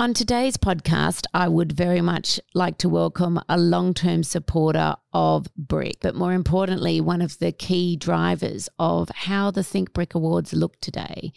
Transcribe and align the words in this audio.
On 0.00 0.14
today's 0.14 0.56
podcast, 0.56 1.26
I 1.34 1.48
would 1.48 1.72
very 1.72 2.00
much 2.00 2.38
like 2.54 2.78
to 2.78 2.88
welcome 2.88 3.40
a 3.48 3.58
long 3.58 3.94
term 3.94 4.22
supporter 4.22 4.94
of 5.12 5.48
Brick, 5.56 5.96
but 6.00 6.14
more 6.14 6.32
importantly, 6.32 7.00
one 7.00 7.20
of 7.20 7.36
the 7.40 7.50
key 7.50 7.96
drivers 7.96 8.68
of 8.78 9.08
how 9.08 9.50
the 9.50 9.64
Think 9.64 9.92
Brick 9.92 10.14
Awards 10.14 10.52
look 10.52 10.80
today, 10.80 11.32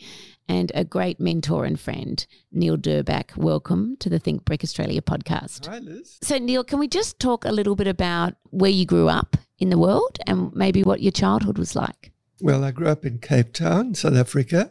and 0.47 0.71
a 0.75 0.83
great 0.83 1.19
mentor 1.19 1.65
and 1.65 1.79
friend, 1.79 2.23
Neil 2.51 2.77
Durbach. 2.77 3.35
Welcome 3.35 3.97
to 3.97 4.09
the 4.09 4.19
Think 4.19 4.45
Brick 4.45 4.63
Australia 4.63 5.01
podcast. 5.01 5.65
Hi, 5.65 5.79
Liz. 5.79 6.19
So, 6.21 6.37
Neil, 6.37 6.63
can 6.63 6.77
we 6.77 6.87
just 6.87 7.19
talk 7.19 7.45
a 7.45 7.51
little 7.51 7.75
bit 7.75 7.87
about 7.87 8.35
where 8.51 8.69
you 8.69 8.85
grew 8.85 9.09
up 9.09 9.37
in 9.57 9.71
the 9.71 9.79
world 9.79 10.19
and 10.27 10.53
maybe 10.53 10.83
what 10.83 11.01
your 11.01 11.11
childhood 11.11 11.57
was 11.57 11.75
like? 11.75 12.11
Well, 12.39 12.63
I 12.63 12.69
grew 12.69 12.89
up 12.89 13.05
in 13.05 13.17
Cape 13.17 13.53
Town, 13.53 13.95
South 13.95 14.15
Africa. 14.15 14.69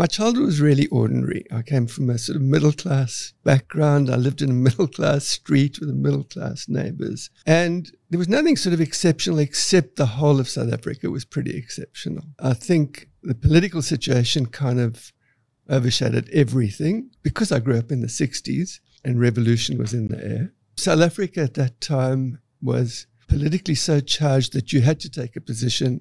My 0.00 0.06
childhood 0.06 0.46
was 0.46 0.62
really 0.62 0.86
ordinary. 0.86 1.44
I 1.52 1.60
came 1.60 1.86
from 1.86 2.08
a 2.08 2.16
sort 2.16 2.36
of 2.36 2.40
middle 2.40 2.72
class 2.72 3.34
background. 3.44 4.08
I 4.08 4.16
lived 4.16 4.40
in 4.40 4.48
a 4.48 4.52
middle 4.66 4.88
class 4.88 5.26
street 5.26 5.78
with 5.78 5.90
middle 5.90 6.24
class 6.24 6.70
neighbors. 6.70 7.28
And 7.44 7.92
there 8.08 8.18
was 8.18 8.26
nothing 8.26 8.56
sort 8.56 8.72
of 8.72 8.80
exceptional 8.80 9.38
except 9.40 9.96
the 9.96 10.06
whole 10.06 10.40
of 10.40 10.48
South 10.48 10.72
Africa 10.72 11.10
was 11.10 11.26
pretty 11.26 11.54
exceptional. 11.54 12.24
I 12.38 12.54
think 12.54 13.10
the 13.22 13.34
political 13.34 13.82
situation 13.82 14.46
kind 14.46 14.80
of 14.80 15.12
overshadowed 15.68 16.30
everything 16.32 17.10
because 17.22 17.52
I 17.52 17.58
grew 17.58 17.76
up 17.76 17.92
in 17.92 18.00
the 18.00 18.06
60s 18.06 18.80
and 19.04 19.20
revolution 19.20 19.76
was 19.76 19.92
in 19.92 20.08
the 20.08 20.24
air. 20.24 20.54
South 20.78 21.02
Africa 21.02 21.42
at 21.42 21.52
that 21.54 21.78
time 21.82 22.40
was 22.62 23.06
politically 23.28 23.74
so 23.74 24.00
charged 24.00 24.54
that 24.54 24.72
you 24.72 24.80
had 24.80 24.98
to 25.00 25.10
take 25.10 25.36
a 25.36 25.42
position 25.42 26.00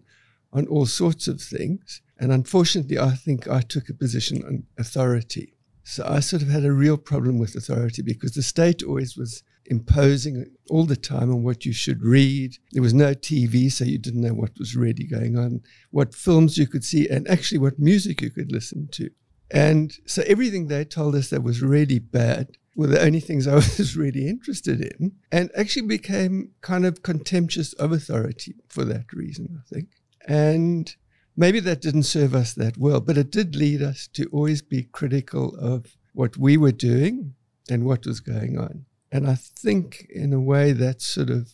on 0.54 0.68
all 0.68 0.86
sorts 0.86 1.28
of 1.28 1.42
things. 1.42 2.02
And 2.20 2.32
unfortunately, 2.32 3.00
I 3.00 3.12
think 3.12 3.48
I 3.48 3.62
took 3.62 3.90
a 3.90 3.94
position 3.94 4.44
on 4.44 4.64
authority. 4.78 5.54
So 5.84 6.06
I 6.08 6.20
sort 6.20 6.42
of 6.42 6.50
had 6.50 6.66
a 6.66 6.72
real 6.72 6.98
problem 6.98 7.40
with 7.40 7.56
authority 7.56 8.02
because 8.02 8.34
the 8.34 8.44
state 8.44 8.84
always 8.84 9.18
was 9.18 9.42
imposing 9.66 10.46
all 10.70 10.86
the 10.86 10.96
time 10.96 11.32
on 11.32 11.44
what 11.44 11.66
you 11.66 11.72
should 11.72 12.04
read. 12.04 12.58
There 12.74 12.82
was 12.82 12.94
no 12.94 13.14
TV, 13.14 13.72
so 13.72 13.86
you 13.86 13.98
didn't 13.98 14.22
know 14.22 14.34
what 14.34 14.58
was 14.60 14.76
really 14.76 15.06
going 15.06 15.38
on, 15.38 15.62
what 15.92 16.14
films 16.14 16.58
you 16.58 16.68
could 16.68 16.84
see, 16.84 17.08
and 17.08 17.28
actually 17.30 17.60
what 17.60 17.80
music 17.80 18.22
you 18.22 18.30
could 18.32 18.52
listen 18.52 18.90
to. 18.94 19.10
And 19.52 19.94
so 20.06 20.24
everything 20.28 20.68
they 20.68 20.86
told 20.86 21.16
us 21.16 21.30
that 21.30 21.44
was 21.44 21.62
really 21.62 22.00
bad 22.00 22.58
were 22.76 22.88
the 22.88 23.02
only 23.02 23.20
things 23.20 23.48
I 23.48 23.56
was 23.56 23.96
really 23.96 24.28
interested 24.28 24.82
in, 24.82 25.14
and 25.32 25.52
actually 25.56 25.88
became 25.88 26.52
kind 26.62 26.86
of 26.86 27.02
contemptuous 27.04 27.74
of 27.74 27.92
authority 27.92 28.56
for 28.68 28.84
that 28.86 29.14
reason, 29.14 29.62
I 29.64 29.74
think. 29.74 29.90
And 30.28 30.96
maybe 31.40 31.62
that 31.62 31.82
didn't 31.82 32.04
serve 32.04 32.36
us 32.36 32.54
that 32.54 32.78
well, 32.78 33.00
but 33.00 33.18
it 33.18 33.32
did 33.32 33.56
lead 33.56 33.82
us 33.82 34.08
to 34.08 34.26
always 34.26 34.62
be 34.62 34.84
critical 34.84 35.56
of 35.56 35.96
what 36.14 36.36
we 36.36 36.58
were 36.58 36.74
doing 36.74 37.34
and 37.70 37.86
what 37.86 38.06
was 38.06 38.20
going 38.20 38.60
on. 38.60 38.86
And 39.10 39.26
I 39.26 39.36
think, 39.36 40.06
in 40.10 40.34
a 40.34 40.40
way, 40.40 40.74
that 40.74 41.02
sort 41.02 41.30
of 41.30 41.50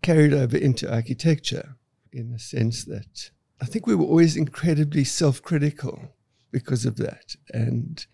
carried 0.00 0.32
over 0.32 0.56
into 0.56 0.90
architecture 0.90 1.76
in 2.10 2.32
the 2.32 2.38
sense 2.38 2.86
that 2.86 3.30
I 3.60 3.66
think 3.66 3.86
we 3.86 3.94
were 3.94 4.06
always 4.06 4.34
incredibly 4.34 5.04
self 5.04 5.42
critical 5.42 6.14
because 6.50 6.86
of 6.86 6.96
that. 6.96 7.36
And 7.52 8.04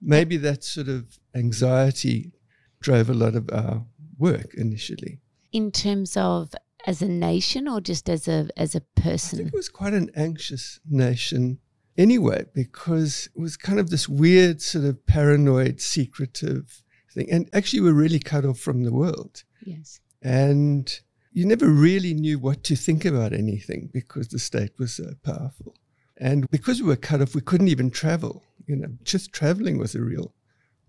maybe 0.00 0.36
that 0.36 0.62
sort 0.62 0.88
of 0.88 1.18
anxiety 1.34 2.32
drove 2.80 3.10
a 3.10 3.14
lot 3.14 3.34
of 3.34 3.50
our 3.52 3.84
work 4.16 4.54
initially. 4.54 5.18
In 5.52 5.72
terms 5.72 6.16
of 6.16 6.52
as 6.86 7.02
a 7.02 7.08
nation 7.08 7.68
or 7.68 7.80
just 7.80 8.08
as 8.08 8.28
a 8.28 8.48
as 8.56 8.74
a 8.74 8.80
person? 8.80 9.40
I 9.40 9.42
think 9.42 9.54
it 9.54 9.56
was 9.56 9.68
quite 9.68 9.94
an 9.94 10.10
anxious 10.16 10.80
nation 10.88 11.58
anyway, 11.98 12.44
because 12.54 13.28
it 13.34 13.40
was 13.40 13.56
kind 13.56 13.78
of 13.78 13.90
this 13.90 14.08
weird 14.08 14.62
sort 14.62 14.84
of 14.84 15.06
paranoid, 15.06 15.80
secretive 15.80 16.82
thing. 17.12 17.30
And 17.30 17.48
actually 17.52 17.80
we're 17.80 17.92
really 17.92 18.18
cut 18.18 18.44
off 18.44 18.58
from 18.58 18.84
the 18.84 18.92
world. 18.92 19.44
Yes. 19.64 20.00
And 20.22 21.00
you 21.32 21.44
never 21.44 21.68
really 21.68 22.14
knew 22.14 22.38
what 22.38 22.64
to 22.64 22.76
think 22.76 23.04
about 23.04 23.32
anything 23.32 23.90
because 23.92 24.28
the 24.28 24.38
state 24.38 24.72
was 24.78 24.94
so 24.94 25.12
powerful. 25.22 25.74
And 26.16 26.48
because 26.50 26.80
we 26.80 26.88
were 26.88 26.96
cut 26.96 27.20
off, 27.20 27.34
we 27.34 27.42
couldn't 27.42 27.68
even 27.68 27.90
travel. 27.90 28.42
You 28.66 28.76
know, 28.76 28.88
just 29.04 29.32
traveling 29.32 29.78
was 29.78 29.94
a 29.94 30.00
real 30.00 30.32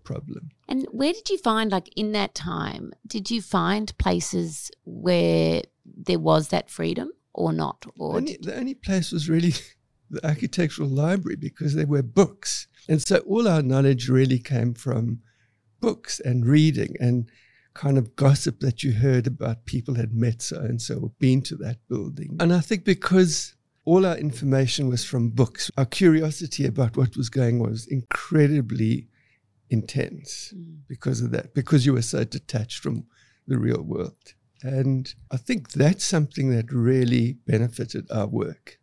problem. 0.04 0.50
And 0.66 0.86
where 0.90 1.12
did 1.12 1.28
you 1.28 1.36
find, 1.38 1.70
like 1.70 1.90
in 1.96 2.12
that 2.12 2.34
time, 2.34 2.92
did 3.06 3.30
you 3.30 3.42
find 3.42 3.96
places 3.98 4.70
where 4.84 5.62
there 5.96 6.18
was 6.18 6.48
that 6.48 6.70
freedom 6.70 7.10
or 7.34 7.52
not? 7.52 7.84
Or 7.98 8.16
only, 8.16 8.38
the 8.40 8.56
only 8.56 8.74
place 8.74 9.12
was 9.12 9.28
really 9.28 9.52
the 10.10 10.26
architectural 10.26 10.88
library 10.88 11.36
because 11.36 11.74
there 11.74 11.86
were 11.86 12.02
books. 12.02 12.66
And 12.88 13.02
so 13.02 13.18
all 13.18 13.48
our 13.48 13.62
knowledge 13.62 14.08
really 14.08 14.38
came 14.38 14.74
from 14.74 15.20
books 15.80 16.20
and 16.20 16.46
reading 16.46 16.96
and 16.98 17.30
kind 17.74 17.96
of 17.96 18.16
gossip 18.16 18.58
that 18.60 18.82
you 18.82 18.92
heard 18.92 19.26
about 19.26 19.64
people 19.64 19.94
had 19.94 20.12
met 20.12 20.42
so 20.42 20.58
and 20.58 20.82
so 20.82 20.98
or 20.98 21.12
been 21.20 21.42
to 21.42 21.56
that 21.56 21.78
building. 21.88 22.36
And 22.40 22.52
I 22.52 22.60
think 22.60 22.84
because 22.84 23.54
all 23.84 24.04
our 24.04 24.16
information 24.16 24.88
was 24.88 25.04
from 25.04 25.30
books, 25.30 25.70
our 25.78 25.86
curiosity 25.86 26.66
about 26.66 26.96
what 26.96 27.16
was 27.16 27.30
going 27.30 27.60
on 27.60 27.70
was 27.70 27.86
incredibly 27.86 29.08
intense 29.70 30.52
mm. 30.56 30.78
because 30.88 31.20
of 31.20 31.30
that, 31.30 31.54
because 31.54 31.86
you 31.86 31.92
were 31.92 32.02
so 32.02 32.24
detached 32.24 32.82
from 32.82 33.04
the 33.46 33.58
real 33.58 33.82
world. 33.82 34.34
And 34.62 35.12
I 35.30 35.36
think 35.36 35.70
that's 35.70 36.04
something 36.04 36.50
that 36.50 36.72
really 36.72 37.34
benefited 37.46 38.10
our 38.10 38.26
work 38.26 38.78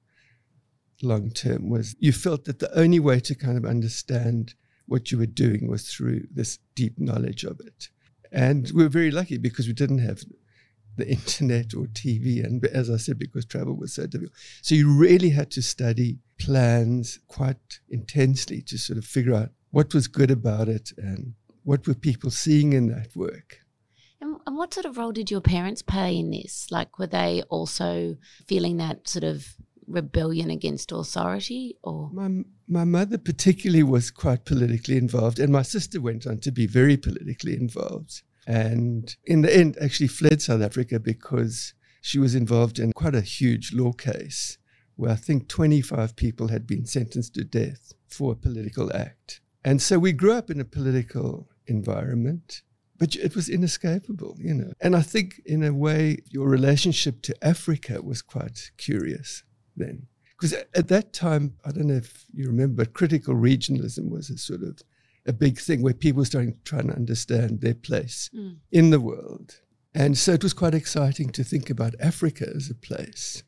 long 1.01 1.29
term 1.29 1.69
was 1.69 1.95
you 1.99 2.11
felt 2.11 2.45
that 2.45 2.59
the 2.59 2.77
only 2.77 2.99
way 2.99 3.19
to 3.19 3.35
kind 3.35 3.57
of 3.57 3.65
understand 3.65 4.55
what 4.87 5.11
you 5.11 5.17
were 5.17 5.25
doing 5.25 5.67
was 5.67 5.89
through 5.89 6.27
this 6.31 6.59
deep 6.75 6.99
knowledge 6.99 7.43
of 7.43 7.59
it. 7.59 7.89
And 8.31 8.69
we 8.73 8.83
were 8.83 8.89
very 8.89 9.11
lucky 9.11 9.37
because 9.37 9.67
we 9.67 9.73
didn't 9.73 9.99
have 9.99 10.23
the 10.97 11.07
internet 11.17 11.73
or 11.73 11.85
TV. 11.85 12.43
And 12.43 12.63
as 12.65 12.89
I 12.89 12.97
said, 12.97 13.19
because 13.19 13.45
travel 13.45 13.75
was 13.75 13.93
so 13.93 14.05
difficult. 14.07 14.33
So 14.61 14.75
you 14.75 14.91
really 14.91 15.29
had 15.29 15.51
to 15.51 15.61
study 15.61 16.17
plans 16.39 17.19
quite 17.27 17.79
intensely 17.89 18.61
to 18.63 18.77
sort 18.77 18.97
of 18.97 19.05
figure 19.05 19.33
out 19.33 19.49
what 19.71 19.93
was 19.93 20.07
good 20.07 20.31
about 20.31 20.69
it 20.69 20.91
and 20.97 21.33
what 21.63 21.87
were 21.87 21.95
people 21.95 22.29
seeing 22.29 22.73
in 22.73 22.87
that 22.87 23.15
work. 23.15 23.64
And, 24.45 24.57
what 24.57 24.73
sort 24.73 24.85
of 24.85 24.97
role 24.97 25.11
did 25.11 25.31
your 25.31 25.41
parents 25.41 25.81
play 25.81 26.17
in 26.17 26.31
this? 26.31 26.67
Like, 26.69 26.99
were 26.99 27.07
they 27.07 27.43
also 27.49 28.17
feeling 28.47 28.77
that 28.77 29.07
sort 29.07 29.23
of 29.23 29.55
rebellion 29.87 30.49
against 30.49 30.91
authority 30.91 31.77
or? 31.83 32.09
My 32.13 32.43
my 32.67 32.83
mother 32.83 33.17
particularly 33.17 33.83
was 33.83 34.11
quite 34.11 34.45
politically 34.45 34.97
involved 34.97 35.39
and 35.39 35.51
my 35.51 35.61
sister 35.61 36.01
went 36.01 36.25
on 36.25 36.39
to 36.39 36.51
be 36.51 36.65
very 36.65 36.97
politically 36.97 37.55
involved. 37.55 38.23
And 38.47 39.15
in 39.25 39.41
the 39.41 39.55
end 39.55 39.77
actually 39.81 40.07
fled 40.07 40.41
South 40.41 40.61
Africa 40.61 40.99
because 40.99 41.73
she 42.01 42.19
was 42.19 42.35
involved 42.35 42.79
in 42.79 42.93
quite 42.93 43.15
a 43.15 43.21
huge 43.21 43.73
law 43.73 43.91
case 43.91 44.57
where 44.95 45.11
I 45.11 45.15
think 45.15 45.47
25 45.47 46.15
people 46.15 46.47
had 46.47 46.65
been 46.65 46.85
sentenced 46.85 47.33
to 47.35 47.43
death 47.43 47.93
for 48.07 48.31
a 48.31 48.35
political 48.35 48.95
act. 48.95 49.41
And 49.63 49.81
so 49.81 49.99
we 49.99 50.13
grew 50.13 50.33
up 50.33 50.49
in 50.49 50.59
a 50.59 50.65
political 50.65 51.49
environment 51.67 52.61
but 52.97 53.15
it 53.15 53.35
was 53.35 53.49
inescapable, 53.49 54.37
you 54.39 54.53
know. 54.53 54.71
And 54.79 54.95
I 54.95 55.01
think, 55.01 55.41
in 55.45 55.63
a 55.63 55.73
way, 55.73 56.19
your 56.29 56.47
relationship 56.47 57.21
to 57.23 57.35
Africa 57.45 58.01
was 58.01 58.21
quite 58.21 58.71
curious 58.77 59.43
then. 59.75 60.07
Because 60.37 60.53
at 60.53 60.87
that 60.89 61.13
time, 61.13 61.55
I 61.65 61.71
don't 61.71 61.87
know 61.87 61.95
if 61.95 62.25
you 62.33 62.47
remember, 62.47 62.83
but 62.83 62.93
critical 62.93 63.35
regionalism 63.35 64.09
was 64.09 64.29
a 64.29 64.37
sort 64.37 64.63
of 64.63 64.81
a 65.25 65.33
big 65.33 65.57
thing 65.57 65.81
where 65.81 65.93
people 65.93 66.19
were 66.19 66.25
starting 66.25 66.53
to 66.53 66.63
try 66.63 66.79
and 66.79 66.91
understand 66.91 67.61
their 67.61 67.73
place 67.73 68.29
mm. 68.33 68.57
in 68.71 68.89
the 68.89 68.99
world. 68.99 69.61
And 69.93 70.17
so 70.17 70.33
it 70.33 70.43
was 70.43 70.53
quite 70.53 70.75
exciting 70.75 71.29
to 71.31 71.43
think 71.43 71.69
about 71.69 71.95
Africa 72.01 72.47
as 72.53 72.69
a 72.69 72.75
place. 72.75 73.43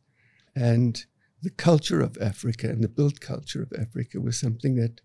And 0.55 1.05
the 1.41 1.49
culture 1.49 1.99
of 1.99 2.17
Africa 2.19 2.67
and 2.67 2.83
the 2.83 2.89
built 2.89 3.19
culture 3.19 3.61
of 3.61 3.73
Africa 3.79 4.19
was 4.21 4.39
something 4.39 4.75
that 4.75 5.01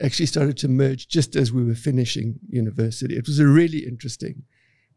actually 0.00 0.26
started 0.26 0.56
to 0.58 0.68
merge 0.68 1.08
just 1.08 1.36
as 1.36 1.52
we 1.52 1.64
were 1.64 1.74
finishing 1.74 2.38
university. 2.48 3.16
It 3.16 3.26
was 3.26 3.38
a 3.38 3.46
really 3.46 3.78
interesting 3.78 4.42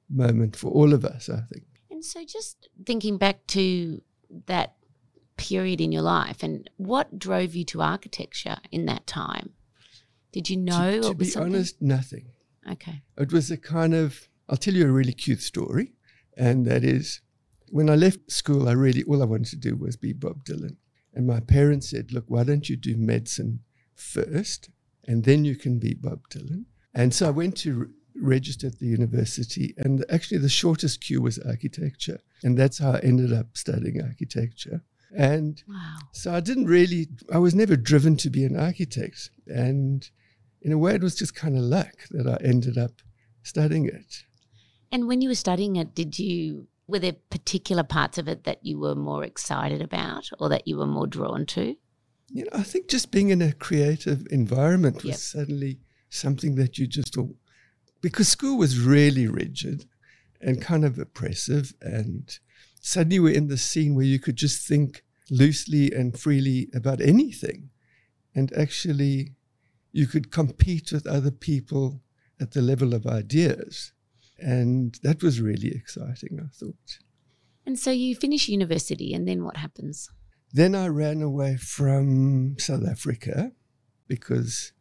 moment 0.09 0.55
for 0.55 0.69
all 0.71 0.93
of 0.93 1.05
us, 1.05 1.29
I 1.29 1.41
think. 1.51 1.65
And 1.89 2.03
so, 2.03 2.23
just 2.25 2.69
thinking 2.85 3.17
back 3.17 3.45
to 3.47 4.01
that 4.45 4.75
period 5.37 5.81
in 5.81 5.91
your 5.91 6.01
life, 6.01 6.43
and 6.43 6.69
what 6.77 7.17
drove 7.17 7.55
you 7.55 7.63
to 7.65 7.81
architecture 7.81 8.57
in 8.71 8.85
that 8.85 9.07
time? 9.07 9.53
Did 10.31 10.49
you 10.49 10.57
know? 10.57 11.01
To, 11.01 11.09
to 11.09 11.15
be 11.15 11.25
something? 11.25 11.55
honest, 11.55 11.81
nothing. 11.81 12.27
Okay. 12.69 13.01
It 13.17 13.31
was 13.31 13.49
a 13.49 13.57
kind 13.57 13.93
of, 13.93 14.29
I'll 14.47 14.57
tell 14.57 14.73
you 14.73 14.87
a 14.87 14.91
really 14.91 15.13
cute 15.13 15.41
story. 15.41 15.93
And 16.37 16.65
that 16.67 16.83
is 16.83 17.21
when 17.69 17.89
I 17.89 17.95
left 17.95 18.31
school, 18.31 18.69
I 18.69 18.73
really, 18.73 19.03
all 19.03 19.21
I 19.21 19.25
wanted 19.25 19.49
to 19.49 19.55
do 19.55 19.75
was 19.75 19.97
be 19.97 20.13
Bob 20.13 20.45
Dylan. 20.45 20.77
And 21.13 21.25
my 21.25 21.39
parents 21.39 21.89
said, 21.89 22.11
look, 22.11 22.25
why 22.27 22.43
don't 22.43 22.69
you 22.69 22.75
do 22.75 22.95
medicine 22.95 23.61
first 23.95 24.69
and 25.09 25.23
then 25.23 25.43
you 25.43 25.55
can 25.55 25.79
be 25.79 25.93
Bob 25.93 26.21
Dylan? 26.29 26.65
And 26.93 27.13
so 27.13 27.27
I 27.27 27.31
went 27.31 27.55
to 27.63 27.73
re- 27.73 27.87
register 28.35 28.67
at 28.67 28.79
the 28.79 28.85
university. 28.99 29.73
And 29.77 30.05
actually, 30.09 30.39
the 30.39 30.49
shortest 30.61 31.01
queue 31.05 31.21
was 31.21 31.39
architecture. 31.39 32.19
And 32.43 32.57
that's 32.57 32.77
how 32.77 32.91
I 32.91 32.99
ended 32.99 33.31
up 33.33 33.47
studying 33.57 34.01
architecture. 34.01 34.81
And 35.15 35.63
Wow. 35.67 35.97
so 36.13 36.33
I 36.33 36.39
didn't 36.39 36.65
really, 36.67 37.07
I 37.33 37.39
was 37.39 37.55
never 37.55 37.75
driven 37.75 38.15
to 38.17 38.29
be 38.29 38.43
an 38.45 38.55
architect. 38.55 39.31
And 39.47 40.07
in 40.61 40.71
a 40.71 40.77
way, 40.77 40.93
it 40.95 41.01
was 41.01 41.15
just 41.15 41.33
kind 41.35 41.55
of 41.57 41.63
luck 41.63 41.95
that 42.11 42.27
I 42.27 42.37
ended 42.43 42.77
up 42.77 43.01
studying 43.43 43.85
it. 43.87 44.23
And 44.91 45.07
when 45.07 45.21
you 45.21 45.29
were 45.29 45.35
studying 45.35 45.75
it, 45.77 45.95
did 45.95 46.19
you 46.19 46.67
were 46.87 46.99
there 46.99 47.15
particular 47.29 47.83
parts 47.83 48.17
of 48.17 48.27
it 48.27 48.43
that 48.45 48.65
you 48.65 48.79
were 48.79 48.95
more 48.95 49.23
excited 49.23 49.81
about 49.81 50.29
or 50.39 50.49
that 50.49 50.67
you 50.67 50.77
were 50.77 50.87
more 50.87 51.07
drawn 51.07 51.45
to? 51.45 51.75
You 52.31 52.43
know, 52.43 52.51
I 52.53 52.63
think 52.63 52.87
just 52.87 53.11
being 53.11 53.29
in 53.29 53.41
a 53.41 53.53
creative 53.53 54.27
environment 54.29 54.97
was 54.97 55.05
Yep. 55.05 55.17
suddenly 55.17 55.79
something 56.09 56.55
that 56.55 56.77
you 56.77 56.87
just 56.87 57.17
all, 57.17 57.35
because 58.01 58.27
school 58.27 58.57
was 58.57 58.79
really 58.79 59.27
rigid 59.27 59.85
and 60.41 60.61
kind 60.61 60.85
of 60.85 60.97
oppressive. 60.99 61.73
And 61.81 62.39
suddenly 62.81 63.19
we're 63.19 63.33
in 63.35 63.47
the 63.47 63.57
scene 63.57 63.95
where 63.95 64.05
you 64.05 64.19
could 64.19 64.35
just 64.35 64.67
think 64.67 65.03
loosely 65.29 65.91
and 65.91 66.17
freely 66.17 66.69
about 66.73 67.01
anything. 67.01 67.69
And 68.35 68.53
actually, 68.53 69.35
you 69.91 70.07
could 70.07 70.31
compete 70.31 70.91
with 70.91 71.07
other 71.07 71.31
people 71.31 72.01
at 72.39 72.51
the 72.51 72.61
level 72.61 72.93
of 72.93 73.05
ideas. 73.05 73.91
And 74.37 74.97
that 75.03 75.21
was 75.21 75.41
really 75.41 75.71
exciting, 75.75 76.39
I 76.41 76.47
thought. 76.53 76.99
And 77.65 77.77
so 77.77 77.91
you 77.91 78.15
finish 78.15 78.47
university 78.47 79.13
and 79.13 79.27
then 79.27 79.43
what 79.43 79.57
happens? 79.57 80.09
Then 80.51 80.75
I 80.75 80.87
ran 80.87 81.21
away 81.21 81.57
from 81.57 82.57
South 82.57 82.87
Africa 82.87 83.51
because 84.07 84.71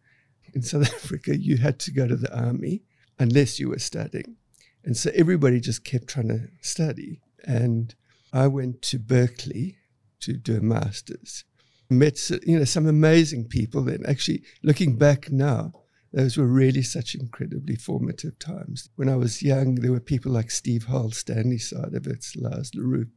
in 0.54 0.62
South 0.62 0.82
Africa 0.94 1.36
you 1.36 1.58
had 1.58 1.78
to 1.80 1.92
go 1.92 2.06
to 2.06 2.16
the 2.16 2.34
army 2.36 2.82
unless 3.18 3.58
you 3.58 3.68
were 3.68 3.78
studying. 3.78 4.36
And 4.84 4.96
so 4.96 5.10
everybody 5.14 5.60
just 5.60 5.84
kept 5.84 6.08
trying 6.08 6.28
to 6.28 6.48
study. 6.60 7.20
And 7.44 7.94
I 8.32 8.46
went 8.46 8.82
to 8.82 8.98
Berkeley 8.98 9.76
to 10.20 10.34
do 10.34 10.56
a 10.56 10.60
master's. 10.60 11.44
Met 11.90 12.18
you 12.46 12.58
know 12.58 12.64
some 12.64 12.86
amazing 12.86 13.48
people 13.48 13.82
then. 13.82 14.04
Actually, 14.06 14.42
looking 14.62 14.96
back 14.96 15.30
now, 15.30 15.72
those 16.12 16.36
were 16.36 16.46
really 16.46 16.82
such 16.82 17.14
incredibly 17.14 17.76
formative 17.76 18.38
times. 18.38 18.90
When 18.96 19.08
I 19.08 19.16
was 19.16 19.42
young, 19.42 19.76
there 19.76 19.92
were 19.92 20.00
people 20.00 20.32
like 20.32 20.50
Steve 20.50 20.84
Holl, 20.84 21.12
Stanley 21.12 21.56
Saitowitz, 21.56 22.36
Lars 22.36 22.72
Lerup, 22.72 23.08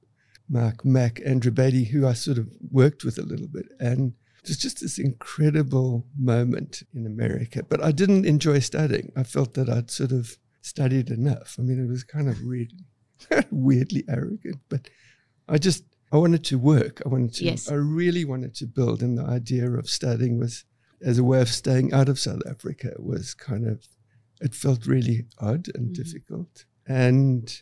Mark 0.50 0.84
Mack, 0.86 1.22
Andrew 1.26 1.52
Batey, 1.52 1.88
who 1.88 2.06
I 2.08 2.14
sort 2.14 2.38
of 2.38 2.50
worked 2.72 3.04
with 3.04 3.18
a 3.18 3.24
little 3.24 3.48
bit. 3.48 3.68
And 3.80 4.14
it 4.44 4.48
was 4.50 4.58
just 4.58 4.82
this 4.82 4.98
incredible 5.00 6.06
moment 6.18 6.84
in 6.94 7.06
America. 7.06 7.64
But 7.64 7.84
I 7.84 7.92
didn't 7.92 8.26
enjoy 8.26 8.60
studying. 8.60 9.12
I 9.16 9.24
felt 9.24 9.54
that 9.54 9.70
I'd 9.70 9.92
sort 9.92 10.12
of 10.12 10.38
studied 10.62 11.10
enough. 11.10 11.56
I 11.60 11.62
mean, 11.62 11.84
it 11.84 11.88
was 11.90 12.04
kind 12.04 12.28
of 12.30 12.42
weird, 12.44 12.74
weirdly 13.52 14.04
arrogant, 14.10 14.60
but 14.70 14.88
I 15.48 15.58
just, 15.58 15.84
I 16.12 16.18
wanted 16.18 16.44
to 16.46 16.58
work. 16.58 17.02
I 17.06 17.10
wanted 17.10 17.34
to, 17.36 17.46
Yes. 17.46 17.70
I 17.72 17.76
really 17.76 18.26
wanted 18.26 18.54
to 18.56 18.66
build. 18.68 19.02
And 19.02 19.18
the 19.18 19.24
idea 19.26 19.70
of 19.72 19.90
studying 19.90 20.38
was 20.40 20.66
as 21.02 21.18
a 21.18 21.24
way 21.24 21.42
of 21.42 21.50
staying 21.50 21.94
out 21.94 22.10
of 22.10 22.20
South 22.20 22.42
Africa 22.48 22.94
was 23.00 23.34
kind 23.34 23.68
of, 23.68 23.88
it 24.42 24.54
felt 24.54 24.86
really 24.86 25.26
odd 25.40 25.68
and 25.76 25.90
Mhm. 25.90 25.94
difficult. 25.96 26.66
And 26.88 27.62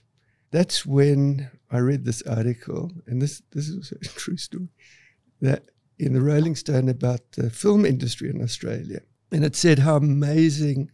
that's 0.51 0.85
when 0.85 1.49
I 1.71 1.77
read 1.79 2.05
this 2.05 2.21
article, 2.23 2.91
and 3.07 3.21
this 3.21 3.41
this 3.51 3.69
is 3.69 3.91
a 4.01 4.05
true 4.05 4.37
story, 4.37 4.69
that 5.41 5.69
in 5.97 6.13
the 6.13 6.21
Rolling 6.21 6.55
Stone 6.55 6.89
about 6.89 7.33
the 7.33 7.49
film 7.49 7.85
industry 7.85 8.29
in 8.29 8.41
Australia, 8.41 9.01
and 9.31 9.43
it 9.43 9.55
said 9.55 9.79
how 9.79 9.97
amazing 9.97 10.89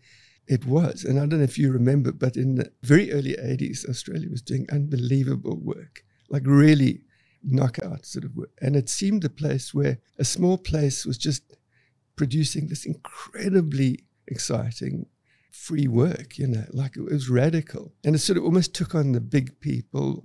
it 0.48 0.66
was. 0.66 1.04
And 1.04 1.18
I 1.18 1.26
don't 1.26 1.40
know 1.40 1.44
if 1.44 1.58
you 1.58 1.72
remember, 1.72 2.12
but 2.12 2.36
in 2.36 2.56
the 2.56 2.72
very 2.84 3.12
early 3.12 3.36
'80s, 3.36 3.88
Australia 3.88 4.30
was 4.30 4.42
doing 4.42 4.68
unbelievable 4.72 5.58
work, 5.58 6.04
like 6.30 6.44
really 6.46 7.02
knockout 7.44 8.06
sort 8.06 8.26
of 8.26 8.36
work. 8.36 8.52
And 8.62 8.76
it 8.76 8.90
seemed 8.90 9.24
a 9.24 9.30
place 9.30 9.74
where 9.74 10.00
a 10.18 10.26
small 10.26 10.58
place 10.58 11.06
was 11.06 11.18
just 11.18 11.44
producing 12.16 12.68
this 12.68 12.86
incredibly 12.86 14.06
exciting 14.28 15.06
free 15.56 15.88
work, 15.88 16.38
you 16.38 16.48
know, 16.48 16.66
like 16.72 16.96
it 16.98 17.04
was 17.04 17.30
radical. 17.30 17.94
And 18.04 18.16
it 18.16 18.20
sort 18.20 18.38
of 18.38 18.44
almost 18.44 18.74
took 18.74 18.94
on 18.96 19.12
the 19.14 19.22
big 19.22 19.60
people. 19.60 20.24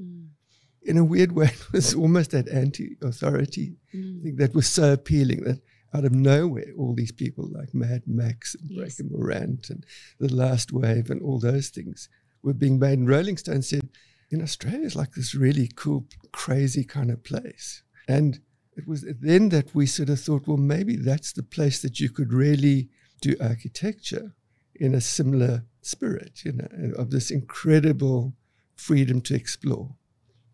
In 0.82 0.96
a 0.96 1.04
weird 1.04 1.32
way, 1.32 1.46
it 1.52 1.72
was 1.72 1.94
almost 1.94 2.30
that 2.32 2.48
anti 2.48 2.96
authority 3.02 3.76
Mm. 3.94 4.22
thing 4.22 4.36
that 4.36 4.54
was 4.54 4.68
so 4.68 4.92
appealing 4.92 5.42
that 5.44 5.60
out 5.92 6.04
of 6.04 6.12
nowhere, 6.12 6.72
all 6.78 6.94
these 6.94 7.10
people 7.12 7.48
like 7.58 7.74
Mad 7.74 8.02
Max 8.06 8.54
and 8.54 8.70
Yes. 8.70 8.96
Breaker 8.96 9.10
Morant 9.12 9.70
and 9.70 9.84
The 10.20 10.32
Last 10.32 10.72
Wave 10.72 11.10
and 11.10 11.20
all 11.22 11.40
those 11.40 11.68
things 11.70 12.08
were 12.44 12.54
being 12.54 12.78
made. 12.78 12.98
And 13.00 13.08
Rolling 13.08 13.36
Stone 13.36 13.62
said, 13.62 13.88
in 14.30 14.40
Australia, 14.40 14.86
it's 14.86 14.94
like 14.94 15.12
this 15.14 15.34
really 15.34 15.68
cool, 15.74 16.06
crazy 16.30 16.84
kind 16.84 17.10
of 17.10 17.24
place. 17.24 17.82
And 18.06 18.38
it 18.76 18.86
was 18.86 19.04
then 19.20 19.48
that 19.48 19.74
we 19.74 19.86
sort 19.86 20.08
of 20.10 20.20
thought, 20.20 20.46
well, 20.46 20.56
maybe 20.56 20.94
that's 20.96 21.32
the 21.32 21.42
place 21.42 21.82
that 21.82 21.98
you 21.98 22.08
could 22.10 22.32
really 22.32 22.88
do 23.20 23.34
architecture 23.40 24.34
in 24.80 24.94
a 24.94 25.00
similar 25.00 25.64
spirit, 25.82 26.44
you 26.44 26.52
know, 26.52 26.68
of 26.96 27.10
this 27.10 27.30
incredible 27.30 28.34
freedom 28.74 29.20
to 29.20 29.34
explore. 29.34 29.94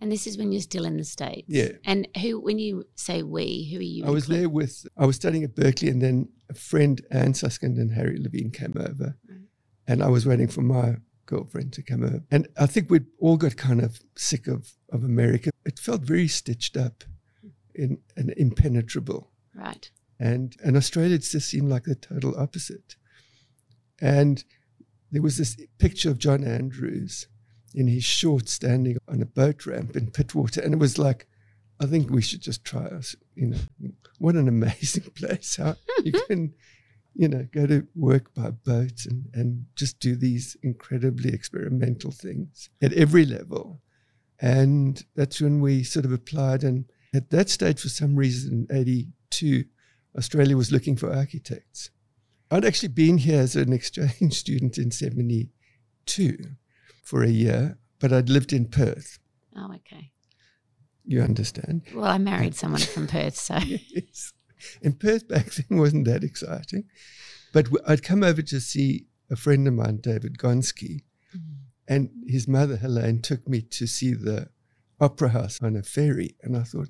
And 0.00 0.12
this 0.12 0.26
is 0.26 0.36
when 0.36 0.52
you're 0.52 0.60
still 0.60 0.84
in 0.84 0.98
the 0.98 1.04
States. 1.04 1.46
Yeah. 1.48 1.70
And 1.86 2.06
who, 2.20 2.38
when 2.38 2.58
you 2.58 2.84
say 2.96 3.22
we, 3.22 3.70
who 3.72 3.78
are 3.78 3.82
you? 3.82 4.04
I 4.04 4.10
was 4.10 4.26
there 4.26 4.48
with, 4.48 4.86
I 4.98 5.06
was 5.06 5.16
studying 5.16 5.44
at 5.44 5.54
Berkeley, 5.54 5.88
and 5.88 6.02
then 6.02 6.28
a 6.50 6.54
friend, 6.54 7.00
Anne 7.10 7.32
Suskind 7.32 7.78
and 7.78 7.92
Harry 7.92 8.18
Levine 8.18 8.50
came 8.50 8.74
over, 8.76 9.16
and 9.86 10.02
I 10.02 10.08
was 10.08 10.26
waiting 10.26 10.48
for 10.48 10.60
my 10.60 10.96
girlfriend 11.24 11.72
to 11.74 11.82
come 11.82 12.02
over. 12.02 12.22
And 12.30 12.46
I 12.58 12.66
think 12.66 12.90
we'd 12.90 13.06
all 13.18 13.36
got 13.36 13.56
kind 13.56 13.80
of 13.80 14.00
sick 14.16 14.46
of, 14.48 14.72
of 14.92 15.02
America. 15.02 15.50
It 15.64 15.78
felt 15.78 16.02
very 16.02 16.28
stitched 16.28 16.76
up 16.76 17.04
in, 17.74 17.98
and 18.16 18.34
impenetrable. 18.36 19.30
Right. 19.54 19.90
And, 20.18 20.56
and 20.62 20.76
Australia 20.76 21.18
just 21.18 21.48
seemed 21.48 21.70
like 21.70 21.84
the 21.84 21.94
total 21.94 22.38
opposite. 22.38 22.96
And 24.00 24.42
there 25.10 25.22
was 25.22 25.38
this 25.38 25.56
picture 25.78 26.10
of 26.10 26.18
John 26.18 26.44
Andrews 26.44 27.26
in 27.74 27.88
his 27.88 28.04
shorts 28.04 28.52
standing 28.52 28.96
on 29.08 29.20
a 29.20 29.26
boat 29.26 29.66
ramp 29.66 29.96
in 29.96 30.10
Pittwater. 30.10 30.64
And 30.64 30.74
it 30.74 30.80
was 30.80 30.98
like, 30.98 31.26
I 31.78 31.86
think 31.86 32.10
we 32.10 32.22
should 32.22 32.40
just 32.40 32.64
try 32.64 32.86
us. 32.86 33.14
You 33.34 33.48
know, 33.48 33.90
what 34.18 34.34
an 34.34 34.48
amazing 34.48 35.04
place. 35.14 35.56
How 35.56 35.76
you 36.02 36.12
can, 36.28 36.54
you 37.14 37.28
know, 37.28 37.46
go 37.52 37.66
to 37.66 37.86
work 37.94 38.34
by 38.34 38.50
boat 38.50 39.04
and, 39.06 39.26
and 39.34 39.66
just 39.74 40.00
do 40.00 40.16
these 40.16 40.56
incredibly 40.62 41.32
experimental 41.32 42.10
things 42.10 42.70
at 42.80 42.92
every 42.94 43.26
level. 43.26 43.82
And 44.40 45.04
that's 45.14 45.40
when 45.40 45.60
we 45.60 45.82
sort 45.82 46.04
of 46.04 46.12
applied. 46.12 46.62
And 46.62 46.86
at 47.14 47.30
that 47.30 47.48
stage, 47.50 47.80
for 47.80 47.88
some 47.88 48.16
reason, 48.16 48.66
in 48.70 48.76
82, 48.76 49.64
Australia 50.16 50.56
was 50.56 50.72
looking 50.72 50.96
for 50.96 51.12
architects. 51.12 51.90
I'd 52.50 52.64
actually 52.64 52.88
been 52.88 53.18
here 53.18 53.40
as 53.40 53.56
an 53.56 53.72
exchange 53.72 54.34
student 54.34 54.78
in 54.78 54.90
72 54.90 56.38
for 57.02 57.22
a 57.22 57.28
year, 57.28 57.78
but 57.98 58.12
I'd 58.12 58.28
lived 58.28 58.52
in 58.52 58.66
Perth. 58.66 59.18
Oh, 59.56 59.72
okay. 59.74 60.10
You 61.04 61.22
understand? 61.22 61.82
Well, 61.94 62.04
I 62.04 62.18
married 62.18 62.54
someone 62.56 62.80
from 62.80 63.06
Perth, 63.06 63.36
so 63.36 63.58
yes. 63.58 64.32
And 64.82 64.98
Perth 64.98 65.28
back 65.28 65.46
then 65.52 65.78
wasn't 65.78 66.06
that 66.06 66.24
exciting. 66.24 66.84
But 67.52 67.66
w- 67.66 67.84
I'd 67.86 68.02
come 68.02 68.22
over 68.22 68.42
to 68.42 68.60
see 68.60 69.06
a 69.30 69.36
friend 69.36 69.66
of 69.66 69.74
mine, 69.74 69.98
David 70.02 70.38
Gonski, 70.38 71.02
mm. 71.36 71.40
and 71.88 72.10
his 72.26 72.48
mother, 72.48 72.76
Helene, 72.76 73.22
took 73.22 73.48
me 73.48 73.60
to 73.60 73.86
see 73.86 74.14
the 74.14 74.48
opera 75.00 75.30
house 75.30 75.60
on 75.62 75.76
a 75.76 75.82
ferry. 75.82 76.36
And 76.42 76.56
I 76.56 76.62
thought, 76.62 76.88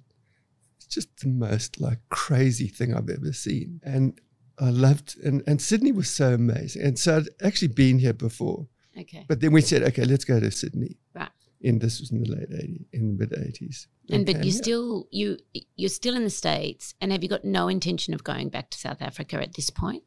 it's 0.76 0.86
just 0.86 1.20
the 1.20 1.28
most 1.28 1.80
like 1.80 1.98
crazy 2.08 2.68
thing 2.68 2.94
I've 2.94 3.10
ever 3.10 3.32
seen. 3.32 3.80
And 3.82 4.20
I 4.58 4.70
loved, 4.70 5.16
and, 5.22 5.42
and 5.46 5.60
Sydney 5.60 5.92
was 5.92 6.08
so 6.08 6.32
amazing. 6.34 6.82
And 6.82 6.98
so 6.98 7.18
I'd 7.18 7.46
actually 7.46 7.68
been 7.68 7.98
here 7.98 8.14
before. 8.14 8.66
okay. 8.98 9.24
But 9.28 9.40
then 9.40 9.52
we 9.52 9.60
said, 9.60 9.82
okay, 9.82 10.04
let's 10.04 10.24
go 10.24 10.40
to 10.40 10.50
Sydney. 10.50 10.96
Right. 11.14 11.28
In 11.60 11.78
this 11.78 12.00
was 12.00 12.10
in 12.10 12.22
the 12.22 12.30
late 12.30 12.50
80s, 12.50 12.84
in 12.92 13.16
the 13.16 13.26
mid 13.26 13.30
80s. 13.30 13.86
And 14.10 14.26
but 14.26 14.44
you 14.44 14.52
still 14.52 15.08
you 15.10 15.38
you're 15.74 15.88
still 15.88 16.14
in 16.14 16.22
the 16.22 16.30
states, 16.30 16.94
and 17.00 17.10
have 17.12 17.22
you 17.22 17.28
got 17.30 17.44
no 17.44 17.68
intention 17.68 18.12
of 18.14 18.22
going 18.22 18.50
back 18.50 18.70
to 18.70 18.78
South 18.78 19.00
Africa 19.00 19.42
at 19.42 19.54
this 19.54 19.70
point? 19.70 20.04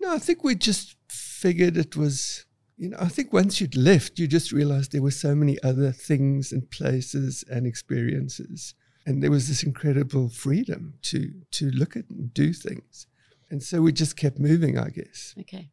No, 0.00 0.14
I 0.14 0.18
think 0.18 0.44
we 0.44 0.54
just 0.54 0.96
figured 1.08 1.76
it 1.76 1.96
was, 1.96 2.44
you 2.76 2.90
know, 2.90 2.98
I 3.00 3.08
think 3.08 3.32
once 3.32 3.60
you'd 3.60 3.76
left, 3.76 4.18
you 4.18 4.28
just 4.28 4.52
realized 4.52 4.92
there 4.92 5.02
were 5.02 5.10
so 5.10 5.34
many 5.34 5.60
other 5.62 5.90
things 5.90 6.52
and 6.52 6.70
places 6.70 7.44
and 7.50 7.66
experiences. 7.66 8.74
And 9.04 9.22
there 9.22 9.30
was 9.30 9.48
this 9.48 9.62
incredible 9.64 10.28
freedom 10.28 10.94
to 11.02 11.32
to 11.52 11.70
look 11.70 11.96
at 11.96 12.08
and 12.10 12.32
do 12.32 12.52
things. 12.52 13.06
And 13.50 13.62
so 13.62 13.80
we 13.80 13.92
just 13.92 14.16
kept 14.16 14.38
moving, 14.38 14.78
I 14.78 14.88
guess. 14.90 15.34
Okay. 15.40 15.70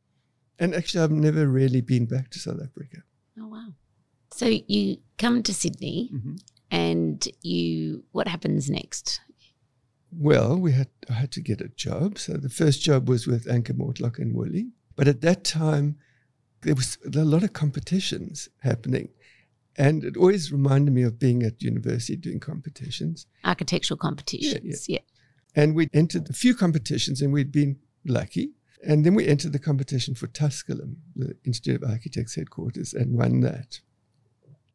And 0.59 0.75
actually, 0.75 1.03
I've 1.03 1.11
never 1.11 1.47
really 1.47 1.81
been 1.81 2.05
back 2.05 2.29
to 2.31 2.39
South 2.39 2.59
Africa. 2.63 2.97
Oh, 3.39 3.47
wow. 3.47 3.69
So 4.33 4.45
you 4.47 4.97
come 5.17 5.43
to 5.43 5.53
Sydney 5.53 6.09
Mm-hmm. 6.13 6.35
and 6.71 7.27
you, 7.41 8.03
what 8.11 8.27
happens 8.27 8.69
next? 8.69 9.19
Well, 10.11 10.55
we 10.57 10.73
had 10.73 10.89
I 11.09 11.13
had 11.13 11.31
to 11.31 11.41
get 11.41 11.61
a 11.61 11.69
job. 11.69 12.19
So 12.19 12.33
the 12.33 12.49
first 12.49 12.81
job 12.81 13.09
was 13.09 13.25
with 13.25 13.45
Ancher 13.45 13.71
Mortlock 13.75 14.19
and 14.19 14.35
Woolley. 14.35 14.67
But 14.95 15.07
at 15.07 15.21
that 15.21 15.43
time, 15.43 15.97
there 16.61 16.75
was 16.75 16.99
a 17.03 17.23
lot 17.25 17.43
of 17.43 17.53
competitions 17.53 18.47
happening. 18.59 19.09
And 19.75 20.03
it 20.03 20.15
always 20.15 20.51
reminded 20.51 20.93
me 20.93 21.01
of 21.01 21.17
being 21.17 21.41
at 21.41 21.63
university 21.63 22.15
doing 22.15 22.39
competitions. 22.39 23.25
Architectural 23.43 23.97
competitions. 23.97 24.87
Yeah. 24.87 24.99
And 25.55 25.75
we 25.75 25.89
entered 25.93 26.29
a 26.29 26.33
few 26.33 26.55
competitions 26.55 27.21
and 27.21 27.31
we'd 27.31 27.51
been 27.51 27.77
lucky. 28.05 28.51
And 28.85 29.05
then 29.05 29.15
we 29.15 29.27
entered 29.27 29.53
the 29.53 29.59
competition 29.59 30.13
for 30.15 30.27
Tusculum, 30.27 30.97
the 31.15 31.35
Institute 31.45 31.81
of 31.81 31.89
Architects 31.89 32.35
headquarters, 32.35 32.93
and 32.93 33.17
won 33.17 33.39
that. 33.41 33.79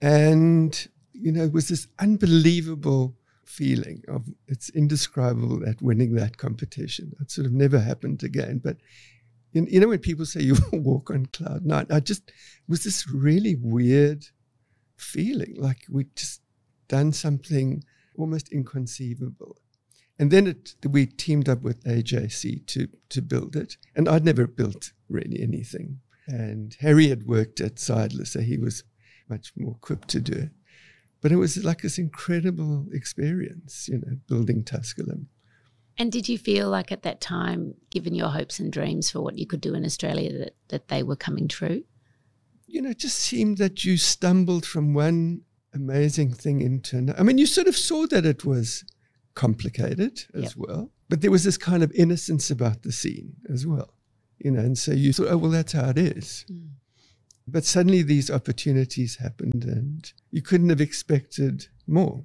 And, 0.00 0.88
you 1.12 1.32
know, 1.32 1.44
it 1.44 1.52
was 1.52 1.68
this 1.68 1.88
unbelievable 1.98 3.16
feeling 3.48 4.02
of 4.08 4.26
it's 4.46 4.68
indescribable 4.70 5.60
that 5.60 5.80
winning 5.80 6.14
that 6.14 6.36
competition. 6.36 7.12
That 7.18 7.30
sort 7.30 7.46
of 7.46 7.52
never 7.52 7.80
happened 7.80 8.22
again. 8.22 8.60
But 8.62 8.76
you 9.52 9.66
you 9.68 9.80
know 9.80 9.88
when 9.88 9.98
people 9.98 10.26
say 10.26 10.42
you 10.42 10.56
walk 10.72 11.10
on 11.10 11.26
cloud 11.26 11.64
nine, 11.64 11.86
I 11.90 12.00
just 12.00 12.30
was 12.68 12.84
this 12.84 13.08
really 13.08 13.56
weird 13.56 14.26
feeling 14.96 15.54
like 15.56 15.78
we'd 15.90 16.14
just 16.14 16.42
done 16.88 17.12
something 17.12 17.82
almost 18.16 18.52
inconceivable. 18.52 19.56
And 20.18 20.30
then 20.30 20.46
it, 20.48 20.74
we 20.88 21.06
teamed 21.06 21.48
up 21.48 21.62
with 21.62 21.84
AJC 21.84 22.66
to 22.66 22.88
to 23.08 23.22
build 23.22 23.54
it. 23.54 23.76
And 23.94 24.08
I'd 24.08 24.24
never 24.24 24.46
built 24.46 24.92
really 25.08 25.40
anything. 25.40 26.00
And 26.26 26.76
Harry 26.80 27.08
had 27.08 27.26
worked 27.26 27.60
at 27.60 27.76
Seidler, 27.76 28.26
so 28.26 28.40
he 28.40 28.58
was 28.58 28.84
much 29.28 29.52
more 29.56 29.76
equipped 29.76 30.08
to 30.08 30.20
do 30.20 30.32
it. 30.32 30.50
But 31.20 31.32
it 31.32 31.36
was 31.36 31.64
like 31.64 31.82
this 31.82 31.98
incredible 31.98 32.86
experience, 32.92 33.88
you 33.88 33.98
know, 33.98 34.18
building 34.28 34.62
Tusculum. 34.62 35.28
And 35.96 36.12
did 36.12 36.28
you 36.28 36.38
feel 36.38 36.70
like 36.70 36.92
at 36.92 37.02
that 37.02 37.20
time, 37.20 37.74
given 37.90 38.14
your 38.14 38.28
hopes 38.28 38.60
and 38.60 38.72
dreams 38.72 39.10
for 39.10 39.20
what 39.20 39.36
you 39.36 39.46
could 39.46 39.60
do 39.60 39.74
in 39.74 39.84
Australia, 39.84 40.38
that, 40.38 40.54
that 40.68 40.88
they 40.88 41.02
were 41.02 41.16
coming 41.16 41.48
true? 41.48 41.82
You 42.66 42.82
know, 42.82 42.90
it 42.90 42.98
just 42.98 43.18
seemed 43.18 43.58
that 43.58 43.84
you 43.84 43.96
stumbled 43.96 44.64
from 44.64 44.94
one 44.94 45.42
amazing 45.74 46.34
thing 46.34 46.60
into 46.60 46.98
another. 46.98 47.18
I 47.18 47.24
mean, 47.24 47.38
you 47.38 47.46
sort 47.46 47.66
of 47.66 47.76
saw 47.76 48.06
that 48.08 48.24
it 48.24 48.44
was 48.44 48.84
complicated 49.38 50.14
as 50.34 50.42
Yep. 50.42 50.52
well, 50.56 50.90
but 51.08 51.20
there 51.20 51.30
was 51.30 51.44
this 51.44 51.56
kind 51.56 51.82
of 51.82 51.92
innocence 51.92 52.50
about 52.50 52.82
the 52.82 52.92
scene 52.92 53.36
as 53.48 53.66
well, 53.66 53.94
you 54.44 54.50
know, 54.50 54.60
and 54.60 54.76
so 54.76 54.92
you 54.92 55.12
thought, 55.12 55.28
oh, 55.30 55.38
well, 55.38 55.50
that's 55.50 55.72
how 55.72 55.88
it 55.90 55.98
is. 55.98 56.44
Mm. 56.50 56.70
But 57.46 57.64
suddenly 57.64 58.02
these 58.02 58.30
opportunities 58.30 59.16
happened 59.16 59.64
and 59.64 60.12
you 60.30 60.42
couldn't 60.42 60.68
have 60.68 60.80
expected 60.80 61.68
more. 61.86 62.24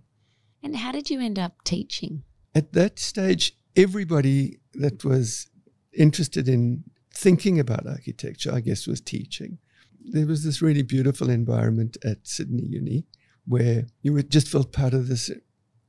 And 0.64 0.76
how 0.76 0.92
did 0.92 1.10
you 1.10 1.20
end 1.22 1.40
up 1.40 1.64
teaching? 1.64 2.24
At 2.56 2.74
that 2.74 3.00
stage, 3.00 3.54
everybody 3.76 4.60
that 4.74 5.06
was 5.06 5.48
interested 5.94 6.48
in 6.50 6.84
thinking 7.14 7.60
about 7.60 7.88
architecture, 7.88 8.52
I 8.54 8.62
guess, 8.62 8.88
was 8.88 9.02
teaching. 9.02 9.60
There 10.04 10.26
was 10.26 10.44
this 10.44 10.62
really 10.62 10.82
beautiful 10.84 11.30
environment 11.30 11.96
at 12.04 12.28
Sydney 12.28 12.66
Uni 12.66 13.06
where 13.46 13.86
you 14.02 14.14
would 14.14 14.30
just 14.30 14.48
felt 14.50 14.72
part 14.74 14.94
of 14.94 15.08
this 15.08 15.30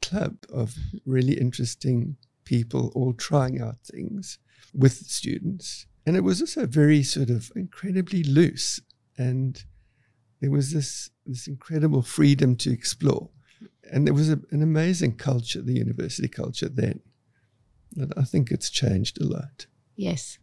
club 0.09 0.37
of 0.53 0.75
really 1.07 1.35
interesting 1.35 2.17
people 2.45 2.93
all 2.95 3.13
trying 3.13 3.61
out 3.61 3.79
things 3.85 4.39
with 4.73 4.93
students. 4.93 5.87
And 6.07 6.17
it 6.17 6.25
was 6.25 6.41
also 6.41 6.67
very 6.67 7.03
sort 7.03 7.31
of 7.31 7.51
incredibly 7.57 8.23
loose. 8.23 8.81
And 9.17 9.65
there 10.41 10.51
was 10.51 10.73
this, 10.73 11.11
this 11.25 11.47
incredible 11.47 12.03
freedom 12.03 12.57
to 12.57 12.73
explore. 12.73 13.31
And 13.91 14.07
there 14.07 14.15
was 14.15 14.31
a, 14.31 14.41
an 14.51 14.63
amazing 14.63 15.17
culture, 15.17 15.63
the 15.63 15.75
university 15.75 16.29
culture 16.29 16.69
then, 16.69 17.01
that 17.93 18.13
I 18.17 18.25
think 18.25 18.51
it's 18.51 18.71
changed 18.71 19.21
a 19.21 19.25
lot. 19.25 19.67
Yes. 19.97 20.39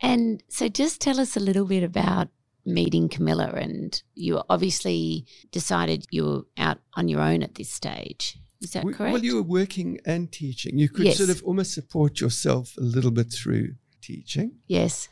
And 0.00 0.42
so 0.48 0.68
just 0.68 1.00
tell 1.00 1.18
us 1.18 1.36
a 1.36 1.40
little 1.40 1.64
bit 1.64 1.82
about 1.82 2.28
meeting 2.66 3.08
Camilla. 3.08 3.50
And 3.54 4.00
you 4.14 4.42
obviously 4.50 5.26
decided 5.52 6.04
you 6.10 6.24
were 6.26 6.42
out 6.58 6.78
on 6.94 7.08
your 7.08 7.20
own 7.20 7.42
at 7.42 7.54
this 7.54 7.70
stage. 7.70 8.38
Is 8.60 8.72
that 8.72 8.84
correct? 8.84 9.12
Well, 9.12 9.24
you 9.24 9.36
were 9.36 9.42
working 9.42 10.00
and 10.04 10.32
teaching. 10.32 10.78
You 10.78 10.88
could 10.88 11.04
Yes. 11.06 11.18
sort 11.18 11.30
of 11.30 11.42
almost 11.44 11.72
support 11.72 12.20
yourself 12.20 12.74
a 12.78 12.82
little 12.82 13.10
bit 13.10 13.32
through 13.32 13.74
teaching. 14.02 14.52
yes. 14.66 15.08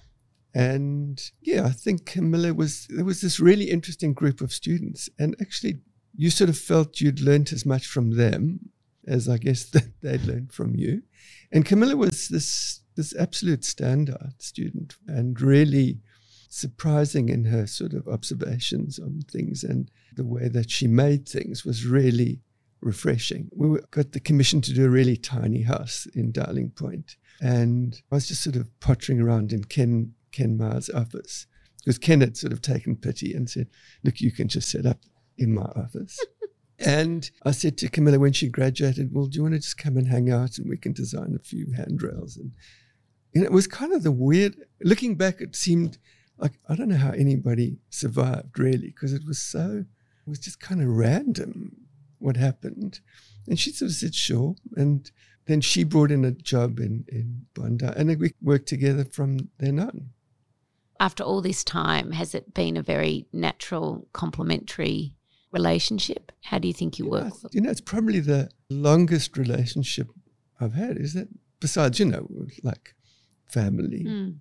And 0.56 1.20
yeah, 1.42 1.64
I 1.66 1.70
think 1.70 2.06
Camilla 2.06 2.54
was, 2.54 2.86
there 2.88 3.04
was 3.04 3.20
this 3.20 3.40
really 3.40 3.70
interesting 3.70 4.12
group 4.12 4.40
of 4.40 4.52
students. 4.52 5.08
And 5.18 5.34
actually, 5.40 5.80
you 6.16 6.30
sort 6.30 6.48
of 6.48 6.56
felt 6.56 7.00
you'd 7.00 7.18
learnt 7.20 7.52
as 7.52 7.66
much 7.66 7.86
from 7.88 8.16
them 8.16 8.70
as 9.06 9.28
I 9.28 9.38
guess 9.38 9.64
that 9.70 10.00
they'd 10.00 10.22
learned 10.22 10.52
from 10.52 10.76
you. 10.76 11.02
And 11.50 11.66
Camilla 11.66 11.96
was 11.96 12.28
this, 12.28 12.80
this 12.96 13.14
absolute 13.16 13.62
standout 13.62 14.40
student 14.40 14.94
and 15.08 15.40
really 15.40 15.98
surprising 16.54 17.28
in 17.28 17.44
her 17.46 17.66
sort 17.66 17.92
of 17.92 18.06
observations 18.06 18.98
on 18.98 19.20
things 19.30 19.64
and 19.64 19.90
the 20.14 20.24
way 20.24 20.48
that 20.48 20.70
she 20.70 20.86
made 20.86 21.28
things 21.28 21.64
was 21.64 21.84
really 21.84 22.40
refreshing. 22.80 23.48
We 23.54 23.78
got 23.90 24.12
the 24.12 24.20
commission 24.20 24.60
to 24.62 24.72
do 24.72 24.84
a 24.84 24.90
really 24.90 25.16
tiny 25.16 25.62
house 25.62 26.06
in 26.14 26.32
Darling 26.32 26.70
Point, 26.70 27.16
and 27.40 28.00
I 28.10 28.16
was 28.16 28.28
just 28.28 28.42
sort 28.42 28.56
of 28.56 28.68
pottering 28.80 29.20
around 29.20 29.52
in 29.52 29.64
Ken 29.64 30.12
Ken 30.30 30.56
Ma's 30.56 30.90
office 30.90 31.46
because 31.78 31.98
Ken 31.98 32.20
had 32.20 32.36
sort 32.36 32.52
of 32.52 32.62
taken 32.62 32.96
pity 32.96 33.34
and 33.34 33.48
said, 33.50 33.68
"Look, 34.04 34.20
you 34.20 34.30
can 34.30 34.48
just 34.48 34.70
set 34.70 34.86
up 34.86 35.00
in 35.36 35.54
my 35.54 35.62
office." 35.62 36.18
and 36.78 37.30
I 37.44 37.50
said 37.50 37.78
to 37.78 37.88
Camilla 37.88 38.18
when 38.18 38.32
she 38.32 38.48
graduated, 38.48 39.12
"Well, 39.12 39.26
do 39.26 39.36
you 39.36 39.42
want 39.42 39.54
to 39.54 39.60
just 39.60 39.78
come 39.78 39.96
and 39.96 40.08
hang 40.08 40.30
out 40.30 40.58
and 40.58 40.68
we 40.68 40.76
can 40.76 40.92
design 40.92 41.34
a 41.34 41.42
few 41.42 41.72
handrails?" 41.72 42.36
And 42.36 42.52
know, 43.34 43.42
it 43.44 43.52
was 43.52 43.66
kind 43.66 43.92
of 43.92 44.02
the 44.02 44.12
weird. 44.12 44.56
Looking 44.82 45.16
back, 45.16 45.40
it 45.40 45.56
seemed 45.56 45.98
like 46.38 46.58
I 46.68 46.74
don't 46.74 46.88
know 46.88 46.96
how 46.96 47.10
anybody 47.10 47.78
survived 47.90 48.58
really 48.58 48.88
because 48.88 49.12
it 49.12 49.24
was 49.26 49.40
so. 49.40 49.84
It 50.26 50.30
was 50.30 50.38
just 50.38 50.58
kind 50.60 50.80
of 50.80 50.88
random 50.88 51.76
what 52.18 52.36
happened. 52.36 53.00
And 53.46 53.58
she 53.58 53.70
sort 53.70 53.90
of 53.90 53.96
said, 53.96 54.14
sure. 54.14 54.56
And 54.76 55.10
then 55.46 55.60
she 55.60 55.84
brought 55.84 56.10
in 56.10 56.24
a 56.24 56.30
job 56.30 56.80
in, 56.80 57.04
in 57.08 57.46
Bondi. 57.54 57.86
And 57.94 58.08
then 58.08 58.18
we 58.18 58.32
worked 58.40 58.66
together 58.66 59.04
from 59.04 59.50
then 59.58 59.78
on. 59.78 60.10
After 60.98 61.22
all 61.22 61.42
this 61.42 61.62
time, 61.62 62.12
has 62.12 62.34
it 62.34 62.54
been 62.54 62.76
a 62.76 62.82
very 62.82 63.26
natural, 63.32 64.08
complementary 64.14 65.14
relationship? 65.52 66.32
How 66.42 66.58
do 66.58 66.68
you 66.68 66.74
think 66.74 66.98
you 66.98 67.04
You 67.06 67.10
work? 67.10 67.34
you 67.52 67.60
know, 67.60 67.70
it's 67.70 67.80
probably 67.82 68.20
the 68.20 68.48
longest 68.70 69.36
relationship 69.36 70.08
I've 70.58 70.74
had, 70.74 70.96
is 70.96 71.14
it? 71.14 71.28
Besides, 71.60 71.98
you 71.98 72.06
know, 72.06 72.28
like 72.62 72.94
family. 73.46 74.04
Mm. 74.04 74.36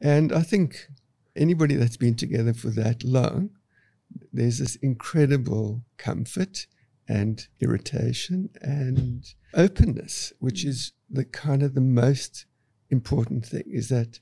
And 0.00 0.32
I 0.32 0.42
think 0.42 0.88
anybody 1.36 1.76
that's 1.76 1.96
been 1.96 2.14
together 2.14 2.54
for 2.54 2.70
that 2.70 3.04
long, 3.04 3.50
there's 4.32 4.58
this 4.58 4.76
incredible 4.76 5.82
comfort 5.96 6.66
and 7.08 7.46
irritation 7.60 8.50
and 8.60 9.24
openness, 9.54 10.32
which 10.38 10.64
is 10.64 10.92
the 11.10 11.24
kind 11.24 11.62
of 11.62 11.74
the 11.74 11.80
most 11.80 12.46
important 12.90 13.44
thing 13.46 13.64
is 13.66 13.88
that 13.88 14.20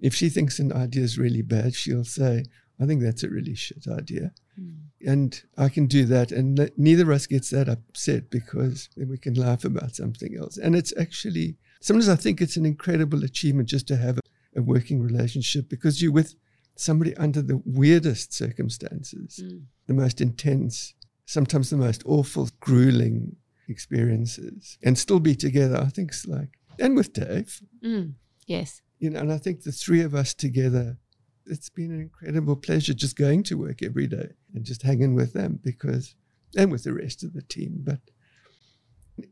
if 0.00 0.14
she 0.14 0.28
thinks 0.28 0.58
an 0.58 0.72
idea 0.72 1.02
is 1.02 1.18
really 1.18 1.42
bad, 1.42 1.74
she'll 1.74 2.04
say, 2.04 2.44
I 2.80 2.86
think 2.86 3.02
that's 3.02 3.24
a 3.24 3.28
really 3.28 3.54
shit 3.54 3.86
idea. 3.88 4.32
Mm. 4.60 4.76
And 5.04 5.42
I 5.56 5.68
can 5.68 5.86
do 5.86 6.04
that. 6.06 6.30
And 6.30 6.54
ne- 6.54 6.70
neither 6.76 7.04
of 7.04 7.16
us 7.16 7.26
gets 7.26 7.50
that 7.50 7.68
upset 7.68 8.30
because 8.30 8.88
then 8.96 9.08
we 9.08 9.18
can 9.18 9.34
laugh 9.34 9.64
about 9.64 9.96
something 9.96 10.36
else. 10.36 10.56
And 10.56 10.76
it's 10.76 10.94
actually, 10.98 11.56
sometimes 11.80 12.08
I 12.08 12.16
think 12.16 12.40
it's 12.40 12.56
an 12.56 12.66
incredible 12.66 13.24
achievement 13.24 13.68
just 13.68 13.88
to 13.88 13.96
have 13.96 14.20
a, 14.58 14.62
working 14.62 15.00
relationship 15.00 15.68
because 15.68 16.02
you're 16.02 16.12
with 16.20 16.34
somebody 16.76 17.16
under 17.16 17.42
the 17.42 17.60
weirdest 17.64 18.32
circumstances, 18.32 19.40
Mm. 19.42 19.62
the 19.86 19.94
most 19.94 20.20
intense, 20.20 20.94
sometimes 21.26 21.70
the 21.70 21.76
most 21.76 22.02
awful, 22.06 22.48
grueling 22.60 23.36
experiences, 23.68 24.78
and 24.82 24.96
still 24.98 25.20
be 25.20 25.34
together. 25.34 25.76
I 25.78 25.88
think 25.88 26.10
it's 26.10 26.26
like, 26.26 26.50
and 26.78 26.96
with 26.96 27.12
Dave, 27.12 27.60
Mm. 27.82 28.14
Yes. 28.46 28.82
you 28.98 29.10
know, 29.10 29.20
and 29.20 29.32
I 29.32 29.38
think 29.38 29.62
the 29.62 29.72
three 29.72 30.00
of 30.02 30.14
us 30.14 30.34
together, 30.34 30.98
it's 31.46 31.70
been 31.70 31.90
an 31.92 32.00
incredible 32.00 32.56
pleasure 32.56 32.94
just 32.94 33.16
going 33.16 33.42
to 33.44 33.56
work 33.58 33.82
every 33.82 34.06
day 34.06 34.30
and 34.54 34.64
just 34.64 34.82
hanging 34.82 35.14
with 35.14 35.32
them 35.32 35.58
because, 35.62 36.14
and 36.56 36.70
with 36.72 36.84
the 36.84 36.92
rest 36.94 37.22
of 37.24 37.32
the 37.34 37.42
team. 37.42 37.80
But 37.82 38.00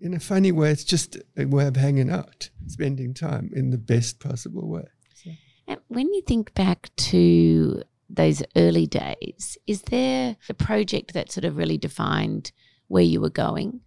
in 0.00 0.14
a 0.14 0.20
funny 0.20 0.50
way, 0.52 0.70
it's 0.72 0.84
just 0.84 1.16
a 1.36 1.44
way 1.44 1.66
of 1.66 1.76
hanging 1.76 2.10
out, 2.10 2.50
spending 2.66 3.14
time 3.14 3.50
in 3.54 3.70
the 3.70 3.78
best 3.78 4.18
possible 4.18 4.68
way. 4.68 4.84
When 5.88 6.12
you 6.12 6.22
think 6.22 6.54
back 6.54 6.90
to 6.96 7.82
those 8.08 8.42
early 8.56 8.86
days, 8.86 9.58
is 9.66 9.82
there 9.82 10.36
a 10.48 10.54
project 10.54 11.14
that 11.14 11.30
sort 11.30 11.44
of 11.44 11.56
really 11.56 11.78
defined 11.78 12.52
where 12.88 13.02
you 13.02 13.20
were 13.20 13.30
going? 13.30 13.80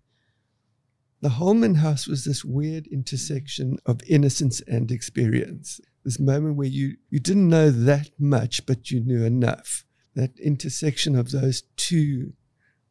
the 1.21 1.29
Holman 1.29 1.75
House 1.75 2.07
was 2.07 2.23
this 2.23 2.45
weird 2.45 2.87
intersection 2.87 3.77
of 3.85 4.01
innocence 4.07 4.61
and 4.61 4.89
experience. 4.91 5.81
This 6.05 6.19
moment 6.19 6.55
where 6.55 6.67
you, 6.67 6.95
you 7.09 7.19
didn't 7.19 7.49
know 7.49 7.69
that 7.71 8.09
much, 8.17 8.65
but 8.65 8.89
you 8.89 9.01
knew 9.01 9.25
enough. 9.25 9.83
That 10.15 10.39
intersection 10.39 11.15
of 11.15 11.31
those 11.31 11.63
two 11.75 12.33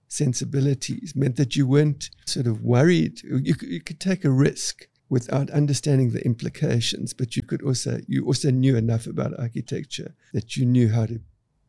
sensibilities 0.08 1.14
meant 1.16 1.36
that 1.36 1.56
you 1.56 1.66
weren't 1.66 2.10
sort 2.26 2.46
of 2.46 2.62
worried. 2.62 3.22
You 3.22 3.54
you 3.60 3.80
could 3.80 4.00
take 4.00 4.24
a 4.24 4.30
risk 4.30 4.88
without 5.08 5.50
understanding 5.50 6.10
the 6.10 6.24
implications, 6.24 7.12
but 7.14 7.36
you 7.36 7.42
could 7.42 7.62
also 7.62 8.00
you 8.06 8.26
also 8.26 8.50
knew 8.50 8.76
enough 8.76 9.06
about 9.06 9.38
architecture 9.38 10.14
that 10.32 10.56
you 10.56 10.66
knew 10.66 10.90
how 10.90 11.06
to 11.06 11.20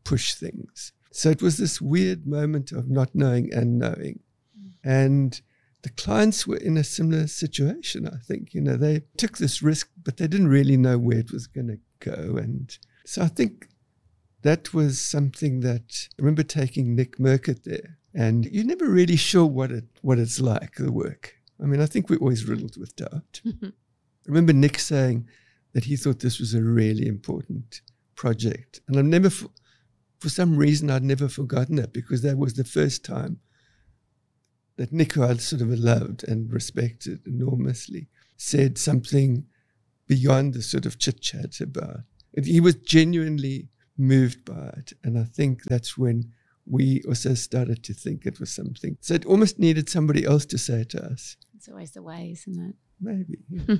push 0.04 0.34
things. 0.34 0.92
So 1.12 1.30
it 1.30 1.42
was 1.42 1.56
this 1.56 1.80
weird 1.80 2.26
moment 2.26 2.72
of 2.72 2.88
not 2.88 3.14
knowing 3.14 3.52
and 3.52 3.78
knowing. 3.78 4.20
Mm. 4.58 4.72
And 4.84 5.40
the 5.82 5.90
clients 5.90 6.46
were 6.46 6.56
in 6.56 6.76
a 6.76 6.84
similar 6.84 7.26
situation, 7.26 8.06
I 8.06 8.18
think. 8.18 8.54
You 8.54 8.60
know, 8.60 8.76
they 8.76 9.02
took 9.16 9.38
this 9.38 9.62
risk, 9.62 9.88
but 10.02 10.18
they 10.18 10.28
didn't 10.28 10.48
really 10.48 10.76
know 10.76 10.98
where 10.98 11.18
it 11.18 11.32
was 11.32 11.46
going 11.46 11.68
to 11.68 11.78
go. 11.98 12.36
And 12.36 12.76
so 13.04 13.22
I 13.22 13.28
think 13.28 13.68
that 14.42 14.72
was 14.72 15.00
something 15.00 15.60
that 15.60 16.08
I 16.12 16.22
remember 16.22 16.42
taking 16.42 16.94
Nick 16.94 17.18
Murcutt 17.18 17.64
there. 17.64 17.98
And 18.14 18.44
you're 18.46 18.64
never 18.64 18.88
really 18.88 19.16
sure 19.16 19.46
what 19.46 19.70
it 19.70 19.84
what 20.02 20.18
it's 20.18 20.40
like, 20.40 20.74
the 20.76 20.92
work. 20.92 21.36
I 21.62 21.66
mean, 21.66 21.80
I 21.80 21.86
think 21.86 22.08
we're 22.08 22.18
always 22.18 22.46
riddled 22.46 22.76
with 22.76 22.96
doubt. 22.96 23.40
I 23.44 23.72
remember 24.26 24.52
Nick 24.52 24.78
saying 24.78 25.28
that 25.72 25.84
he 25.84 25.96
thought 25.96 26.20
this 26.20 26.40
was 26.40 26.54
a 26.54 26.62
really 26.62 27.06
important 27.06 27.82
project. 28.14 28.80
And 28.88 28.98
I've 28.98 29.04
never, 29.04 29.30
for 29.30 30.28
some 30.28 30.56
reason, 30.56 30.90
I'd 30.90 31.02
never 31.02 31.28
forgotten 31.28 31.76
that 31.76 31.92
because 31.92 32.22
that 32.22 32.38
was 32.38 32.54
the 32.54 32.64
first 32.64 33.04
time 33.04 33.40
that 34.76 34.92
Nick, 34.92 35.12
who 35.12 35.24
I 35.24 35.34
sort 35.36 35.62
of 35.62 35.68
loved 35.68 36.24
and 36.26 36.52
respected 36.52 37.26
enormously, 37.26 38.08
said 38.36 38.78
something 38.78 39.46
beyond 40.06 40.54
the 40.54 40.62
sort 40.62 40.86
of 40.86 40.98
chit 40.98 41.20
chat 41.20 41.60
about 41.60 42.00
it. 42.32 42.46
He 42.46 42.60
was 42.60 42.76
genuinely 42.76 43.68
moved 43.96 44.44
by 44.44 44.72
it. 44.76 44.92
And 45.04 45.18
I 45.18 45.24
think 45.24 45.64
that's 45.64 45.98
when 45.98 46.32
we 46.66 47.02
also 47.06 47.34
started 47.34 47.82
to 47.84 47.94
think 47.94 48.24
it 48.24 48.40
was 48.40 48.52
something. 48.52 48.96
So 49.00 49.14
it 49.14 49.26
almost 49.26 49.58
needed 49.58 49.88
somebody 49.88 50.24
else 50.24 50.46
to 50.46 50.58
say 50.58 50.80
it 50.80 50.90
to 50.90 51.04
us. 51.04 51.36
It's 51.60 51.68
always 51.68 51.90
the 51.90 52.00
way, 52.00 52.30
isn't 52.32 52.70
it? 52.70 52.74
Maybe. 53.02 53.36
Yeah. 53.50 53.74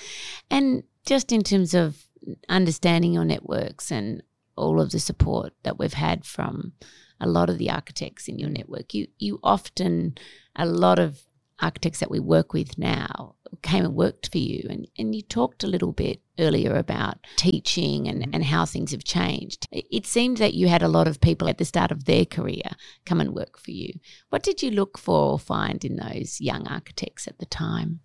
and 0.50 0.82
just 1.04 1.32
in 1.32 1.42
terms 1.42 1.74
of 1.74 2.06
understanding 2.48 3.12
your 3.12 3.26
networks 3.26 3.92
and 3.92 4.22
all 4.56 4.80
of 4.80 4.90
the 4.90 5.00
support 5.00 5.52
that 5.62 5.78
we've 5.78 5.92
had 5.92 6.24
from 6.24 6.72
a 7.20 7.28
lot 7.28 7.50
of 7.50 7.58
the 7.58 7.68
architects 7.68 8.26
in 8.26 8.38
your 8.38 8.48
network, 8.48 8.94
you 8.94 9.08
you 9.18 9.38
often 9.42 10.16
a 10.56 10.64
lot 10.64 10.98
of 10.98 11.20
architects 11.60 12.00
that 12.00 12.10
we 12.10 12.18
work 12.18 12.52
with 12.52 12.78
now 12.78 13.34
came 13.62 13.84
and 13.84 13.94
worked 13.94 14.30
for 14.30 14.38
you 14.38 14.66
and, 14.70 14.86
and 14.98 15.14
you 15.14 15.22
talked 15.22 15.64
a 15.64 15.66
little 15.66 15.92
bit 15.92 16.20
earlier 16.38 16.76
about 16.76 17.18
teaching 17.36 18.08
and, 18.08 18.28
and 18.32 18.44
how 18.44 18.64
things 18.64 18.92
have 18.92 19.04
changed. 19.04 19.66
It 19.70 20.06
seemed 20.06 20.38
that 20.38 20.54
you 20.54 20.68
had 20.68 20.82
a 20.82 20.88
lot 20.88 21.08
of 21.08 21.20
people 21.20 21.48
at 21.48 21.58
the 21.58 21.64
start 21.64 21.90
of 21.90 22.04
their 22.04 22.24
career 22.24 22.62
come 23.04 23.20
and 23.20 23.34
work 23.34 23.58
for 23.58 23.70
you. 23.70 23.92
What 24.30 24.42
did 24.42 24.62
you 24.62 24.70
look 24.70 24.98
for 24.98 25.32
or 25.32 25.38
find 25.38 25.84
in 25.84 25.96
those 25.96 26.40
young 26.40 26.66
architects 26.68 27.26
at 27.26 27.38
the 27.38 27.46
time? 27.46 28.00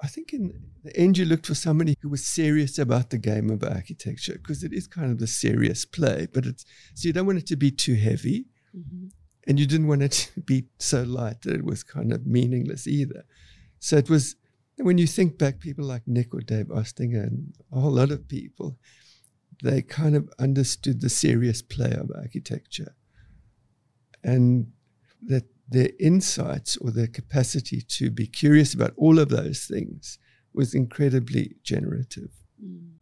I 0.00 0.06
think 0.06 0.32
in 0.32 0.52
the 0.84 0.96
end, 0.96 1.18
you 1.18 1.24
looked 1.24 1.46
for 1.46 1.56
somebody 1.56 1.96
who 2.00 2.08
was 2.08 2.24
serious 2.24 2.78
about 2.78 3.10
the 3.10 3.18
game 3.18 3.50
of 3.50 3.64
architecture 3.64 4.34
because 4.34 4.62
it 4.62 4.72
is 4.72 4.86
kind 4.86 5.10
of 5.10 5.18
the 5.18 5.26
serious 5.26 5.84
play, 5.84 6.28
but 6.32 6.46
it's 6.46 6.64
so 6.94 7.08
you 7.08 7.12
don't 7.12 7.26
want 7.26 7.38
it 7.38 7.46
to 7.48 7.56
be 7.56 7.72
too 7.72 7.94
heavy. 7.94 8.46
Mm-hmm. 8.76 9.08
And 9.48 9.58
you 9.58 9.66
didn't 9.66 9.88
want 9.88 10.02
it 10.02 10.30
to 10.34 10.40
be 10.42 10.66
so 10.78 11.02
light 11.02 11.40
that 11.42 11.54
it 11.54 11.64
was 11.64 11.82
kind 11.82 12.12
of 12.12 12.26
meaningless 12.26 12.86
either. 12.86 13.24
So 13.78 13.96
it 13.96 14.10
was, 14.10 14.36
when 14.76 14.98
you 14.98 15.06
think 15.06 15.38
back, 15.38 15.58
people 15.58 15.86
like 15.86 16.06
Nick 16.06 16.34
or 16.34 16.40
Dave 16.40 16.66
Ostinger 16.66 17.22
and 17.26 17.54
a 17.72 17.80
whole 17.80 17.92
lot 17.92 18.10
of 18.10 18.28
people, 18.28 18.76
they 19.62 19.80
kind 19.80 20.14
of 20.14 20.28
understood 20.38 21.00
the 21.00 21.08
serious 21.08 21.62
play 21.62 21.92
of 21.92 22.10
architecture. 22.14 22.94
And 24.22 24.72
that 25.26 25.44
their 25.68 25.90
insights 25.98 26.76
or 26.76 26.90
their 26.90 27.06
capacity 27.06 27.80
to 27.80 28.10
be 28.10 28.26
curious 28.26 28.74
about 28.74 28.92
all 28.96 29.18
of 29.18 29.30
those 29.30 29.64
things 29.64 30.18
was 30.52 30.74
incredibly 30.74 31.56
generative. 31.62 32.30
Mm. 32.62 32.97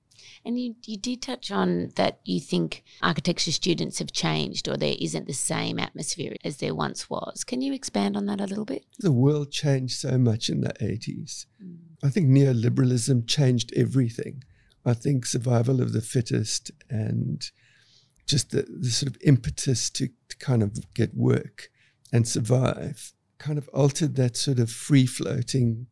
And 0.47 0.61
you, 0.61 0.77
you 0.85 0.97
did 0.97 1.23
touch 1.23 1.51
on 1.51 1.91
that 1.97 2.21
you 2.25 2.39
think 2.39 2.85
architecture 3.03 3.51
students 3.51 3.99
have 3.99 4.13
changed 4.13 4.69
or 4.69 4.77
there 4.77 4.95
isn't 5.01 5.27
the 5.27 5.35
same 5.35 5.81
atmosphere 5.81 6.37
as 6.45 6.59
there 6.59 6.73
once 6.73 7.11
was. 7.11 7.43
Can 7.43 7.63
you 7.63 7.73
expand 7.73 8.17
on 8.17 8.27
that 8.27 8.41
a 8.41 8.47
little 8.47 8.65
bit? 8.65 8.85
The 9.01 9.11
world 9.11 9.51
changed 9.51 9.99
so 9.99 10.17
much 10.17 10.49
in 10.49 10.61
the 10.61 10.73
80s. 10.75 11.47
Mm. 11.61 11.79
I 12.05 12.11
think 12.11 12.29
neoliberalism 12.29 13.27
changed 13.27 13.73
everything. 13.75 14.45
I 14.85 14.95
think 14.95 15.27
survival 15.27 15.83
of 15.83 15.93
the 15.93 16.01
fittest 16.01 16.71
and 16.89 17.43
just 18.29 18.53
the, 18.53 18.67
the 18.69 18.91
sort 18.91 19.11
of 19.11 19.21
impetus 19.25 19.91
to, 19.91 20.11
to 20.29 20.37
kind 20.37 20.63
of 20.63 20.95
get 20.95 21.17
work 21.17 21.71
and 22.13 22.27
survive 22.27 23.13
kind 23.39 23.59
of 23.59 23.69
altered 23.73 24.15
that 24.15 24.37
sort 24.37 24.61
of 24.61 24.71
free 24.71 25.07
floating 25.07 25.89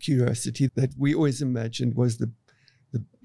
curiosity 0.00 0.70
that 0.76 0.94
we 0.96 1.14
always 1.14 1.42
imagined 1.42 1.94
was 1.94 2.16
the 2.16 2.32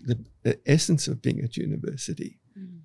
the, 0.03 0.23
the, 0.43 0.59
essence 0.65 1.07
of 1.07 1.21
being 1.21 1.41
at 1.41 1.57
university. 1.57 2.39
Mm. 2.57 2.81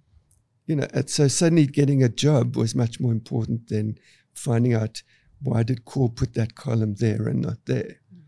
You 0.67 0.77
know, 0.77 0.89
so 1.07 1.29
suddenly 1.29 1.67
getting 1.67 2.03
a 2.03 2.09
job 2.09 2.57
was 2.57 2.75
much 2.75 3.01
more 3.01 3.13
important 3.13 3.69
than 3.69 3.99
finding 4.35 4.75
out 4.75 5.03
why 5.43 5.63
did 5.63 5.85
Corb 5.85 6.17
put 6.17 6.35
that 6.35 6.55
column 6.55 6.95
there 6.95 7.29
and 7.29 7.41
not 7.43 7.59
there. 7.67 8.01
Mm. 8.15 8.23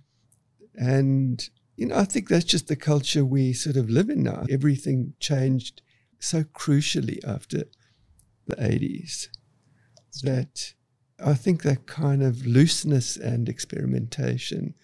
And 0.75 1.51
you 1.77 1.87
know, 1.87 1.97
I 1.97 2.05
think 2.05 2.29
that's 2.29 2.45
just 2.45 2.69
the 2.69 2.77
culture 2.77 3.25
we 3.25 3.53
sort 3.53 3.77
of 3.77 3.89
live 3.89 4.11
in 4.11 4.23
now. 4.23 4.45
Everything 4.51 5.15
changed 5.19 5.81
so 6.19 6.45
crucially 6.45 7.19
after 7.27 7.65
the 8.47 8.57
80s 8.57 9.29
that 10.23 10.75
I 11.25 11.35
think 11.35 11.63
that 11.63 11.87
kind 11.87 12.23
of 12.23 12.47
looseness 12.47 13.17
and 13.17 13.49
experimentation 13.49 14.75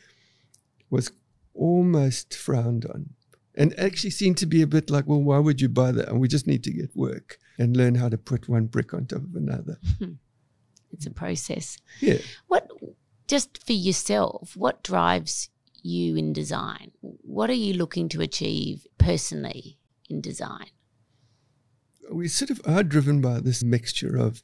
was 0.88 1.10
almost 1.54 2.34
frowned 2.34 2.86
on 2.86 3.10
and 3.56 3.78
actually 3.78 4.10
seemed 4.10 4.36
to 4.38 4.46
be 4.46 4.62
a 4.62 4.66
bit 4.66 4.90
like, 4.90 5.06
well, 5.06 5.22
why 5.22 5.38
would 5.38 5.60
you 5.60 5.68
buy 5.68 5.90
that? 5.92 6.08
And 6.08 6.20
we 6.20 6.28
just 6.28 6.46
need 6.46 6.62
to 6.64 6.70
get 6.70 6.94
work 6.94 7.38
and 7.58 7.76
learn 7.76 7.94
how 7.94 8.08
to 8.08 8.18
put 8.18 8.48
one 8.48 8.66
brick 8.66 8.92
on 8.92 9.06
top 9.06 9.22
of 9.22 9.34
another. 9.34 9.78
it's 10.92 11.06
a 11.06 11.10
process. 11.10 11.78
Yeah. 12.00 12.18
What, 12.48 12.70
just 13.26 13.64
for 13.64 13.72
yourself, 13.72 14.56
what 14.56 14.82
drives 14.82 15.48
you 15.82 16.16
in 16.16 16.34
design? 16.34 16.92
What 17.00 17.48
are 17.48 17.54
you 17.54 17.74
looking 17.74 18.08
to 18.10 18.20
achieve 18.20 18.86
personally 18.98 19.78
in 20.10 20.20
design? 20.20 20.66
We 22.12 22.28
sort 22.28 22.50
of 22.50 22.60
are 22.66 22.84
driven 22.84 23.20
by 23.20 23.40
this 23.40 23.64
mixture 23.64 24.16
of 24.16 24.42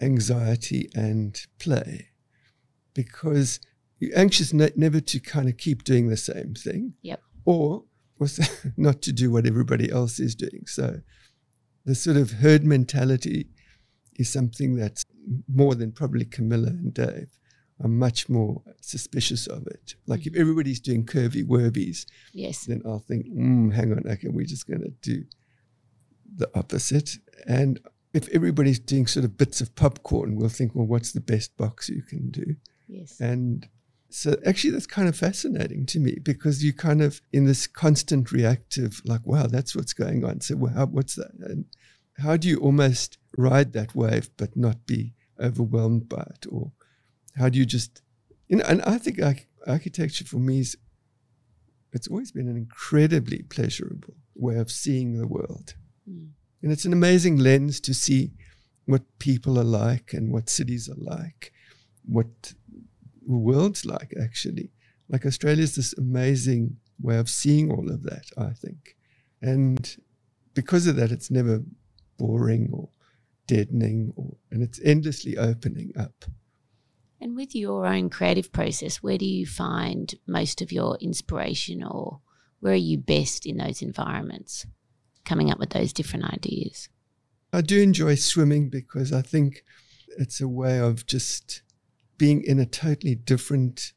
anxiety 0.00 0.90
and 0.94 1.40
play 1.58 2.10
because 2.92 3.58
you're 3.98 4.16
anxious 4.16 4.52
ne- 4.52 4.70
never 4.76 5.00
to 5.00 5.18
kind 5.18 5.48
of 5.48 5.56
keep 5.56 5.82
doing 5.82 6.08
the 6.08 6.16
same 6.18 6.54
thing. 6.54 6.92
Yep 7.00 7.22
or 7.46 7.84
was 8.18 8.38
not 8.76 9.00
to 9.02 9.12
do 9.12 9.30
what 9.30 9.46
everybody 9.46 9.90
else 9.90 10.20
is 10.20 10.34
doing. 10.34 10.64
So 10.66 11.00
the 11.84 11.94
sort 11.94 12.16
of 12.16 12.32
herd 12.32 12.64
mentality 12.64 13.48
is 14.16 14.30
something 14.30 14.76
that's 14.76 15.04
more 15.48 15.74
than 15.74 15.92
probably 15.92 16.24
Camilla 16.24 16.68
and 16.68 16.92
Dave. 16.92 17.28
I'm 17.82 17.98
much 17.98 18.28
more 18.28 18.62
suspicious 18.80 19.46
of 19.46 19.66
it. 19.66 19.94
Like 20.06 20.20
mm-hmm. 20.20 20.34
if 20.34 20.40
everybody's 20.40 20.80
doing 20.80 21.04
curvy 21.04 21.44
werbies, 21.44 22.06
yes, 22.32 22.64
then 22.64 22.82
I'll 22.86 23.00
think, 23.00 23.26
mm, 23.26 23.72
hang 23.72 23.92
on, 23.92 24.02
okay, 24.06 24.28
we're 24.28 24.46
just 24.46 24.66
going 24.66 24.80
to 24.80 24.92
do 25.02 25.24
the 26.36 26.50
opposite. 26.54 27.18
And 27.46 27.78
if 28.14 28.28
everybody's 28.30 28.78
doing 28.78 29.06
sort 29.06 29.24
of 29.24 29.36
bits 29.36 29.60
of 29.60 29.74
popcorn, 29.74 30.36
we'll 30.36 30.48
think, 30.48 30.74
well, 30.74 30.86
what's 30.86 31.12
the 31.12 31.20
best 31.20 31.56
box 31.58 31.90
you 31.90 32.02
can 32.02 32.30
do? 32.30 32.56
Yes. 32.88 33.20
And 33.20 33.68
so 34.16 34.34
actually, 34.46 34.70
that's 34.70 34.86
kind 34.86 35.10
of 35.10 35.14
fascinating 35.14 35.84
to 35.84 36.00
me 36.00 36.16
because 36.22 36.64
you 36.64 36.72
kind 36.72 37.02
of 37.02 37.20
in 37.34 37.44
this 37.44 37.66
constant 37.66 38.32
reactive, 38.32 39.02
like, 39.04 39.20
wow, 39.26 39.46
that's 39.46 39.76
what's 39.76 39.92
going 39.92 40.24
on. 40.24 40.40
So, 40.40 40.56
wow, 40.56 40.86
what's 40.86 41.16
that? 41.16 41.32
And 41.38 41.66
how 42.16 42.38
do 42.38 42.48
you 42.48 42.56
almost 42.56 43.18
ride 43.36 43.74
that 43.74 43.94
wave 43.94 44.30
but 44.38 44.56
not 44.56 44.86
be 44.86 45.12
overwhelmed 45.38 46.08
by 46.08 46.22
it? 46.30 46.46
Or 46.50 46.72
how 47.36 47.50
do 47.50 47.58
you 47.58 47.66
just, 47.66 48.00
you 48.48 48.56
know, 48.56 48.64
and 48.66 48.80
I 48.86 48.96
think 48.96 49.20
architecture 49.66 50.24
for 50.24 50.38
me 50.38 50.60
is, 50.60 50.78
it's 51.92 52.08
always 52.08 52.32
been 52.32 52.48
an 52.48 52.56
incredibly 52.56 53.42
pleasurable 53.42 54.14
way 54.34 54.56
of 54.56 54.70
seeing 54.70 55.18
the 55.18 55.26
world. 55.26 55.74
Mm. 56.10 56.30
And 56.62 56.72
it's 56.72 56.86
an 56.86 56.94
amazing 56.94 57.36
lens 57.36 57.80
to 57.80 57.92
see 57.92 58.32
what 58.86 59.02
people 59.18 59.58
are 59.58 59.62
like 59.62 60.14
and 60.14 60.32
what 60.32 60.48
cities 60.48 60.88
are 60.88 60.96
like, 60.96 61.52
what 62.06 62.54
world's 63.26 63.84
like, 63.84 64.14
actually. 64.20 64.70
Like 65.08 65.24
Australia's 65.24 65.76
this 65.76 65.94
amazing 65.96 66.76
way 67.00 67.18
of 67.18 67.28
seeing 67.28 67.70
all 67.70 67.90
of 67.90 68.02
that, 68.04 68.26
I 68.36 68.50
think. 68.50 68.96
And 69.40 69.96
because 70.54 70.86
of 70.86 70.96
that, 70.96 71.12
it's 71.12 71.30
never 71.30 71.62
boring 72.18 72.70
or 72.72 72.88
deadening, 73.46 74.12
or, 74.16 74.36
and 74.50 74.62
it's 74.62 74.80
endlessly 74.82 75.36
opening 75.36 75.92
up. 75.98 76.24
And 77.20 77.36
with 77.36 77.54
your 77.54 77.86
own 77.86 78.10
creative 78.10 78.52
process, 78.52 79.02
where 79.02 79.18
do 79.18 79.24
you 79.24 79.46
find 79.46 80.14
most 80.26 80.60
of 80.60 80.72
your 80.72 80.96
inspiration 81.00 81.82
or 81.82 82.20
where 82.60 82.72
are 82.72 82.76
you 82.76 82.98
best 82.98 83.46
in 83.46 83.58
those 83.58 83.82
environments, 83.82 84.66
coming 85.24 85.50
up 85.50 85.58
with 85.58 85.70
those 85.70 85.92
different 85.92 86.24
ideas? 86.24 86.88
I 87.52 87.60
do 87.60 87.80
enjoy 87.80 88.16
swimming 88.16 88.68
because 88.68 89.12
I 89.12 89.22
think 89.22 89.62
it's 90.18 90.40
a 90.40 90.48
way 90.48 90.78
of 90.78 91.06
just 91.06 91.62
being 92.18 92.42
in 92.42 92.58
a 92.58 92.66
totally 92.66 93.14
different 93.14 93.92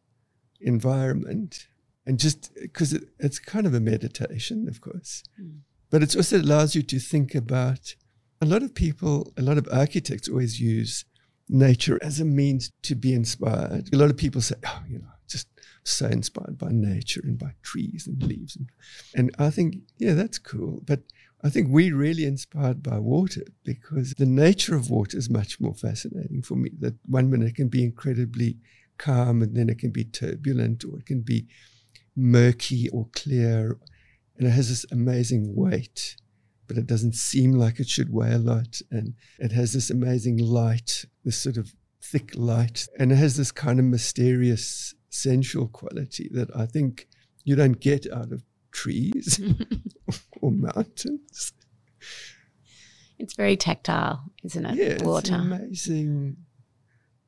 environment 0.61 1.67
and 2.05 2.19
just 2.19 2.51
because 2.59 2.91
it, 2.91 3.03
it's 3.19 3.37
kind 3.37 3.67
of 3.67 3.73
a 3.75 3.79
meditation, 3.79 4.67
of 4.67 4.81
course, 4.81 5.23
mm. 5.39 5.59
but 5.91 6.01
it 6.01 6.15
also 6.15 6.41
allows 6.41 6.73
you 6.73 6.81
to 6.81 6.97
think 6.97 7.35
about 7.35 7.95
a 8.41 8.45
lot 8.45 8.63
of 8.63 8.73
people, 8.73 9.31
a 9.37 9.43
lot 9.43 9.59
of 9.59 9.67
architects 9.71 10.27
always 10.27 10.59
use 10.59 11.05
nature 11.49 11.99
as 12.01 12.19
a 12.19 12.25
means 12.25 12.71
to 12.83 12.95
be 12.95 13.13
inspired. 13.13 13.93
A 13.93 13.97
lot 13.97 14.09
of 14.09 14.17
people 14.17 14.41
say, 14.41 14.55
oh, 14.65 14.81
you 14.89 14.99
know, 14.99 15.11
just 15.27 15.47
so 15.83 16.07
inspired 16.07 16.57
by 16.57 16.69
nature 16.71 17.21
and 17.23 17.37
by 17.37 17.53
trees 17.61 18.07
and 18.07 18.23
leaves. 18.23 18.55
And, 18.55 18.69
and 19.15 19.35
I 19.37 19.49
think, 19.49 19.77
yeah, 19.97 20.13
that's 20.13 20.39
cool. 20.39 20.81
But 20.85 21.01
I 21.41 21.49
think 21.49 21.69
we're 21.69 21.95
really 21.95 22.25
inspired 22.25 22.83
by 22.83 22.99
water 22.99 23.43
because 23.63 24.13
the 24.13 24.25
nature 24.25 24.75
of 24.75 24.89
water 24.89 25.17
is 25.17 25.29
much 25.29 25.59
more 25.59 25.73
fascinating 25.73 26.41
for 26.41 26.55
me. 26.55 26.71
That 26.79 26.95
one 27.05 27.29
minute 27.29 27.55
can 27.55 27.69
be 27.69 27.83
incredibly 27.83 28.57
calm 28.97 29.41
and 29.41 29.55
then 29.55 29.69
it 29.69 29.79
can 29.79 29.91
be 29.91 30.03
turbulent 30.03 30.83
or 30.83 30.99
it 30.99 31.05
can 31.05 31.21
be 31.21 31.47
murky 32.15 32.89
or 32.89 33.07
clear. 33.13 33.79
And 34.37 34.47
it 34.47 34.51
has 34.51 34.67
this 34.67 34.85
amazing 34.91 35.55
weight, 35.55 36.17
but 36.67 36.77
it 36.77 36.87
doesn't 36.87 37.15
seem 37.15 37.53
like 37.53 37.79
it 37.79 37.87
should 37.87 38.11
weigh 38.11 38.33
a 38.33 38.37
lot. 38.37 38.81
And 38.91 39.13
it 39.39 39.53
has 39.53 39.71
this 39.71 39.89
amazing 39.89 40.37
light, 40.37 41.05
this 41.23 41.37
sort 41.37 41.55
of 41.55 41.73
thick 42.01 42.31
light. 42.35 42.85
And 42.99 43.13
it 43.13 43.15
has 43.15 43.37
this 43.37 43.53
kind 43.53 43.79
of 43.79 43.85
mysterious, 43.85 44.93
sensual 45.09 45.69
quality 45.69 46.29
that 46.33 46.49
I 46.53 46.65
think 46.65 47.07
you 47.45 47.55
don't 47.55 47.79
get 47.79 48.11
out 48.11 48.33
of 48.33 48.43
trees 48.71 49.41
or 50.41 50.51
mountains. 50.51 51.53
It's 53.17 53.33
very 53.35 53.57
tactile, 53.57 54.31
isn't 54.43 54.65
it? 54.65 54.75
Yeah, 54.75 55.05
Water. 55.05 55.35
It's 55.69 55.87
amazing. 55.87 56.37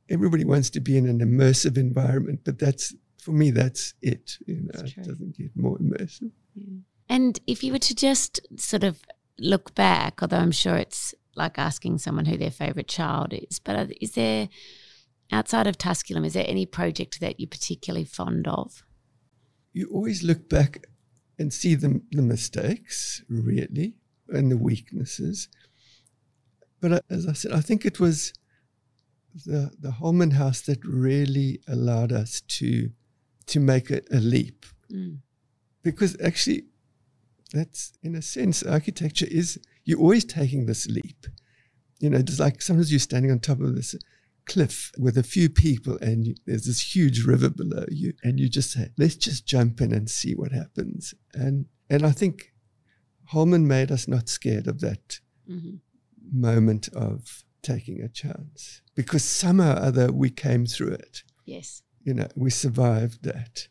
Everybody 0.09 0.45
wants 0.45 0.69
to 0.71 0.79
be 0.79 0.97
in 0.97 1.07
an 1.07 1.19
immersive 1.19 1.77
environment, 1.77 2.41
but 2.43 2.59
that's 2.59 2.93
for 3.21 3.31
me, 3.31 3.51
that's 3.51 3.93
it. 4.01 4.37
You 4.45 4.61
know, 4.61 4.83
it 4.83 4.95
doesn't 5.03 5.37
get 5.37 5.55
more 5.55 5.77
immersive. 5.77 6.31
Yeah. 6.55 6.79
And 7.07 7.39
if 7.45 7.63
you 7.63 7.71
were 7.71 7.79
to 7.79 7.95
just 7.95 8.39
sort 8.57 8.83
of 8.83 9.01
look 9.37 9.75
back, 9.75 10.21
although 10.21 10.37
I'm 10.37 10.51
sure 10.51 10.75
it's 10.75 11.13
like 11.35 11.59
asking 11.59 11.99
someone 11.99 12.25
who 12.25 12.37
their 12.37 12.51
favorite 12.51 12.87
child 12.87 13.33
is, 13.33 13.59
but 13.59 13.91
is 14.01 14.13
there 14.13 14.49
outside 15.31 15.67
of 15.67 15.77
Tusculum, 15.77 16.25
is 16.25 16.33
there 16.33 16.45
any 16.47 16.65
project 16.65 17.19
that 17.19 17.39
you're 17.39 17.47
particularly 17.47 18.05
fond 18.05 18.47
of? 18.47 18.83
You 19.73 19.89
always 19.91 20.23
look 20.23 20.49
back 20.49 20.87
and 21.41 21.51
see 21.51 21.75
the, 21.75 22.01
the 22.11 22.21
mistakes, 22.21 23.23
really, 23.27 23.95
and 24.29 24.51
the 24.51 24.57
weaknesses. 24.57 25.49
But 26.79 26.91
uh, 26.91 27.01
as 27.09 27.27
I 27.27 27.33
said, 27.33 27.51
I 27.51 27.61
think 27.61 27.85
it 27.85 27.99
was 27.99 28.33
the, 29.45 29.71
the 29.79 29.91
Holman 29.91 30.31
House 30.31 30.61
that 30.61 30.79
really 30.85 31.59
allowed 31.67 32.11
us 32.11 32.41
to, 32.59 32.91
to 33.47 33.59
make 33.59 33.89
a, 33.91 34.01
a 34.11 34.19
leap. 34.19 34.65
Mm. 34.91 35.17
Because 35.83 36.15
actually, 36.21 36.63
that's 37.53 37.93
in 38.03 38.15
a 38.15 38.21
sense, 38.21 38.63
architecture 38.63 39.27
is, 39.29 39.59
you're 39.83 39.99
always 39.99 40.25
taking 40.25 40.65
this 40.65 40.87
leap. 40.87 41.27
You 41.99 42.09
know, 42.09 42.19
it's 42.19 42.39
like 42.39 42.61
sometimes 42.61 42.91
you're 42.91 42.99
standing 42.99 43.31
on 43.31 43.39
top 43.39 43.61
of 43.61 43.75
this 43.75 43.95
cliff 44.51 44.91
with 44.97 45.17
a 45.17 45.23
few 45.23 45.49
people 45.49 45.97
and 46.01 46.27
you, 46.27 46.35
there's 46.45 46.65
this 46.65 46.93
huge 46.93 47.23
river 47.23 47.49
below 47.49 47.85
you 47.89 48.11
and 48.21 48.37
you 48.37 48.49
just 48.49 48.71
say 48.71 48.89
let's 48.97 49.15
just 49.15 49.45
jump 49.45 49.79
in 49.79 49.93
and 49.93 50.09
see 50.09 50.33
what 50.35 50.51
happens. 50.51 51.13
And 51.33 51.67
and 51.89 52.05
i 52.05 52.11
think 52.11 52.51
holman 53.27 53.65
made 53.65 53.91
us 53.91 54.07
not 54.07 54.27
scared 54.27 54.67
of 54.67 54.81
that 54.81 55.21
mm-hmm. 55.49 55.75
moment 56.31 56.89
of 56.89 57.45
taking 57.61 58.01
a 58.01 58.09
chance 58.09 58.81
because 58.93 59.23
somehow 59.23 59.75
or 59.75 59.79
other 59.79 60.11
we 60.11 60.29
came 60.29 60.65
through 60.65 60.93
it. 60.93 61.23
Yes. 61.45 61.83
You 62.03 62.13
know 62.13 62.27
we 62.35 62.49
survived 62.49 63.23
that. 63.23 63.69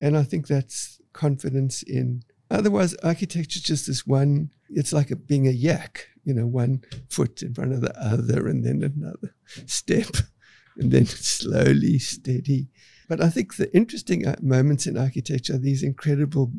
And 0.00 0.16
i 0.16 0.22
think 0.22 0.46
that's 0.46 1.00
confidence 1.12 1.82
in 1.82 2.22
otherwise 2.50 2.94
architecture 3.02 3.58
is 3.58 3.62
just 3.62 3.86
this 3.86 4.06
one 4.06 4.50
it's 4.74 4.92
like 4.92 5.10
a, 5.10 5.16
being 5.16 5.46
a 5.46 5.50
yak 5.50 6.08
you 6.24 6.34
know, 6.34 6.46
one 6.46 6.82
foot 7.10 7.42
in 7.42 7.54
front 7.54 7.72
of 7.72 7.80
the 7.82 7.94
other 8.00 8.48
and 8.48 8.64
then 8.64 8.82
another 8.82 9.34
step 9.66 10.08
and 10.76 10.90
then 10.90 11.06
slowly, 11.06 11.98
steady. 11.98 12.68
But 13.08 13.22
I 13.22 13.28
think 13.28 13.56
the 13.56 13.74
interesting 13.76 14.26
uh, 14.26 14.36
moments 14.40 14.86
in 14.86 14.96
architecture 14.96 15.54
are 15.54 15.58
these 15.58 15.82
incredible 15.82 16.52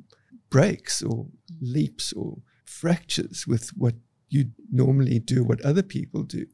breaks 0.50 1.02
or 1.02 1.28
leaps 1.60 2.14
or 2.14 2.38
fractures 2.66 3.46
with 3.48 3.70
what 3.70 3.96
you 4.30 4.52
normally 4.72 5.20
do, 5.20 5.44
what 5.44 5.62
other 5.62 5.84
people 5.84 6.24
do. 6.24 6.46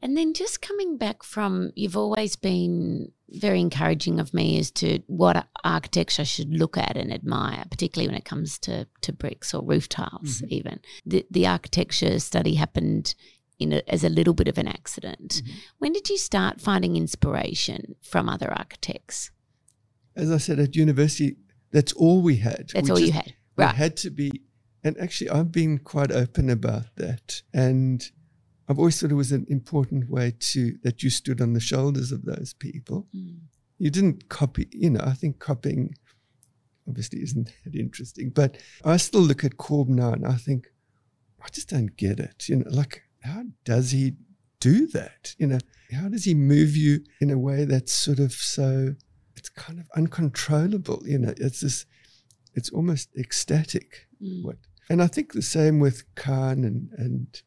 And 0.00 0.16
then 0.16 0.32
just 0.32 0.62
coming 0.62 0.96
back 0.96 1.22
from, 1.22 1.72
you've 1.74 1.96
always 1.96 2.36
been 2.36 3.10
very 3.30 3.60
encouraging 3.60 4.20
of 4.20 4.32
me 4.32 4.58
as 4.58 4.70
to 4.70 5.00
what 5.06 5.48
architecture 5.64 6.22
I 6.22 6.24
should 6.24 6.50
look 6.50 6.78
at 6.78 6.96
and 6.96 7.12
admire, 7.12 7.64
particularly 7.70 8.08
when 8.08 8.16
it 8.16 8.24
comes 8.24 8.58
to, 8.60 8.86
to 9.02 9.12
bricks 9.12 9.52
or 9.52 9.64
roof 9.64 9.88
tiles, 9.88 10.40
mm-hmm. 10.40 10.46
even. 10.54 10.80
The, 11.04 11.26
the 11.30 11.46
architecture 11.46 12.18
study 12.20 12.54
happened 12.54 13.14
in 13.58 13.72
a, 13.72 13.82
as 13.88 14.04
a 14.04 14.08
little 14.08 14.34
bit 14.34 14.48
of 14.48 14.56
an 14.56 14.68
accident. 14.68 15.42
Mm-hmm. 15.44 15.58
When 15.78 15.92
did 15.92 16.08
you 16.08 16.16
start 16.16 16.60
finding 16.60 16.96
inspiration 16.96 17.96
from 18.00 18.28
other 18.28 18.52
architects? 18.52 19.30
As 20.14 20.30
I 20.30 20.38
said, 20.38 20.58
at 20.60 20.76
university, 20.76 21.36
that's 21.72 21.92
all 21.92 22.22
we 22.22 22.36
had. 22.36 22.70
That's 22.72 22.88
we 22.88 22.90
all 22.90 22.96
just, 22.96 23.06
you 23.08 23.12
had. 23.12 23.34
Right. 23.56 23.74
had 23.74 23.96
to 23.98 24.10
be, 24.10 24.42
and 24.84 24.96
actually, 24.98 25.30
I've 25.30 25.50
been 25.50 25.78
quite 25.78 26.12
open 26.12 26.48
about 26.48 26.94
that. 26.96 27.42
And 27.52 28.08
I've 28.68 28.78
always 28.78 29.00
thought 29.00 29.10
it 29.10 29.14
was 29.14 29.32
an 29.32 29.46
important 29.48 30.10
way 30.10 30.34
to 30.38 30.76
that 30.82 31.02
you 31.02 31.10
stood 31.10 31.40
on 31.40 31.54
the 31.54 31.60
shoulders 31.60 32.12
of 32.12 32.24
those 32.24 32.52
people. 32.52 33.06
Mm. 33.16 33.38
You 33.78 33.90
didn't 33.90 34.28
copy, 34.28 34.68
you 34.72 34.90
know, 34.90 35.00
I 35.02 35.12
think 35.12 35.38
copying 35.38 35.94
obviously 36.86 37.20
isn't 37.22 37.50
that 37.64 37.74
interesting, 37.74 38.30
but 38.30 38.58
I 38.84 38.96
still 38.96 39.20
look 39.20 39.44
at 39.44 39.56
Corb 39.56 39.88
now 39.88 40.12
and 40.12 40.26
I 40.26 40.34
think, 40.34 40.66
I 41.42 41.48
just 41.52 41.68
don't 41.68 41.96
get 41.96 42.18
it. 42.18 42.48
You 42.48 42.56
know, 42.56 42.70
like 42.70 43.02
how 43.22 43.44
does 43.64 43.92
he 43.92 44.14
do 44.60 44.86
that? 44.88 45.34
You 45.38 45.46
know, 45.46 45.58
how 45.92 46.08
does 46.08 46.24
he 46.24 46.34
move 46.34 46.76
you 46.76 47.00
in 47.20 47.30
a 47.30 47.38
way 47.38 47.64
that's 47.64 47.92
sort 47.92 48.18
of 48.18 48.32
so 48.32 48.94
it's 49.36 49.48
kind 49.48 49.78
of 49.78 49.86
uncontrollable, 49.96 51.02
you 51.06 51.18
know, 51.18 51.32
it's 51.36 51.60
this 51.60 51.86
it's 52.54 52.70
almost 52.70 53.10
ecstatic. 53.16 54.08
Mm. 54.22 54.44
What 54.44 54.56
and 54.90 55.02
I 55.02 55.06
think 55.06 55.32
the 55.32 55.42
same 55.42 55.78
with 55.78 56.02
Kahn 56.16 56.64
and 56.64 56.90
and 56.98 57.42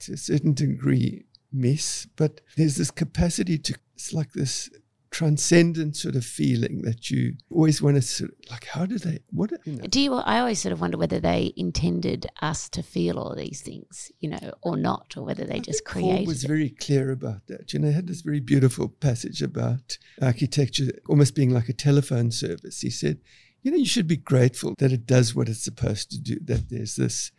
to 0.00 0.12
a 0.12 0.16
certain 0.16 0.52
degree 0.52 1.24
Mies, 1.54 2.06
but 2.16 2.40
there's 2.56 2.76
this 2.76 2.90
capacity 2.90 3.58
to, 3.58 3.74
it's 3.94 4.12
like 4.12 4.32
this 4.32 4.70
transcendent 5.10 5.96
sort 5.96 6.14
of 6.14 6.24
feeling 6.24 6.82
that 6.82 7.10
you 7.10 7.34
always 7.50 7.82
want 7.82 7.96
to 7.96 8.02
sort 8.02 8.30
of 8.30 8.36
like 8.48 8.64
how 8.66 8.86
do 8.86 8.96
they 8.96 9.18
what 9.30 9.50
you 9.64 9.72
know? 9.72 9.82
do 9.88 10.00
you 10.00 10.14
i 10.14 10.38
always 10.38 10.62
sort 10.62 10.72
of 10.72 10.80
wonder 10.80 10.96
whether 10.96 11.18
they 11.18 11.52
intended 11.56 12.26
us 12.40 12.68
to 12.68 12.80
feel 12.80 13.18
all 13.18 13.34
these 13.34 13.60
things 13.60 14.12
you 14.20 14.30
know 14.30 14.52
or 14.62 14.76
not 14.76 15.12
or 15.16 15.24
whether 15.24 15.44
they 15.44 15.56
I 15.56 15.58
just 15.58 15.84
created 15.84 16.18
Paul 16.18 16.26
was 16.26 16.44
very 16.44 16.70
clear 16.70 17.10
about 17.10 17.48
that. 17.48 17.72
You 17.72 17.80
know 17.80 17.88
he 17.88 17.94
had 17.94 18.06
this 18.06 18.20
very 18.20 18.38
beautiful 18.40 18.88
passage 18.88 19.42
about 19.42 19.98
architecture 20.22 20.92
almost 21.08 21.34
being 21.34 21.50
like 21.50 21.68
a 21.68 21.72
telephone 21.72 22.30
service. 22.30 22.80
He 22.80 22.90
said 22.90 23.18
you 23.62 23.72
know 23.72 23.76
you 23.76 23.86
should 23.86 24.06
be 24.06 24.16
grateful 24.16 24.74
that 24.78 24.92
it 24.92 25.06
does 25.06 25.34
what 25.34 25.48
it's 25.48 25.64
supposed 25.64 26.10
to 26.12 26.20
do 26.20 26.38
that 26.44 26.70
there's 26.70 26.94
this 26.94 27.32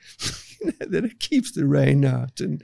that 0.79 1.05
it 1.05 1.19
keeps 1.19 1.51
the 1.51 1.65
rain 1.65 2.05
out 2.05 2.39
and 2.39 2.63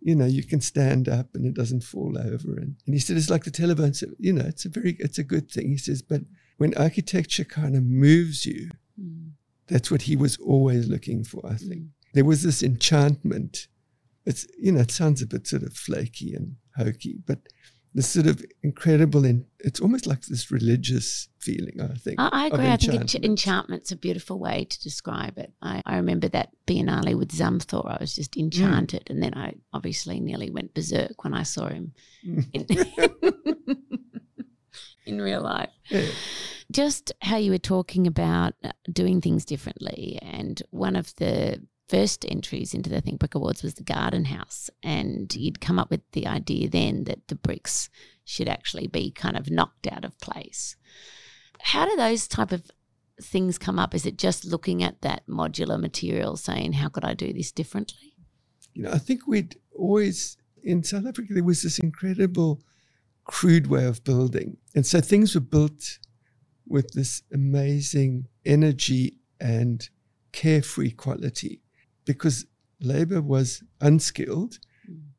you 0.00 0.14
know 0.14 0.26
you 0.26 0.42
can 0.42 0.60
stand 0.60 1.08
up 1.08 1.34
and 1.34 1.46
it 1.46 1.54
doesn't 1.54 1.82
fall 1.82 2.16
over 2.18 2.56
and, 2.56 2.76
and 2.86 2.94
he 2.94 2.98
said 2.98 3.16
it's 3.16 3.30
like 3.30 3.44
the 3.44 3.50
telephone 3.50 3.94
said 3.94 4.10
you 4.18 4.32
know 4.32 4.44
it's 4.44 4.64
a 4.64 4.68
very 4.68 4.96
it's 4.98 5.18
a 5.18 5.24
good 5.24 5.50
thing 5.50 5.68
he 5.68 5.76
says 5.76 6.02
but 6.02 6.22
when 6.58 6.74
architecture 6.76 7.44
kind 7.44 7.76
of 7.76 7.82
moves 7.82 8.46
you 8.46 8.70
mm. 9.00 9.30
that's 9.66 9.90
what 9.90 10.02
he 10.02 10.16
was 10.16 10.36
always 10.38 10.88
looking 10.88 11.22
for 11.22 11.44
i 11.46 11.54
think 11.54 11.82
mm. 11.82 11.88
there 12.14 12.24
was 12.24 12.42
this 12.42 12.62
enchantment 12.62 13.68
it's 14.24 14.46
you 14.58 14.72
know 14.72 14.80
it 14.80 14.90
sounds 14.90 15.22
a 15.22 15.26
bit 15.26 15.46
sort 15.46 15.62
of 15.62 15.74
flaky 15.74 16.34
and 16.34 16.56
hokey 16.76 17.18
but 17.26 17.40
this 17.94 18.08
sort 18.08 18.26
of 18.26 18.44
incredible 18.62 19.24
and 19.24 19.44
it's 19.58 19.80
almost 19.80 20.06
like 20.06 20.22
this 20.22 20.50
religious 20.50 21.28
feeling 21.38 21.80
i 21.80 21.94
think 21.94 22.16
i, 22.18 22.28
I 22.32 22.46
agree. 22.46 22.66
I 22.66 22.76
think 22.76 23.14
enchantment's 23.16 23.90
a 23.90 23.96
beautiful 23.96 24.38
way 24.38 24.64
to 24.64 24.82
describe 24.82 25.38
it. 25.38 25.52
I, 25.60 25.82
I 25.84 25.96
remember 25.96 26.28
that 26.28 26.50
biennale 26.66 27.16
with 27.16 27.32
Zumthor. 27.32 27.84
I 27.86 27.98
was 28.00 28.14
just 28.14 28.36
enchanted 28.36 29.04
mm. 29.06 29.10
and 29.10 29.22
then 29.22 29.34
i 29.34 29.54
obviously 29.72 30.20
nearly 30.20 30.50
went 30.50 30.74
berserk 30.74 31.24
when 31.24 31.34
i 31.34 31.42
saw 31.42 31.68
him 31.68 31.92
in, 32.22 32.66
in 35.06 35.20
real 35.20 35.42
life. 35.42 35.70
Yeah. 35.88 36.06
just 36.70 37.12
how 37.20 37.36
you 37.36 37.50
were 37.50 37.58
talking 37.58 38.06
about 38.06 38.54
doing 38.92 39.20
things 39.20 39.44
differently 39.44 40.18
and 40.22 40.62
one 40.70 40.94
of 40.96 41.14
the 41.16 41.60
first 41.90 42.24
entries 42.28 42.72
into 42.72 42.88
the 42.88 43.00
Think 43.00 43.18
Brick 43.18 43.34
Awards 43.34 43.64
was 43.64 43.74
the 43.74 43.82
garden 43.82 44.26
house. 44.26 44.70
And 44.82 45.34
you'd 45.34 45.60
come 45.60 45.78
up 45.78 45.90
with 45.90 46.02
the 46.12 46.26
idea 46.26 46.68
then 46.68 47.04
that 47.04 47.26
the 47.26 47.34
bricks 47.34 47.90
should 48.24 48.48
actually 48.48 48.86
be 48.86 49.10
kind 49.10 49.36
of 49.36 49.50
knocked 49.50 49.88
out 49.90 50.04
of 50.04 50.18
place. 50.20 50.76
How 51.60 51.86
do 51.86 51.96
those 51.96 52.28
type 52.28 52.52
of 52.52 52.70
things 53.20 53.58
come 53.58 53.78
up? 53.78 53.94
Is 53.94 54.06
it 54.06 54.16
just 54.16 54.44
looking 54.44 54.82
at 54.84 55.02
that 55.02 55.26
modular 55.26 55.80
material 55.80 56.36
saying, 56.36 56.74
how 56.74 56.88
could 56.88 57.04
I 57.04 57.12
do 57.12 57.32
this 57.32 57.50
differently? 57.50 58.14
You 58.72 58.84
know, 58.84 58.92
I 58.92 58.98
think 58.98 59.26
we'd 59.26 59.56
always, 59.76 60.36
in 60.62 60.84
South 60.84 61.06
Africa, 61.06 61.34
there 61.34 61.44
was 61.44 61.62
this 61.62 61.80
incredible 61.80 62.62
crude 63.24 63.66
way 63.66 63.84
of 63.84 64.04
building. 64.04 64.58
And 64.76 64.86
so 64.86 65.00
things 65.00 65.34
were 65.34 65.40
built 65.40 65.98
with 66.68 66.92
this 66.92 67.22
amazing 67.32 68.28
energy 68.46 69.16
and 69.40 69.88
carefree 70.32 70.92
quality 70.92 71.62
because 72.12 72.46
labor 72.80 73.20
was 73.20 73.62
unskilled, 73.80 74.58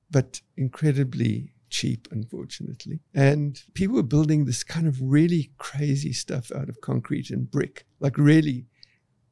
but 0.10 0.42
incredibly 0.58 1.54
cheap, 1.70 2.08
unfortunately. 2.12 3.00
And 3.14 3.62
people 3.74 3.96
were 3.96 4.04
building 4.04 4.46
this 4.46 4.64
kind 4.64 4.88
of 4.88 5.02
really 5.02 5.52
crazy 5.58 6.14
stuff 6.14 6.52
out 6.52 6.70
of 6.70 6.82
concrete 6.82 7.30
and 7.30 7.50
brick, 7.50 7.86
like 8.00 8.18
really 8.18 8.66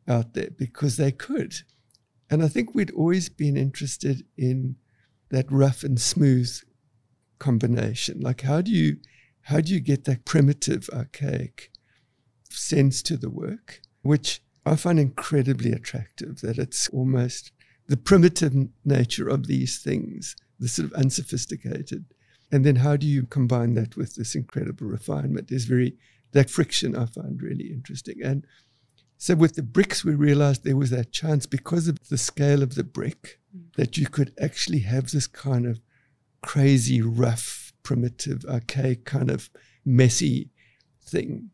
out 0.08 0.34
there 0.34 0.50
because 0.58 0.98
they 0.98 1.12
could. 1.12 1.54
And 2.30 2.44
I 2.44 2.48
think 2.48 2.74
we'd 2.74 2.92
always 2.92 3.30
been 3.30 3.58
interested 3.58 4.26
in 4.38 4.76
that 5.30 5.52
rough 5.52 5.84
and 5.84 6.00
smooth 6.00 6.50
combination. 7.40 8.20
Like 8.22 8.42
how 8.42 8.62
do 8.62 8.72
you 8.72 8.98
how 9.44 9.62
do 9.62 9.74
you 9.74 9.80
get 9.80 10.06
that 10.06 10.26
primitive, 10.26 10.90
archaic 10.94 11.72
sense 12.50 13.02
to 13.04 13.18
the 13.18 13.30
work, 13.30 13.82
which 14.02 14.42
I 14.70 14.76
find 14.76 15.00
incredibly 15.00 15.72
attractive, 15.72 16.42
that 16.42 16.58
it's 16.58 16.88
almost 16.90 17.52
the 17.88 17.98
primitive 17.98 18.54
nature 18.86 19.28
of 19.28 19.48
these 19.48 19.80
things, 19.80 20.36
the 20.60 20.68
sort 20.68 20.88
of 20.88 20.94
unsophisticated. 20.94 22.06
And 22.52 22.66
then 22.66 22.78
how 22.78 22.96
do 22.98 23.08
you 23.08 23.26
combine 23.26 23.74
that 23.76 23.96
with 23.96 24.16
this 24.16 24.36
incredible 24.36 24.88
refinement? 24.88 25.52
Is 25.52 25.66
very 25.66 25.98
that 26.32 26.50
friction 26.50 26.96
I 26.96 27.06
find 27.06 27.42
really 27.42 27.72
interesting. 27.72 28.22
And 28.24 28.46
so 29.18 29.36
with 29.36 29.56
the 29.56 29.64
bricks, 29.64 30.06
we 30.06 30.14
realized 30.16 30.64
there 30.64 30.78
was 30.78 30.92
that 30.92 31.12
chance 31.12 31.46
because 31.46 31.88
of 31.88 31.98
the 32.10 32.18
scale 32.18 32.64
of 32.64 32.76
the 32.76 32.84
brick 32.84 33.40
mm. 33.56 33.74
that 33.76 33.98
you 33.98 34.08
could 34.08 34.34
actually 34.40 34.80
have 34.80 35.12
this 35.12 35.28
kind 35.28 35.66
of 35.66 35.80
crazy, 36.42 37.02
rough, 37.02 37.74
primitive, 37.84 38.46
archaic, 38.46 39.06
kind 39.06 39.30
of 39.30 39.50
messy 39.84 40.52
thing 41.04 41.50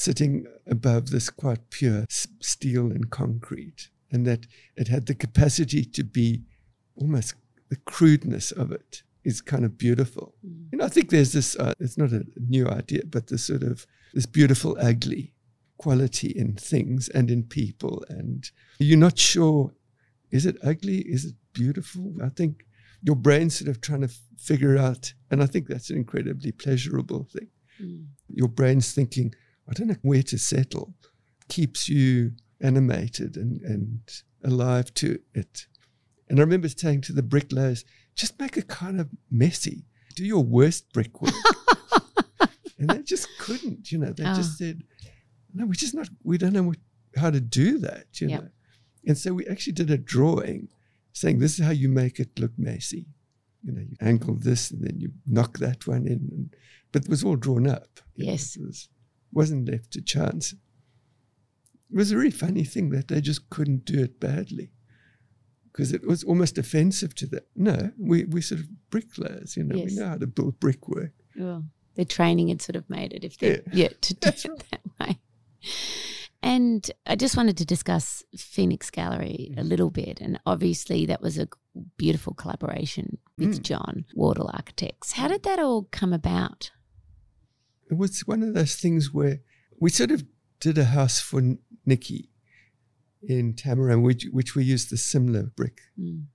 sitting 0.00 0.46
above 0.66 1.10
this 1.10 1.28
quite 1.28 1.68
pure 1.68 2.06
steel 2.08 2.86
and 2.86 3.10
concrete, 3.10 3.90
and 4.10 4.26
that 4.26 4.46
it 4.74 4.88
had 4.88 5.04
the 5.04 5.14
capacity 5.14 5.84
to 5.84 6.02
be 6.02 6.42
almost 6.96 7.34
the 7.68 7.76
crudeness 7.76 8.50
of 8.50 8.72
it 8.72 9.02
is 9.24 9.42
kind 9.42 9.62
of 9.62 9.76
beautiful. 9.76 10.34
Mm. 10.42 10.78
Know, 10.78 10.86
I 10.86 10.88
think 10.88 11.10
there's 11.10 11.34
this, 11.34 11.54
uh, 11.56 11.74
it's 11.78 11.98
not 11.98 12.12
a 12.12 12.24
new 12.48 12.66
idea, 12.66 13.02
but 13.04 13.26
this 13.26 13.44
sort 13.44 13.62
of, 13.62 13.86
this 14.14 14.24
beautiful 14.24 14.74
ugly 14.80 15.34
quality 15.76 16.28
in 16.28 16.54
things 16.56 17.10
and 17.10 17.30
in 17.30 17.42
people. 17.42 18.02
And 18.08 18.50
you're 18.78 18.98
not 18.98 19.18
sure, 19.18 19.74
is 20.30 20.46
it 20.46 20.56
ugly? 20.64 21.00
Is 21.00 21.26
it 21.26 21.34
beautiful? 21.52 22.14
I 22.24 22.30
think 22.30 22.64
your 23.02 23.16
brain's 23.16 23.58
sort 23.58 23.68
of 23.68 23.82
trying 23.82 24.00
to 24.00 24.14
figure 24.38 24.78
out, 24.78 25.12
and 25.30 25.42
I 25.42 25.46
think 25.46 25.68
that's 25.68 25.90
an 25.90 25.96
incredibly 25.96 26.52
pleasurable 26.52 27.24
thing. 27.24 27.48
Mm. 27.78 28.06
Your 28.28 28.48
brain's 28.48 28.94
thinking, 28.94 29.34
I 29.68 29.72
don't 29.72 29.88
know 29.88 29.96
where 30.02 30.22
to 30.22 30.38
settle, 30.38 30.94
keeps 31.48 31.88
you 31.88 32.32
animated 32.60 33.36
and, 33.36 33.60
and 33.62 34.00
alive 34.44 34.92
to 34.94 35.18
it. 35.34 35.66
And 36.28 36.38
I 36.38 36.42
remember 36.42 36.68
saying 36.68 37.02
to 37.02 37.12
the 37.12 37.22
bricklayers, 37.22 37.84
just 38.14 38.38
make 38.38 38.56
it 38.56 38.68
kind 38.68 39.00
of 39.00 39.08
messy. 39.30 39.84
Do 40.14 40.24
your 40.24 40.44
worst 40.44 40.92
brickwork. 40.92 41.34
and 42.78 42.90
they 42.90 43.02
just 43.02 43.28
couldn't, 43.38 43.90
you 43.90 43.98
know. 43.98 44.12
They 44.12 44.24
oh. 44.24 44.34
just 44.34 44.58
said, 44.58 44.82
no, 45.54 45.66
we 45.66 45.76
just 45.76 45.94
not, 45.94 46.08
we 46.22 46.38
don't 46.38 46.52
know 46.52 46.62
what, 46.62 46.78
how 47.16 47.30
to 47.30 47.40
do 47.40 47.78
that, 47.78 48.20
you 48.20 48.28
yep. 48.28 48.42
know. 48.42 48.48
And 49.06 49.16
so 49.16 49.32
we 49.32 49.46
actually 49.46 49.72
did 49.72 49.90
a 49.90 49.98
drawing 49.98 50.68
saying, 51.12 51.38
this 51.38 51.58
is 51.58 51.64
how 51.64 51.72
you 51.72 51.88
make 51.88 52.20
it 52.20 52.38
look 52.38 52.52
messy. 52.58 53.06
You 53.62 53.72
know, 53.72 53.82
you 53.82 53.96
angle 54.00 54.36
this 54.36 54.70
and 54.70 54.82
then 54.82 55.00
you 55.00 55.10
knock 55.26 55.58
that 55.58 55.86
one 55.86 56.06
in. 56.06 56.28
And, 56.30 56.56
but 56.92 57.04
it 57.04 57.08
was 57.08 57.24
all 57.24 57.36
drawn 57.36 57.66
up. 57.66 58.00
Yes. 58.14 58.56
Know, 58.56 58.70
wasn't 59.32 59.68
left 59.70 59.92
to 59.92 60.02
chance. 60.02 60.52
It 60.52 61.96
was 61.96 62.12
a 62.12 62.16
really 62.16 62.30
funny 62.30 62.64
thing 62.64 62.90
that 62.90 63.08
they 63.08 63.20
just 63.20 63.50
couldn't 63.50 63.84
do 63.84 64.02
it 64.02 64.20
badly 64.20 64.70
because 65.72 65.92
it 65.92 66.06
was 66.06 66.22
almost 66.24 66.58
offensive 66.58 67.14
to 67.16 67.26
them. 67.26 67.40
No, 67.56 67.92
we, 67.98 68.24
we 68.24 68.40
sort 68.40 68.60
of 68.60 68.90
bricklayers, 68.90 69.56
you 69.56 69.64
know, 69.64 69.76
yes. 69.76 69.90
we 69.90 69.96
know 69.96 70.08
how 70.08 70.16
to 70.16 70.26
build 70.26 70.60
brickwork. 70.60 71.12
Well, 71.36 71.64
their 71.94 72.04
training 72.04 72.48
had 72.48 72.62
sort 72.62 72.76
of 72.76 72.88
made 72.88 73.12
it 73.12 73.24
if 73.24 73.38
they 73.38 73.50
yeah. 73.50 73.60
yeah 73.72 73.88
to 74.00 74.14
do 74.14 74.28
it 74.28 74.48
right. 74.48 74.64
that 74.70 74.80
way. 75.00 75.18
And 76.42 76.90
I 77.06 77.16
just 77.16 77.36
wanted 77.36 77.58
to 77.58 77.66
discuss 77.66 78.24
Phoenix 78.36 78.90
Gallery 78.90 79.52
a 79.58 79.62
little 79.62 79.90
bit. 79.90 80.20
And 80.20 80.40
obviously, 80.46 81.04
that 81.06 81.20
was 81.20 81.38
a 81.38 81.48
beautiful 81.98 82.32
collaboration 82.32 83.18
with 83.36 83.58
mm. 83.58 83.62
John 83.62 84.06
Wardle 84.14 84.50
Architects. 84.52 85.12
How 85.12 85.28
did 85.28 85.42
that 85.42 85.58
all 85.58 85.88
come 85.90 86.14
about? 86.14 86.70
It 87.90 87.96
was 87.96 88.20
one 88.20 88.42
of 88.42 88.54
those 88.54 88.76
things 88.76 89.12
where 89.12 89.40
we 89.78 89.90
sort 89.90 90.10
of 90.10 90.24
did 90.60 90.78
a 90.78 90.84
house 90.84 91.20
for 91.20 91.42
Nikki 91.84 92.30
in 93.22 93.54
Tamarama, 93.54 94.02
which, 94.02 94.26
which 94.30 94.54
we 94.54 94.64
used 94.64 94.90
the 94.90 94.96
similar 94.96 95.44
brick. 95.56 95.80
Mm. 95.98 96.26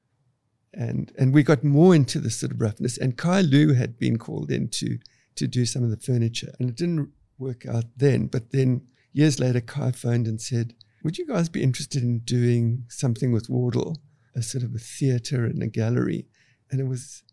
And, 0.74 1.12
and 1.18 1.34
we 1.34 1.44
got 1.44 1.64
more 1.64 1.96
into 1.96 2.20
the 2.20 2.30
sort 2.30 2.52
of 2.52 2.60
roughness. 2.60 2.98
And 2.98 3.18
Kai 3.18 3.42
Lu 3.42 3.74
had 3.74 3.98
been 3.98 4.18
called 4.18 4.52
in 4.52 4.68
to, 4.70 4.98
to 5.36 5.48
do 5.48 5.66
some 5.66 5.84
of 5.84 5.90
the 5.90 5.98
furniture. 5.98 6.54
And 6.60 6.70
it 6.70 6.76
didn't 6.76 7.12
work 7.38 7.66
out 7.66 7.86
then. 7.96 8.28
But 8.28 8.52
then 8.52 8.82
years 9.14 9.40
later, 9.40 9.62
Kai 9.62 9.92
phoned 9.92 10.28
and 10.28 10.42
said, 10.42 10.74
Would 11.04 11.18
you 11.18 11.26
guys 11.26 11.48
be 11.48 11.64
interested 11.64 12.04
in 12.04 12.20
doing 12.20 12.84
something 12.90 13.32
with 13.32 13.50
Wardle, 13.50 13.98
a 14.36 14.42
sort 14.42 14.64
of 14.64 14.76
a 14.76 14.80
theatre 14.80 15.46
and 15.46 15.64
a 15.64 15.68
gallery? 15.68 16.28
And 16.70 16.82
it 16.82 16.88
was, 16.88 17.24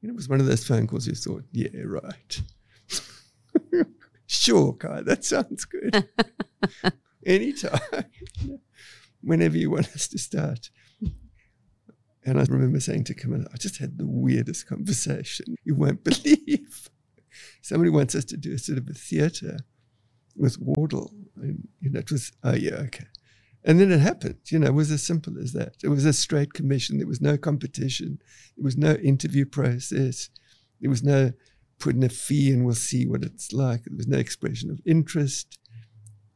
you 0.00 0.08
know, 0.08 0.14
it 0.14 0.16
was 0.16 0.28
one 0.28 0.40
of 0.40 0.46
those 0.46 0.66
phone 0.66 0.86
calls 0.86 1.06
you 1.06 1.14
thought, 1.14 1.44
Yeah, 1.52 1.68
right. 1.84 2.42
sure, 4.26 4.72
Kai, 4.74 5.02
that 5.02 5.24
sounds 5.24 5.64
good. 5.64 6.08
Anytime, 7.26 8.04
whenever 9.20 9.56
you 9.56 9.70
want 9.70 9.88
us 9.88 10.08
to 10.08 10.18
start. 10.18 10.70
And 12.24 12.40
I 12.40 12.44
remember 12.48 12.80
saying 12.80 13.04
to 13.04 13.14
Camilla, 13.14 13.46
I 13.54 13.56
just 13.56 13.78
had 13.78 13.98
the 13.98 14.06
weirdest 14.06 14.66
conversation. 14.66 15.54
You 15.64 15.76
won't 15.76 16.02
believe. 16.02 16.90
Somebody 17.62 17.90
wants 17.90 18.14
us 18.14 18.24
to 18.26 18.36
do 18.36 18.54
a 18.54 18.58
sort 18.58 18.78
of 18.78 18.88
a 18.88 18.94
theatre 18.94 19.58
with 20.36 20.58
Wardle. 20.58 21.12
And, 21.36 21.68
you 21.80 21.90
know, 21.90 22.00
it 22.00 22.10
was, 22.10 22.32
oh, 22.42 22.54
yeah, 22.54 22.74
okay. 22.86 23.06
And 23.64 23.80
then 23.80 23.90
it 23.90 24.00
happened. 24.00 24.38
You 24.46 24.60
know, 24.60 24.68
it 24.68 24.74
was 24.74 24.90
as 24.90 25.02
simple 25.02 25.38
as 25.38 25.52
that. 25.52 25.76
It 25.82 25.88
was 25.88 26.04
a 26.04 26.12
straight 26.12 26.52
commission. 26.52 26.98
There 26.98 27.06
was 27.06 27.20
no 27.20 27.36
competition. 27.36 28.20
There 28.56 28.64
was 28.64 28.76
no 28.76 28.94
interview 28.94 29.44
process. 29.44 30.30
There 30.80 30.90
was 30.90 31.02
no 31.02 31.32
put 31.78 31.94
in 31.94 32.02
a 32.02 32.08
fee 32.08 32.50
and 32.50 32.64
we'll 32.64 32.74
see 32.74 33.06
what 33.06 33.22
it's 33.22 33.52
like. 33.52 33.84
There 33.84 33.96
was 33.96 34.06
no 34.06 34.18
expression 34.18 34.70
of 34.70 34.80
interest. 34.84 35.58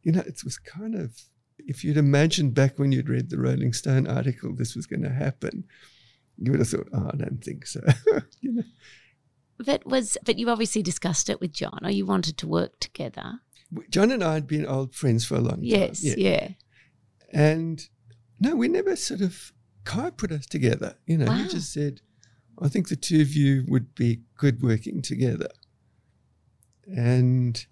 You 0.02 0.12
know, 0.12 0.20
it 0.20 0.42
was 0.44 0.58
kind 0.58 0.94
of, 0.94 1.18
if 1.58 1.84
you'd 1.84 1.96
imagined 1.96 2.54
back 2.54 2.78
when 2.78 2.92
you'd 2.92 3.08
read 3.08 3.30
the 3.30 3.38
Rolling 3.38 3.72
Stone 3.72 4.06
article, 4.06 4.54
this 4.54 4.74
was 4.74 4.86
going 4.86 5.02
to 5.02 5.10
happen, 5.10 5.64
you 6.38 6.50
would 6.52 6.60
have 6.60 6.68
thought, 6.68 6.88
oh, 6.92 7.10
I 7.12 7.16
don't 7.16 7.42
think 7.44 7.66
so. 7.66 7.80
you 8.40 8.52
know. 8.52 8.62
But 9.58 9.84
was, 9.84 10.16
but 10.24 10.38
you 10.38 10.48
obviously 10.48 10.82
discussed 10.82 11.28
it 11.28 11.40
with 11.40 11.52
John, 11.52 11.80
or 11.82 11.90
you 11.90 12.06
wanted 12.06 12.38
to 12.38 12.48
work 12.48 12.80
together. 12.80 13.40
John 13.90 14.10
and 14.10 14.24
I 14.24 14.34
had 14.34 14.46
been 14.46 14.66
old 14.66 14.94
friends 14.94 15.26
for 15.26 15.34
a 15.34 15.40
long 15.40 15.56
time. 15.56 15.64
Yes, 15.64 16.02
yeah. 16.02 16.14
yeah. 16.16 16.48
And 17.32 17.86
no, 18.40 18.56
we 18.56 18.68
never 18.68 18.96
sort 18.96 19.20
of, 19.20 19.52
Kai 19.84 20.10
put 20.10 20.32
us 20.32 20.46
together. 20.46 20.96
You 21.06 21.18
know, 21.18 21.26
wow. 21.26 21.34
he 21.34 21.48
just 21.48 21.72
said, 21.72 22.00
I 22.60 22.68
think 22.68 22.88
the 22.88 22.96
two 22.96 23.20
of 23.20 23.34
you 23.34 23.64
would 23.68 23.94
be 23.94 24.20
good 24.36 24.62
working 24.62 25.02
together. 25.02 25.48
And 26.86 27.64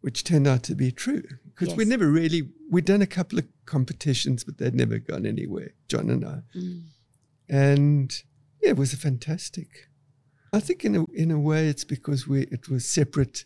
which 0.00 0.24
turned 0.24 0.46
out 0.46 0.62
to 0.64 0.74
be 0.74 0.92
true 0.92 1.22
because 1.54 1.68
yes. 1.68 1.76
we 1.76 1.84
never 1.84 2.08
really, 2.10 2.50
we'd 2.70 2.84
done 2.84 3.00
a 3.00 3.06
couple 3.06 3.38
of 3.38 3.46
competitions, 3.64 4.44
but 4.44 4.58
they'd 4.58 4.74
never 4.74 4.98
gone 4.98 5.24
anywhere, 5.24 5.72
John 5.88 6.10
and 6.10 6.24
I. 6.24 6.40
Mm. 6.54 6.82
And 7.48 8.22
yeah, 8.60 8.70
it 8.70 8.76
was 8.76 8.92
a 8.92 8.96
fantastic. 8.96 9.88
I 10.52 10.60
think 10.60 10.84
in 10.84 10.96
a, 10.96 11.04
in 11.12 11.30
a 11.30 11.38
way 11.38 11.68
it's 11.68 11.84
because 11.84 12.28
we, 12.28 12.42
it 12.42 12.68
was 12.68 12.86
separate 12.86 13.44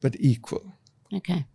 but 0.00 0.16
equal. 0.18 0.72
Okay. 1.12 1.46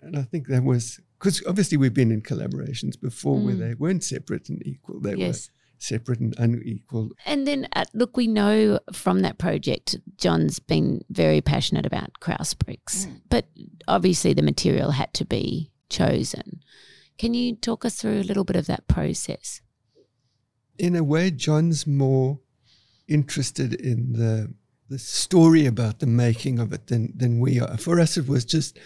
And 0.00 0.16
I 0.16 0.22
think 0.22 0.48
that 0.48 0.64
was 0.64 1.00
because 1.18 1.42
obviously 1.46 1.76
we've 1.76 1.94
been 1.94 2.10
in 2.10 2.22
collaborations 2.22 3.00
before 3.00 3.36
mm. 3.36 3.44
where 3.44 3.54
they 3.54 3.74
weren't 3.74 4.02
separate 4.02 4.48
and 4.48 4.66
equal. 4.66 5.00
They 5.00 5.14
yes. 5.14 5.50
were 5.50 5.52
separate 5.82 6.20
and 6.20 6.34
unequal. 6.38 7.10
And 7.26 7.46
then, 7.46 7.68
uh, 7.74 7.84
look, 7.92 8.16
we 8.16 8.26
know 8.26 8.78
from 8.92 9.20
that 9.20 9.38
project, 9.38 9.96
John's 10.16 10.58
been 10.58 11.02
very 11.10 11.40
passionate 11.40 11.86
about 11.86 12.20
Krause 12.20 12.54
bricks, 12.54 13.06
mm. 13.06 13.20
but 13.28 13.46
obviously 13.88 14.32
the 14.32 14.42
material 14.42 14.92
had 14.92 15.12
to 15.14 15.24
be 15.24 15.70
chosen. 15.88 16.60
Can 17.18 17.34
you 17.34 17.56
talk 17.56 17.84
us 17.84 17.96
through 17.96 18.20
a 18.20 18.22
little 18.22 18.44
bit 18.44 18.56
of 18.56 18.66
that 18.66 18.86
process? 18.86 19.60
In 20.78 20.96
a 20.96 21.04
way, 21.04 21.30
John's 21.30 21.86
more 21.86 22.40
interested 23.08 23.74
in 23.74 24.12
the 24.14 24.54
the 24.88 24.98
story 24.98 25.64
about 25.64 26.00
the 26.00 26.06
making 26.06 26.58
of 26.58 26.72
it 26.72 26.88
than 26.88 27.12
than 27.16 27.40
we 27.40 27.60
are. 27.60 27.76
For 27.76 28.00
us, 28.00 28.16
it 28.16 28.26
was 28.26 28.44
just 28.44 28.78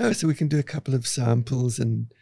oh, 0.00 0.12
so 0.12 0.26
we 0.26 0.34
can 0.34 0.48
do 0.48 0.58
a 0.58 0.64
couple 0.64 0.94
of 0.94 1.06
samples 1.06 1.78
and. 1.78 2.12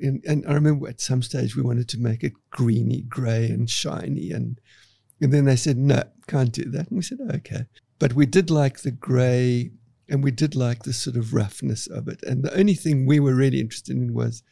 And, 0.00 0.24
and 0.26 0.44
I 0.46 0.54
remember 0.54 0.88
at 0.88 1.00
some 1.00 1.22
stage 1.22 1.56
we 1.56 1.62
wanted 1.62 1.88
to 1.90 1.98
make 1.98 2.24
it 2.24 2.32
greeny, 2.50 3.02
grey, 3.02 3.46
and 3.46 3.68
shiny, 3.70 4.30
and 4.32 4.60
and 5.20 5.32
then 5.32 5.44
they 5.44 5.56
said 5.56 5.76
no, 5.76 6.02
can't 6.26 6.52
do 6.52 6.64
that. 6.70 6.88
And 6.88 6.96
we 6.96 7.02
said 7.02 7.18
okay, 7.34 7.66
but 7.98 8.14
we 8.14 8.26
did 8.26 8.50
like 8.50 8.80
the 8.80 8.90
grey, 8.90 9.70
and 10.08 10.22
we 10.22 10.30
did 10.30 10.54
like 10.54 10.82
the 10.82 10.92
sort 10.92 11.16
of 11.16 11.34
roughness 11.34 11.86
of 11.86 12.08
it. 12.08 12.22
And 12.22 12.42
the 12.42 12.56
only 12.58 12.74
thing 12.74 13.06
we 13.06 13.20
were 13.20 13.34
really 13.34 13.60
interested 13.60 13.96
in 13.96 14.14
was 14.14 14.42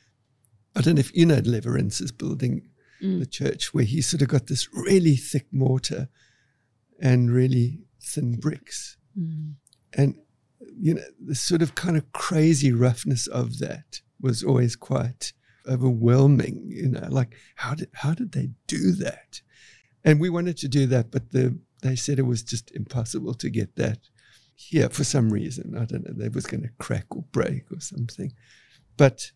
I 0.76 0.82
don't 0.82 0.96
know 0.96 1.00
if 1.00 1.16
you 1.16 1.24
know 1.24 1.40
Lewerentz's 1.40 2.12
building, 2.12 2.68
mm. 3.02 3.18
the 3.18 3.26
church, 3.26 3.72
where 3.72 3.84
he 3.84 4.02
sort 4.02 4.22
of 4.22 4.28
got 4.28 4.46
this 4.46 4.68
really 4.72 5.16
thick 5.16 5.46
mortar 5.50 6.08
and 7.00 7.30
really 7.30 7.80
thin 8.02 8.38
bricks. 8.38 8.98
Mm. 9.18 9.54
And, 9.94 10.16
you 10.78 10.94
know, 10.94 11.02
the 11.18 11.34
sort 11.34 11.62
of 11.62 11.74
kind 11.74 11.96
of 11.96 12.12
crazy 12.12 12.72
roughness 12.72 13.26
of 13.26 13.58
that 13.58 14.00
was 14.20 14.42
always 14.42 14.76
quite 14.76 15.32
overwhelming. 15.68 16.64
You 16.68 16.88
know, 16.88 17.06
like 17.10 17.34
how 17.56 17.74
did 17.74 17.88
how 17.94 18.14
did 18.14 18.32
they 18.32 18.50
do 18.66 18.92
that? 18.92 19.40
And 20.04 20.20
we 20.20 20.30
wanted 20.30 20.56
to 20.58 20.68
do 20.68 20.86
that, 20.86 21.10
but 21.10 21.32
the 21.32 21.58
they 21.82 21.96
said 21.96 22.18
it 22.18 22.22
was 22.22 22.42
just 22.42 22.70
impossible 22.72 23.34
to 23.34 23.50
get 23.50 23.76
that 23.76 23.98
here 24.54 24.88
for 24.88 25.04
some 25.04 25.30
reason. 25.30 25.76
I 25.76 25.84
don't 25.84 26.06
know, 26.06 26.14
they 26.14 26.28
was 26.28 26.46
going 26.46 26.62
to 26.62 26.70
crack 26.78 27.06
or 27.10 27.24
break 27.32 27.70
or 27.70 27.80
something. 27.80 28.32
But 28.96 29.32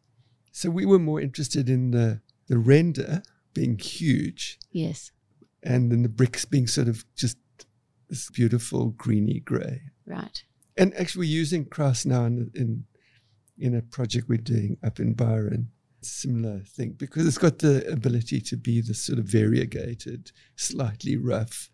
so 0.52 0.70
we 0.70 0.86
were 0.86 0.98
more 0.98 1.20
interested 1.20 1.68
in 1.68 1.90
the 1.90 2.20
the 2.48 2.58
render 2.58 3.22
being 3.54 3.78
huge. 3.78 4.58
Yes. 4.72 5.12
And 5.62 5.92
then 5.92 6.02
the 6.02 6.08
bricks 6.08 6.44
being 6.44 6.66
sort 6.66 6.88
of 6.88 7.04
just 7.14 7.36
this 8.08 8.30
beautiful 8.30 8.90
greeny 8.90 9.40
grey. 9.40 9.82
Right. 10.06 10.42
And 10.76 10.94
actually, 10.94 11.26
we're 11.26 11.38
using 11.38 11.64
Krause 11.66 12.06
now 12.06 12.24
in, 12.24 12.50
in, 12.54 12.84
in 13.60 13.74
a 13.74 13.82
project 13.82 14.28
we're 14.28 14.38
doing 14.38 14.76
up 14.84 15.00
in 15.00 15.14
Byron. 15.14 15.68
Similar 16.02 16.60
thing 16.60 16.92
because 16.92 17.26
it's 17.26 17.36
got 17.36 17.58
the 17.58 17.86
ability 17.90 18.40
to 18.40 18.56
be 18.56 18.80
the 18.80 18.94
sort 18.94 19.18
of 19.18 19.26
variegated, 19.26 20.32
slightly 20.56 21.16
rough, 21.16 21.68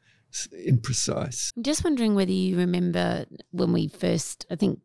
imprecise. 0.53 1.53
I'm 1.57 1.62
just 1.62 1.85
wondering 1.85 2.16
whether 2.16 2.33
you 2.33 2.57
remember 2.57 3.27
when 3.53 3.72
we 3.72 3.87
first, 3.87 4.44
I 4.51 4.57
think 4.57 4.81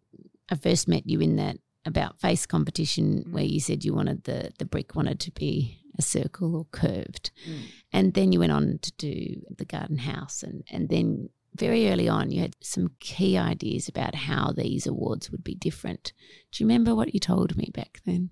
I 0.49 0.55
first 0.55 0.87
met 0.87 1.09
you 1.09 1.21
in 1.21 1.37
that 1.37 1.57
about 1.85 2.21
face 2.21 2.45
competition 2.45 3.25
where 3.31 3.43
you 3.43 3.59
said 3.59 3.83
you 3.83 3.95
wanted 3.95 4.25
the 4.25 4.51
the 4.59 4.65
brick 4.65 4.95
wanted 4.95 5.19
to 5.21 5.31
be 5.31 5.79
a 5.97 6.01
circle 6.01 6.55
or 6.55 6.65
curved. 6.71 7.31
Mm. 7.49 7.61
And 7.91 8.13
then 8.13 8.31
you 8.31 8.39
went 8.39 8.51
on 8.51 8.79
to 8.81 8.91
do 8.93 9.41
the 9.57 9.65
garden 9.65 9.97
house 9.97 10.43
and, 10.43 10.63
and 10.69 10.89
then 10.89 11.29
very 11.55 11.89
early 11.89 12.07
on 12.07 12.31
you 12.31 12.41
had 12.41 12.55
some 12.61 12.91
key 12.99 13.37
ideas 13.37 13.87
about 13.87 14.15
how 14.15 14.51
these 14.51 14.87
awards 14.87 15.29
would 15.31 15.43
be 15.43 15.55
different. 15.55 16.13
Do 16.51 16.63
you 16.63 16.67
remember 16.67 16.95
what 16.95 17.13
you 17.13 17.19
told 17.19 17.57
me 17.57 17.69
back 17.73 18.01
then? 18.05 18.29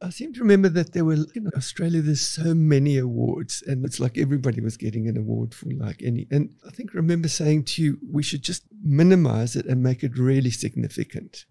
I 0.00 0.10
seem 0.10 0.32
to 0.34 0.40
remember 0.40 0.68
that 0.68 0.92
there 0.92 1.04
were 1.04 1.14
in 1.14 1.44
mm. 1.44 1.56
Australia. 1.56 2.00
There's 2.00 2.20
so 2.20 2.54
many 2.54 2.98
awards, 2.98 3.62
and 3.66 3.84
it's 3.84 3.98
like 3.98 4.16
everybody 4.16 4.60
was 4.60 4.76
getting 4.76 5.08
an 5.08 5.16
award 5.16 5.54
for 5.54 5.66
like 5.70 6.02
any. 6.02 6.26
And 6.30 6.50
I 6.66 6.70
think 6.70 6.90
I 6.92 6.98
remember 6.98 7.28
saying 7.28 7.64
to 7.64 7.82
you, 7.82 7.98
we 8.08 8.22
should 8.22 8.42
just 8.42 8.62
minimize 8.82 9.56
it 9.56 9.66
and 9.66 9.82
make 9.82 10.04
it 10.04 10.16
really 10.16 10.50
significant, 10.50 11.46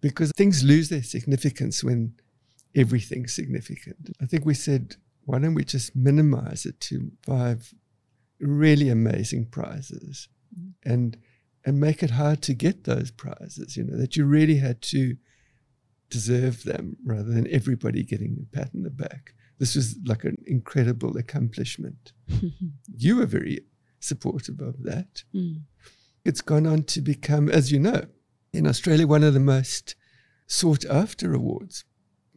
because 0.00 0.30
things 0.36 0.62
lose 0.62 0.90
their 0.90 1.02
significance 1.02 1.82
when 1.82 2.14
everything's 2.74 3.34
significant. 3.34 4.10
I 4.20 4.26
think 4.26 4.44
we 4.44 4.54
said, 4.54 4.96
why 5.24 5.38
don't 5.38 5.54
we 5.54 5.64
just 5.64 5.96
minimize 5.96 6.66
it 6.66 6.80
to 6.80 7.12
five 7.22 7.72
really 8.40 8.88
amazing 8.88 9.46
prizes 9.46 10.28
and 10.84 11.16
and 11.64 11.78
make 11.78 12.02
it 12.02 12.10
hard 12.10 12.40
to 12.40 12.54
get 12.54 12.84
those 12.84 13.10
prizes, 13.10 13.76
you 13.76 13.84
know, 13.84 13.96
that 13.98 14.16
you 14.16 14.24
really 14.24 14.56
had 14.56 14.80
to 14.80 15.16
deserve 16.08 16.64
them 16.64 16.96
rather 17.04 17.30
than 17.30 17.46
everybody 17.52 18.02
getting 18.02 18.38
a 18.40 18.56
pat 18.56 18.70
on 18.74 18.82
the 18.82 18.90
back. 18.90 19.34
This 19.58 19.76
was 19.76 19.98
like 20.06 20.24
an 20.24 20.38
incredible 20.46 21.18
accomplishment. 21.18 22.12
you 22.96 23.16
were 23.16 23.26
very 23.26 23.60
supportive 24.00 24.60
of 24.60 24.82
that. 24.84 25.22
Mm. 25.34 25.64
It's 26.24 26.40
gone 26.40 26.66
on 26.66 26.84
to 26.84 27.02
become, 27.02 27.50
as 27.50 27.70
you 27.70 27.78
know, 27.78 28.06
in 28.54 28.66
Australia, 28.66 29.06
one 29.06 29.22
of 29.22 29.34
the 29.34 29.40
most 29.40 29.94
sought 30.46 30.86
after 30.86 31.34
awards 31.34 31.84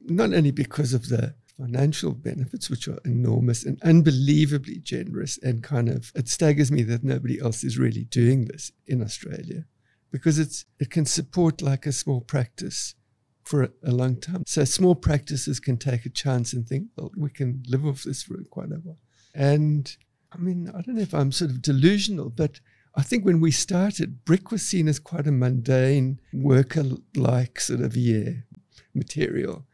not 0.05 0.33
only 0.33 0.51
because 0.51 0.93
of 0.93 1.09
the 1.09 1.35
financial 1.57 2.13
benefits, 2.13 2.69
which 2.69 2.87
are 2.87 2.99
enormous 3.05 3.63
and 3.63 3.81
unbelievably 3.83 4.79
generous, 4.79 5.37
and 5.37 5.63
kind 5.63 5.89
of 5.89 6.11
it 6.15 6.27
staggers 6.27 6.71
me 6.71 6.83
that 6.83 7.03
nobody 7.03 7.39
else 7.39 7.63
is 7.63 7.77
really 7.77 8.05
doing 8.05 8.45
this 8.45 8.71
in 8.87 9.01
Australia, 9.01 9.65
because 10.11 10.39
it's 10.39 10.65
it 10.79 10.89
can 10.89 11.05
support 11.05 11.61
like 11.61 11.85
a 11.85 11.91
small 11.91 12.21
practice 12.21 12.95
for 13.43 13.63
a, 13.63 13.69
a 13.83 13.91
long 13.91 14.19
time. 14.19 14.43
So 14.47 14.63
small 14.63 14.95
practices 14.95 15.59
can 15.59 15.77
take 15.77 16.05
a 16.05 16.09
chance 16.09 16.53
and 16.53 16.67
think, 16.67 16.87
well, 16.95 17.11
we 17.17 17.29
can 17.29 17.63
live 17.67 17.85
off 17.85 18.03
this 18.03 18.23
for 18.23 18.37
quite 18.49 18.71
a 18.71 18.75
while. 18.75 18.99
And 19.35 19.95
I 20.31 20.37
mean, 20.37 20.69
I 20.69 20.81
don't 20.81 20.95
know 20.95 21.01
if 21.01 21.13
I'm 21.13 21.31
sort 21.31 21.51
of 21.51 21.61
delusional, 21.61 22.29
but 22.29 22.59
I 22.95 23.01
think 23.01 23.25
when 23.25 23.41
we 23.41 23.51
started, 23.51 24.23
brick 24.23 24.51
was 24.51 24.61
seen 24.61 24.87
as 24.87 24.99
quite 24.99 25.27
a 25.27 25.31
mundane, 25.31 26.19
worker 26.31 26.83
like 27.15 27.59
sort 27.59 27.81
of 27.81 27.97
year 27.97 28.45
material. 28.93 29.65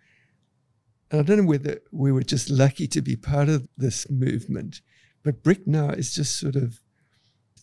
And 1.11 1.19
I 1.19 1.23
don't 1.23 1.37
know 1.37 1.49
whether 1.49 1.79
we 1.91 2.11
were 2.11 2.23
just 2.23 2.49
lucky 2.49 2.87
to 2.87 3.01
be 3.01 3.15
part 3.15 3.49
of 3.49 3.67
this 3.77 4.09
movement, 4.09 4.81
but 5.23 5.43
Brick 5.43 5.65
now 5.65 5.89
is 5.89 6.13
just 6.13 6.39
sort 6.39 6.55
of 6.55 6.79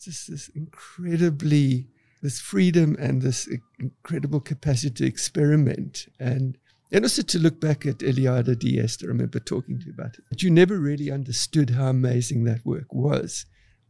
just 0.01 0.29
this 0.29 0.49
incredibly 0.49 1.87
this 2.21 2.39
freedom 2.39 2.95
and 2.99 3.21
this 3.21 3.47
incredible 3.79 4.39
capacity 4.39 4.93
to 4.93 5.05
experiment 5.05 6.07
and 6.19 6.57
and 6.91 7.03
also 7.03 7.21
to 7.21 7.39
look 7.39 7.59
back 7.59 7.85
at 7.85 7.97
Eladio 7.97 8.57
Dieste. 8.57 9.03
I 9.03 9.07
remember 9.07 9.39
talking 9.39 9.77
to 9.77 9.85
you 9.85 9.91
about 9.91 10.15
it. 10.17 10.23
But 10.29 10.41
you 10.41 10.49
never 10.49 10.79
really 10.79 11.11
understood 11.11 11.71
how 11.71 11.87
amazing 11.87 12.45
that 12.45 12.65
work 12.65 12.93
was 12.93 13.45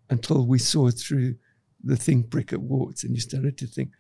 until 0.10 0.48
we 0.48 0.58
saw 0.58 0.88
it 0.88 0.94
through 0.94 1.36
the 1.84 1.96
Think 1.96 2.32
Brick 2.32 2.52
Awards, 2.52 3.04
and 3.04 3.14
you 3.14 3.22
started 3.22 3.56
to 3.60 3.68
think, 3.68 3.92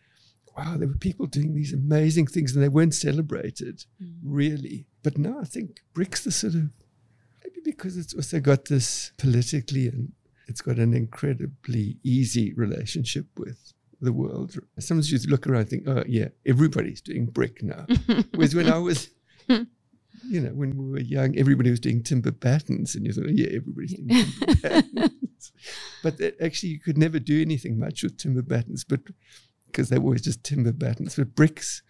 wow, 0.57 0.77
there 0.77 0.87
were 0.87 0.97
people 0.97 1.27
doing 1.27 1.53
these 1.53 1.73
amazing 1.73 2.25
things 2.25 2.55
and 2.55 2.63
they 2.63 2.69
weren't 2.69 2.95
celebrated 2.95 3.85
mm. 4.01 4.15
really. 4.23 4.87
But 5.07 5.17
now 5.17 5.39
I 5.39 5.45
think 5.45 5.83
brick's 5.93 6.25
the 6.25 6.33
sort 6.33 6.55
of 6.55 6.63
maybe 7.41 7.61
because 7.63 7.95
it's 7.95 8.13
also 8.13 8.41
got 8.41 8.65
this 8.65 9.13
politically 9.17 9.87
and 9.87 10.11
it's 10.49 10.59
got 10.59 10.79
an 10.79 10.93
incredibly 10.93 11.95
easy 12.03 12.51
relationship 12.55 13.27
with 13.37 13.71
the 14.01 14.11
world. 14.11 14.59
Sometimes 14.79 15.09
you 15.09 15.31
look 15.31 15.47
around 15.47 15.61
and 15.61 15.69
think, 15.69 15.87
oh 15.87 16.03
yeah, 16.05 16.27
everybody's 16.45 16.99
doing 16.99 17.27
brick 17.27 17.63
now. 17.63 17.85
Whereas 18.35 18.53
when 18.53 18.69
I 18.69 18.79
was 18.79 19.11
you 19.47 20.41
know, 20.41 20.49
when 20.49 20.75
we 20.75 20.91
were 20.91 20.99
young, 20.99 21.37
everybody 21.37 21.69
was 21.69 21.79
doing 21.79 22.03
timber 22.03 22.31
battens, 22.31 22.93
and 22.93 23.05
you 23.05 23.13
thought, 23.13 23.27
oh, 23.27 23.31
yeah, 23.31 23.47
everybody's 23.55 23.93
doing 23.93 24.09
timber 24.09 24.55
battens. 24.61 25.53
But 26.03 26.19
actually, 26.41 26.69
you 26.69 26.79
could 26.81 26.97
never 26.97 27.17
do 27.17 27.41
anything 27.41 27.79
much 27.79 28.03
with 28.03 28.17
timber 28.17 28.41
battens. 28.41 28.83
But 28.83 28.99
because 29.67 29.87
they 29.87 29.99
were 29.99 30.07
always 30.07 30.23
just 30.23 30.43
timber 30.43 30.73
battens. 30.73 31.15
But 31.15 31.33
bricks 31.33 31.81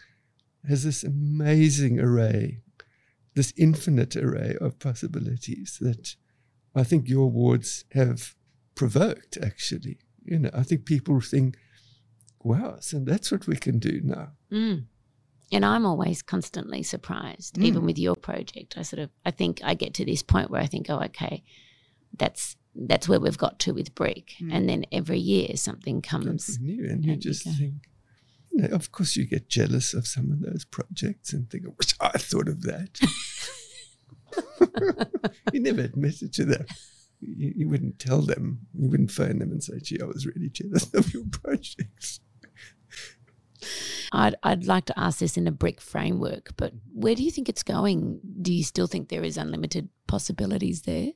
has 0.70 0.84
this 0.84 1.04
amazing 1.04 2.00
array, 2.00 2.62
this 3.38 3.54
infinite 3.56 4.16
array 4.16 4.58
of 4.60 4.80
possibilities 4.80 5.78
that 5.80 6.16
I 6.76 6.84
think 6.84 7.08
your 7.08 7.26
awards 7.26 7.86
have 7.94 8.36
provoked, 8.74 9.38
actually. 9.42 10.00
You 10.26 10.40
know, 10.40 10.50
I 10.54 10.64
think 10.64 10.86
people 10.86 11.22
think, 11.22 11.56
wow, 12.44 12.78
so 12.80 13.00
that's 13.00 13.32
what 13.32 13.46
we 13.48 13.56
can 13.56 13.78
do 13.78 14.02
now. 14.04 14.30
Mm. 14.52 14.86
And 15.52 15.64
I'm 15.64 15.86
always 15.86 16.24
constantly 16.24 16.82
surprised, 16.82 17.56
mm. 17.56 17.64
even 17.64 17.86
with 17.86 18.00
your 18.00 18.16
project. 18.16 18.76
I 18.76 18.82
sort 18.82 19.04
of, 19.04 19.12
I 19.24 19.30
think 19.32 19.62
I 19.64 19.76
get 19.76 19.94
to 19.96 20.06
this 20.06 20.24
point 20.24 20.50
where 20.50 20.62
I 20.62 20.66
think, 20.66 20.88
oh, 20.90 21.00
okay, 21.06 21.44
that's 22.18 22.58
that's 22.80 23.08
where 23.08 23.20
we've 23.20 23.38
got 23.38 23.60
to 23.60 23.74
with 23.74 23.96
brick. 23.96 24.34
Mm. 24.42 24.54
And 24.54 24.70
then 24.70 24.86
every 24.92 25.20
year 25.20 25.56
something 25.56 26.02
comes 26.02 26.46
something 26.46 26.66
new, 26.66 26.90
and 26.90 27.06
you 27.06 27.14
and 27.14 27.22
just 27.22 27.46
you 27.46 27.54
think, 27.54 27.74
you 28.52 28.64
know, 28.64 28.76
of 28.76 28.92
course, 28.92 29.16
you 29.16 29.26
get 29.26 29.48
jealous 29.48 29.94
of 29.94 30.08
some 30.08 30.32
of 30.32 30.42
those 30.42 30.66
projects 30.66 31.34
and 31.34 31.50
think, 31.50 31.66
I 31.66 31.70
wish 31.78 31.96
I 32.00 32.18
thought 32.18 32.48
of 32.48 32.64
that. 32.64 33.00
you 35.54 35.60
never 35.60 35.82
admitted 35.82 36.34
to 36.34 36.46
that. 36.46 36.68
You, 37.20 37.54
you, 37.56 37.70
wouldn't 37.70 38.00
tell 38.00 38.22
them. 38.22 38.60
You 38.74 38.90
wouldn't 38.90 39.12
phone 39.12 39.40
them 39.40 39.52
and 39.52 39.64
say, 39.64 39.80
"Gee, 39.80 40.00
I 40.02 40.06
was 40.06 40.26
really 40.26 40.50
jealous 40.50 40.94
of 40.94 41.14
your 41.14 41.24
projects." 41.32 42.20
I'd, 44.12 44.36
I'd 44.44 44.66
like 44.66 44.86
to 44.86 45.00
ask 45.00 45.20
this 45.20 45.38
in 45.38 45.48
a 45.48 45.52
brick 45.52 45.82
framework, 45.82 46.52
but 46.58 46.74
where 46.94 47.16
do 47.16 47.24
you 47.24 47.32
think 47.32 47.50
it's 47.50 47.64
going? 47.64 48.20
Do 48.42 48.54
you 48.54 48.64
still 48.64 48.88
think 48.88 49.10
there 49.10 49.24
is 49.24 49.38
unlimited 49.38 49.90
possibilities 50.08 50.84
there? 50.84 51.10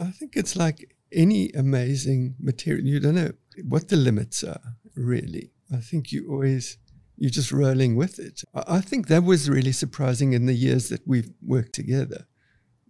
I 0.00 0.10
think 0.10 0.36
it's 0.36 0.56
like 0.56 0.94
any 1.12 1.50
amazing 1.50 2.34
material. 2.40 2.86
You 2.86 3.00
don't 3.00 3.14
know 3.14 3.32
what 3.64 3.88
the 3.88 3.96
limits 3.96 4.42
are, 4.42 4.76
really. 4.96 5.52
I 5.72 5.78
think 5.78 6.12
you 6.12 6.28
always 6.30 6.78
you're 7.16 7.30
just 7.30 7.52
rolling 7.52 7.96
with 7.96 8.18
it. 8.18 8.42
I, 8.54 8.80
think 8.80 9.08
that 9.08 9.24
was 9.24 9.48
really 9.48 9.72
surprising 9.72 10.32
in 10.32 10.46
the 10.46 10.54
years 10.54 10.88
that 10.88 11.06
we've 11.06 11.30
worked 11.42 11.72
together. 11.72 12.26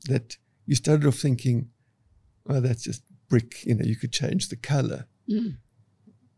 That 0.08 0.36
you 0.66 0.74
started 0.74 1.06
off 1.06 1.16
thinking, 1.16 1.70
oh, 2.48 2.60
that's 2.60 2.82
just 2.82 3.02
brick, 3.28 3.64
you 3.64 3.74
know, 3.74 3.84
you 3.84 3.96
could 3.96 4.12
change 4.12 4.48
the 4.48 4.56
color. 4.56 5.06
Mm. 5.30 5.56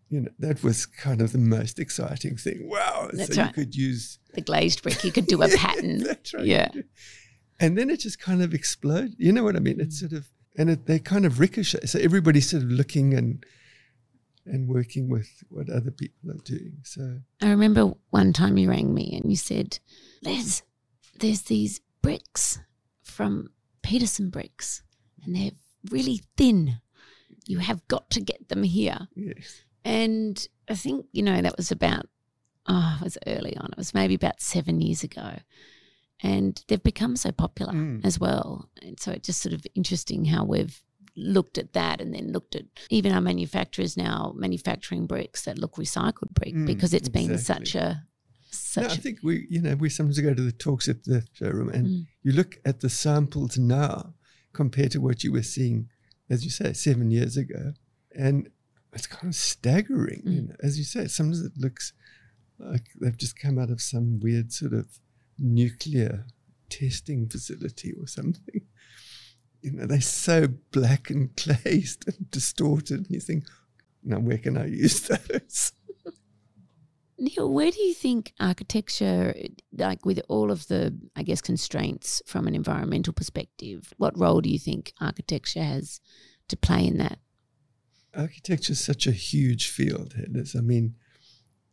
You 0.09 0.21
know, 0.21 0.31
that 0.39 0.63
was 0.63 0.87
kind 0.87 1.21
of 1.21 1.33
the 1.33 1.39
most 1.39 1.79
exciting 1.79 2.37
thing. 2.37 2.69
Wow. 2.69 3.11
That's 3.13 3.35
so 3.35 3.43
right. 3.43 3.49
you 3.49 3.55
could 3.55 3.75
use 3.75 4.19
The 4.35 4.41
glazed 4.41 4.83
brick, 4.83 5.03
you 5.05 5.13
could 5.13 5.27
do 5.29 5.43
a 5.43 5.49
pattern. 5.49 5.99
That's 5.99 6.35
right. 6.35 6.45
Yeah. 6.45 6.69
And 7.59 7.77
then 7.77 7.91
it 7.91 8.01
just 8.01 8.21
kind 8.21 8.43
of 8.43 8.55
exploded. 8.55 9.15
You 9.19 9.33
know 9.33 9.45
what 9.45 9.57
I 9.57 9.61
mean? 9.61 9.81
It's 9.81 9.99
sort 9.99 10.13
of 10.13 10.27
and 10.59 10.71
it, 10.71 10.87
they 10.87 10.99
kind 10.99 11.27
of 11.27 11.39
ricochet. 11.39 11.87
So 11.87 11.99
everybody's 11.99 12.51
sort 12.51 12.63
of 12.63 12.71
looking 12.71 13.15
and 13.15 13.45
and 14.47 14.69
working 14.69 15.09
with 15.09 15.29
what 15.49 15.69
other 15.71 15.91
people 15.91 16.31
are 16.31 16.43
doing. 16.45 16.79
So 16.85 17.19
I 17.43 17.51
remember 17.51 17.93
one 18.11 18.33
time 18.33 18.57
you 18.59 18.69
rang 18.71 18.95
me 18.95 19.19
and 19.21 19.31
you 19.31 19.37
said, 19.37 19.79
Les, 20.23 20.63
there's 21.19 21.43
these 21.43 21.81
bricks 22.03 22.59
from 23.03 23.49
Petersen 23.83 24.31
Bricks 24.31 24.83
and 25.25 25.35
they're 25.37 25.51
really 25.91 26.23
thin. 26.37 26.79
You 27.47 27.59
have 27.59 27.87
got 27.89 28.11
to 28.11 28.21
get 28.21 28.49
them 28.49 28.63
here. 28.63 29.09
yes. 29.15 29.63
And 29.85 30.47
I 30.69 30.75
think, 30.75 31.07
you 31.13 31.23
know, 31.23 31.41
that 31.41 31.57
was 31.57 31.71
about, 31.71 32.07
oh, 32.67 32.99
it 33.01 33.05
was 33.05 33.19
early 33.27 33.57
on. 33.57 33.67
It 33.73 33.79
was 33.79 33.95
maybe 33.95 34.15
about 34.15 34.41
seven 34.41 34.81
years 34.81 35.05
ago. 35.05 35.35
And 36.23 36.61
they've 36.67 36.83
become 36.83 37.15
so 37.15 37.31
popular 37.31 37.73
Mm. 37.73 38.05
as 38.05 38.19
well. 38.19 38.69
And 38.83 38.99
so 38.99 39.13
it's 39.13 39.27
just 39.27 39.43
sort 39.43 39.53
of 39.53 39.65
interesting 39.75 40.25
how 40.25 40.45
we've 40.45 40.83
looked 41.17 41.57
at 41.59 41.73
that 41.73 42.01
and 42.01 42.15
then 42.15 42.33
looked 42.33 42.55
at 42.55 42.67
even 42.91 43.11
our 43.13 43.21
manufacturers 43.21 43.97
now 43.97 44.33
manufacturing 44.37 45.07
bricks 45.07 45.45
that 45.45 45.59
look 45.59 45.75
recycled 45.77 46.31
brick 46.33 46.55
Mm, 46.55 46.67
because 46.67 46.93
it's 46.93 47.09
been 47.09 47.39
such 47.39 47.75
a 47.75 48.05
such 48.51 48.85
No, 48.85 48.91
I 48.91 48.97
think 48.97 49.19
we, 49.23 49.47
you 49.51 49.61
know, 49.63 49.75
we 49.75 49.89
sometimes 49.89 50.19
go 50.21 50.35
to 50.35 50.43
the 50.43 50.53
talks 50.53 50.89
at 50.89 51.05
the 51.05 51.27
showroom 51.33 51.71
and 51.71 51.87
Mm. 51.87 52.07
you 52.23 52.33
look 52.33 52.59
at 52.65 52.81
the 52.81 52.89
samples 52.91 53.57
now 53.59 54.15
compared 54.53 54.91
to 54.93 55.01
what 55.01 55.25
you 55.25 55.33
were 55.33 55.43
seeing, 55.43 55.89
as 56.31 56.45
you 56.45 56.51
say, 56.51 56.73
seven 56.73 57.11
years 57.11 57.37
ago, 57.37 57.75
and 58.15 58.51
it's 58.93 59.07
kind 59.07 59.29
of 59.29 59.35
staggering. 59.35 60.23
You 60.25 60.41
Mm. 60.43 60.49
know, 60.49 60.57
as 60.63 60.79
you 60.79 60.85
say, 60.85 61.07
sometimes 61.09 61.41
it 61.43 61.57
looks 61.59 61.93
like 62.59 62.87
they've 63.01 63.17
just 63.17 63.39
come 63.39 63.59
out 63.59 63.71
of 63.71 63.81
some 63.83 64.21
weird 64.21 64.53
sort 64.53 64.73
of 64.73 64.87
nuclear 65.39 66.27
testing 66.71 67.29
facility 67.29 67.93
or 67.93 68.07
something. 68.07 68.63
You 69.67 69.73
know, 69.73 69.87
they're 69.87 70.01
so 70.01 70.47
black 70.71 71.11
and 71.11 71.35
glazed 71.65 72.07
and 72.07 72.31
distorted, 72.31 72.99
and 72.99 73.11
you 73.11 73.21
think, 73.21 73.45
now 74.05 74.19
where 74.19 74.39
can 74.39 74.57
I 74.57 74.67
use 74.67 75.01
those? 75.01 75.73
Neil, 77.19 77.51
where 77.53 77.71
do 77.71 77.81
you 77.83 77.95
think 77.95 78.33
architecture, 78.39 79.35
like 79.73 80.05
with 80.05 80.21
all 80.29 80.51
of 80.51 80.69
the, 80.69 80.97
I 81.17 81.23
guess, 81.23 81.41
constraints 81.41 82.23
from 82.27 82.47
an 82.47 82.55
environmental 82.55 83.13
perspective, 83.13 83.93
what 83.97 84.19
role 84.19 84.41
do 84.41 84.51
you 84.51 84.59
think 84.59 84.93
architecture 85.01 85.63
has 85.63 86.01
to 86.49 86.57
play 86.57 86.87
in 86.87 86.99
that? 86.99 87.19
architecture 88.17 88.73
is 88.73 88.81
such 88.81 89.07
a 89.07 89.13
huge 89.13 89.69
field, 89.69 90.15
Heather. 90.15 90.45
I 90.57 90.61
mean, 90.61 90.95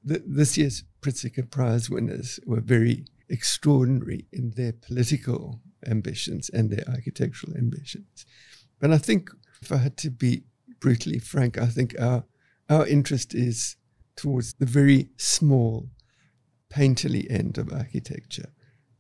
th- 0.08 0.24
this 0.26 0.58
year's 0.58 0.84
Pritzker 1.02 1.50
Prize 1.50 1.90
winners 1.90 2.40
were 2.46 2.62
very 2.62 3.06
extraordinary 3.30 4.26
in 4.32 4.52
their 4.52 4.74
political 4.74 5.62
ambitions 5.88 6.50
and 6.50 6.70
their 6.70 6.88
architectural 6.88 7.56
ambitions. 7.58 8.26
But 8.80 8.92
I 8.92 8.98
think, 8.98 9.30
if 9.62 9.72
I 9.72 9.78
had 9.78 9.98
to 9.98 10.10
be 10.10 10.44
brutally 10.80 11.20
frank, 11.20 11.58
I 11.58 11.68
think 11.68 11.96
our 12.00 12.26
our 12.70 12.88
interest 12.88 13.36
is 13.36 13.76
towards 14.16 14.54
the 14.54 14.66
very 14.66 15.10
small, 15.18 15.90
painterly 16.70 17.30
end 17.30 17.58
of 17.58 17.72
architecture. 17.72 18.52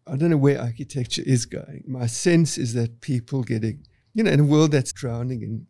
I 0.05 0.17
don't 0.17 0.29
know 0.29 0.37
where 0.37 0.59
architecture 0.59 1.23
is 1.25 1.45
going. 1.45 1.83
My 1.87 2.07
sense 2.07 2.57
is 2.57 2.73
that 2.73 2.99
people 3.01 3.43
getting, 3.43 3.85
you 4.13 4.23
know, 4.23 4.31
in 4.31 4.41
a 4.41 4.45
world 4.45 4.71
that's 4.71 4.91
drowning 4.91 5.41
in 5.41 5.67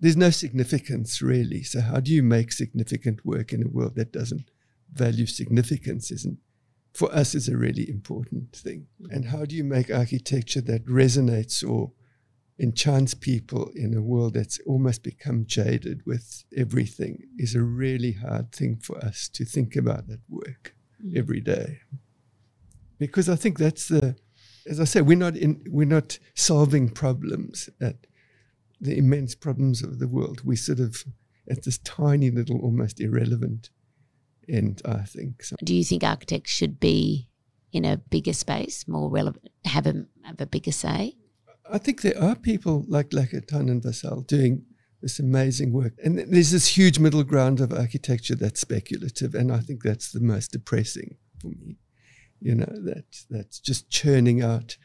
there's 0.00 0.16
no 0.16 0.30
significance 0.30 1.22
really. 1.22 1.62
So 1.62 1.80
how 1.80 2.00
do 2.00 2.12
you 2.12 2.22
make 2.22 2.52
significant 2.52 3.24
work 3.24 3.52
in 3.52 3.62
a 3.62 3.68
world 3.68 3.94
that 3.94 4.12
doesn't 4.12 4.50
value 4.92 5.24
significance? 5.24 6.10
Isn't 6.10 6.38
for 6.94 7.12
us 7.14 7.34
is 7.34 7.48
a 7.48 7.56
really 7.56 7.88
important 7.88 8.54
thing. 8.54 8.86
Mm-hmm. 9.02 9.14
And 9.14 9.24
how 9.26 9.44
do 9.44 9.54
you 9.54 9.64
make 9.64 9.90
architecture 9.90 10.60
that 10.62 10.86
resonates 10.86 11.68
or 11.68 11.92
enchants 12.58 13.14
people 13.14 13.70
in 13.74 13.94
a 13.94 14.00
world 14.00 14.34
that's 14.34 14.60
almost 14.64 15.02
become 15.02 15.44
jaded 15.44 16.02
with 16.06 16.44
everything 16.56 17.24
is 17.36 17.56
a 17.56 17.62
really 17.62 18.12
hard 18.12 18.52
thing 18.52 18.76
for 18.76 18.96
us 19.04 19.28
to 19.28 19.44
think 19.44 19.74
about 19.74 20.08
at 20.08 20.20
work 20.28 20.74
mm-hmm. 21.04 21.18
every 21.18 21.40
day. 21.40 21.80
Because 22.98 23.28
I 23.28 23.34
think 23.34 23.58
that's 23.58 23.88
the 23.88 24.16
as 24.66 24.80
I 24.80 24.84
say, 24.84 25.02
we're 25.02 25.16
not 25.16 25.36
in 25.36 25.62
we're 25.68 25.86
not 25.86 26.18
solving 26.34 26.88
problems 26.88 27.68
at 27.80 28.06
the 28.80 28.96
immense 28.96 29.34
problems 29.34 29.82
of 29.82 29.98
the 29.98 30.08
world. 30.08 30.42
We 30.44 30.56
sort 30.56 30.80
of 30.80 31.04
at 31.50 31.64
this 31.64 31.78
tiny 31.78 32.30
little 32.30 32.60
almost 32.60 33.00
irrelevant 33.00 33.70
end, 34.48 34.82
I 34.84 35.02
think. 35.02 35.42
So 35.42 35.56
Do 35.62 35.74
you 35.74 35.84
think 35.84 36.04
architects 36.04 36.50
should 36.50 36.80
be 36.80 37.28
in 37.72 37.84
a 37.84 37.96
bigger 37.96 38.32
space, 38.32 38.86
more 38.86 39.10
relevant, 39.10 39.48
have 39.64 39.86
a, 39.86 40.06
have 40.22 40.40
a 40.40 40.46
bigger 40.46 40.72
say? 40.72 41.16
I 41.70 41.78
think 41.78 42.02
there 42.02 42.20
are 42.20 42.36
people 42.36 42.84
like 42.88 43.10
Lacaton 43.10 43.70
and 43.70 43.82
Vassal 43.82 44.20
doing 44.22 44.64
this 45.00 45.18
amazing 45.18 45.72
work. 45.72 45.92
And 46.02 46.18
there's 46.18 46.50
this 46.50 46.76
huge 46.76 46.98
middle 46.98 47.24
ground 47.24 47.60
of 47.60 47.72
architecture 47.72 48.34
that's 48.34 48.60
speculative. 48.60 49.34
And 49.34 49.52
I 49.52 49.58
think 49.58 49.82
that's 49.82 50.12
the 50.12 50.20
most 50.20 50.52
depressing 50.52 51.16
for 51.40 51.48
me. 51.48 51.76
You 52.40 52.54
know, 52.54 52.72
that 52.84 53.04
that's 53.30 53.58
just 53.60 53.90
churning 53.90 54.42
out 54.42 54.76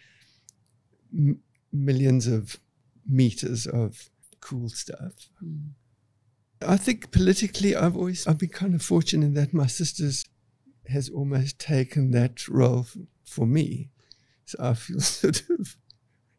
m- 1.13 1.41
millions 1.71 2.27
of 2.27 2.59
meters 3.07 3.65
of 3.65 4.09
cool 4.41 4.69
stuff. 4.69 5.29
Mm. 5.43 5.69
I 6.61 6.77
think 6.77 7.11
politically, 7.11 7.75
I've 7.75 7.95
always 7.95 8.27
I've 8.27 8.37
been 8.39 8.49
kind 8.49 8.75
of 8.75 8.81
fortunate 8.81 9.25
in 9.25 9.33
that 9.35 9.53
my 9.53 9.67
sisters 9.67 10.25
has 10.87 11.09
almost 11.09 11.59
taken 11.59 12.11
that 12.11 12.47
role 12.47 12.79
f- 12.81 12.97
for 13.23 13.45
me, 13.45 13.89
so 14.45 14.57
I 14.61 14.73
feel 14.73 14.99
sort 15.21 15.43
of 15.49 15.77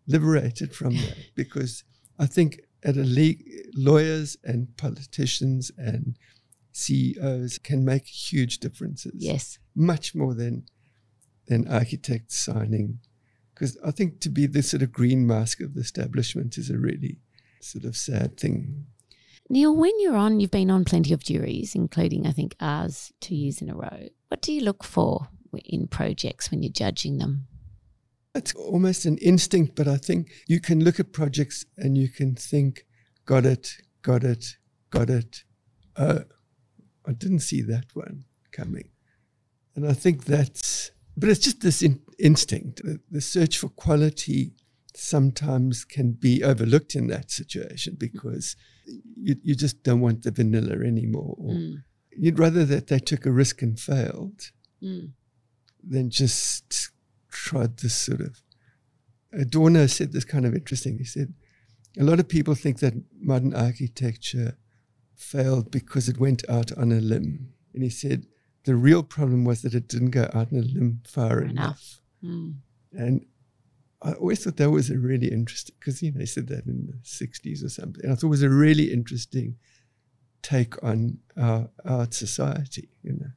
liberated 0.06 0.74
from 0.74 0.96
that 0.96 1.16
because 1.34 1.84
I 2.18 2.26
think 2.26 2.60
at 2.82 2.96
a 2.96 3.02
league, 3.02 3.44
lawyers 3.74 4.36
and 4.44 4.76
politicians 4.76 5.70
and 5.76 6.16
CEOs 6.72 7.58
can 7.58 7.84
make 7.84 8.06
huge 8.06 8.58
differences. 8.58 9.12
Yes. 9.16 9.58
much 9.74 10.14
more 10.14 10.34
than 10.34 10.64
than 11.46 11.66
architects 11.66 12.38
signing, 12.38 13.00
because 13.54 13.76
I 13.84 13.90
think 13.90 14.20
to 14.20 14.28
be 14.28 14.46
the 14.46 14.62
sort 14.62 14.82
of 14.82 14.92
green 14.92 15.26
mask 15.26 15.60
of 15.60 15.74
the 15.74 15.80
establishment 15.80 16.58
is 16.58 16.70
a 16.70 16.78
really 16.78 17.18
sort 17.60 17.84
of 17.84 17.96
sad 17.96 18.38
thing. 18.38 18.86
Neil, 19.52 19.74
when 19.74 19.98
you're 19.98 20.16
on, 20.16 20.38
you've 20.38 20.52
been 20.52 20.70
on 20.70 20.84
plenty 20.84 21.12
of 21.12 21.24
juries, 21.24 21.74
including, 21.74 22.24
I 22.24 22.30
think, 22.30 22.54
ours 22.60 23.12
two 23.20 23.34
years 23.34 23.60
in 23.60 23.68
a 23.68 23.74
row. 23.74 24.08
What 24.28 24.42
do 24.42 24.52
you 24.52 24.60
look 24.60 24.84
for 24.84 25.26
in 25.64 25.88
projects 25.88 26.52
when 26.52 26.62
you're 26.62 26.72
judging 26.72 27.18
them? 27.18 27.48
It's 28.32 28.54
almost 28.54 29.06
an 29.06 29.18
instinct, 29.18 29.74
but 29.74 29.88
I 29.88 29.96
think 29.96 30.30
you 30.46 30.60
can 30.60 30.84
look 30.84 31.00
at 31.00 31.12
projects 31.12 31.64
and 31.76 31.98
you 31.98 32.08
can 32.08 32.36
think, 32.36 32.86
got 33.26 33.44
it, 33.44 33.78
got 34.02 34.22
it, 34.22 34.56
got 34.90 35.10
it. 35.10 35.42
Oh, 35.96 36.22
I 37.04 37.12
didn't 37.12 37.40
see 37.40 37.60
that 37.62 37.86
one 37.94 38.26
coming. 38.52 38.90
And 39.74 39.84
I 39.84 39.94
think 39.94 40.26
that's, 40.26 40.92
but 41.16 41.28
it's 41.28 41.40
just 41.40 41.60
this 41.60 41.82
in, 41.82 42.00
instinct. 42.20 42.84
The, 42.84 43.00
the 43.10 43.20
search 43.20 43.58
for 43.58 43.68
quality 43.68 44.52
sometimes 44.96 45.84
can 45.84 46.12
be 46.12 46.42
overlooked 46.42 46.94
in 46.94 47.06
that 47.08 47.30
situation 47.30 47.96
because 47.98 48.56
you, 49.16 49.36
you 49.42 49.54
just 49.54 49.82
don't 49.82 50.00
want 50.00 50.22
the 50.22 50.30
vanilla 50.30 50.76
anymore. 50.84 51.34
Or 51.38 51.54
Mm. 51.54 51.74
You'd 52.16 52.38
rather 52.40 52.64
that 52.64 52.88
they 52.88 52.98
took 52.98 53.24
a 53.24 53.30
risk 53.32 53.62
and 53.62 53.78
failed 53.78 54.50
Mm. 54.82 55.12
than 55.82 56.10
just 56.10 56.90
tried 57.30 57.78
this 57.78 57.94
sort 57.94 58.20
of. 58.20 58.42
Adorno 59.32 59.86
said 59.86 60.12
this 60.12 60.24
kind 60.24 60.44
of 60.44 60.54
interesting. 60.54 60.98
He 60.98 61.04
said, 61.04 61.34
a 61.98 62.02
lot 62.04 62.18
of 62.20 62.28
people 62.28 62.54
think 62.54 62.80
that 62.80 62.94
modern 63.20 63.54
architecture 63.54 64.56
failed 65.14 65.70
because 65.70 66.08
it 66.08 66.18
went 66.18 66.42
out 66.48 66.72
on 66.76 66.90
a 66.92 67.00
limb. 67.00 67.52
And 67.74 67.82
he 67.84 67.90
said, 67.90 68.26
the 68.64 68.74
real 68.74 69.02
problem 69.02 69.44
was 69.44 69.62
that 69.62 69.74
it 69.74 69.86
didn't 69.88 70.10
go 70.10 70.24
out 70.34 70.52
on 70.52 70.58
a 70.58 70.62
limb 70.62 71.00
far 71.06 71.28
Far 71.28 71.42
enough. 71.42 71.52
enough. 71.52 72.00
Mm. 72.24 72.54
And 72.92 73.26
I 74.02 74.12
always 74.12 74.42
thought 74.42 74.56
that 74.56 74.70
was 74.70 74.90
a 74.90 74.98
really 74.98 75.30
interesting, 75.30 75.74
because, 75.78 76.02
you 76.02 76.12
know, 76.12 76.20
he 76.20 76.26
said 76.26 76.48
that 76.48 76.66
in 76.66 76.86
the 76.86 76.94
60s 77.04 77.64
or 77.64 77.68
something. 77.68 78.02
And 78.02 78.12
I 78.12 78.14
thought 78.14 78.28
it 78.28 78.30
was 78.30 78.42
a 78.42 78.48
really 78.48 78.92
interesting 78.92 79.56
take 80.42 80.82
on 80.82 81.18
uh, 81.36 81.64
our, 81.84 82.00
our 82.00 82.10
society, 82.10 82.88
you 83.02 83.12
know. 83.12 83.30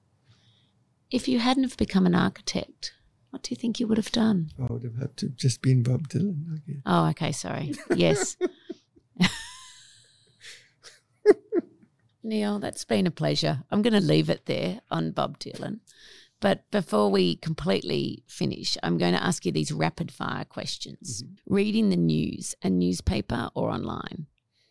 If 1.11 1.27
you 1.27 1.39
hadn't 1.39 1.63
have 1.63 1.77
become 1.77 2.05
an 2.05 2.15
architect, 2.15 2.93
what 3.29 3.43
do 3.43 3.49
you 3.51 3.57
think 3.57 3.79
you 3.79 3.87
would 3.87 3.97
have 3.97 4.11
done? 4.11 4.51
I 4.59 4.71
would 4.71 4.83
have 4.83 4.95
had 4.95 5.17
to 5.17 5.25
have 5.25 5.35
just 5.35 5.61
been 5.61 5.83
Bob 5.83 6.07
Dylan, 6.07 6.53
I 6.53 6.57
guess. 6.65 6.81
Oh, 6.85 7.07
okay, 7.09 7.31
sorry. 7.31 7.73
Yes. 7.95 8.37
Neil, 12.23 12.59
that's 12.59 12.85
been 12.85 13.05
a 13.05 13.11
pleasure. 13.11 13.63
I'm 13.69 13.81
going 13.81 13.93
to 13.93 13.99
leave 13.99 14.29
it 14.29 14.45
there 14.45 14.79
on 14.89 15.11
Bob 15.11 15.39
Dylan. 15.39 15.81
But 16.43 16.69
before 16.71 17.09
we 17.09 17.37
completely 17.37 18.25
finish, 18.27 18.77
I'm 18.83 18.97
going 18.97 19.13
to 19.13 19.23
ask 19.23 19.45
you 19.45 19.53
these 19.53 19.71
rapid 19.71 20.11
fire 20.11 20.43
questions. 20.43 21.23
Mm-hmm. 21.23 21.53
Reading 21.53 21.89
the 21.89 21.95
news, 21.95 22.53
a 22.61 22.69
newspaper 22.69 23.49
or 23.55 23.69
online? 23.69 24.27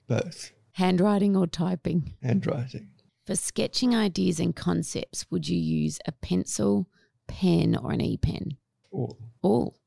Both. 0.06 0.52
Handwriting 0.72 1.34
or 1.34 1.46
typing? 1.46 2.12
Handwriting. 2.22 2.90
For 3.26 3.36
sketching 3.36 3.94
ideas 3.94 4.38
and 4.38 4.54
concepts, 4.54 5.24
would 5.30 5.48
you 5.48 5.58
use 5.58 5.98
a 6.06 6.12
pencil, 6.12 6.90
pen, 7.26 7.74
or 7.74 7.92
an 7.92 8.02
e 8.02 8.18
pen? 8.18 8.58
All. 8.90 9.16
All. 9.40 9.78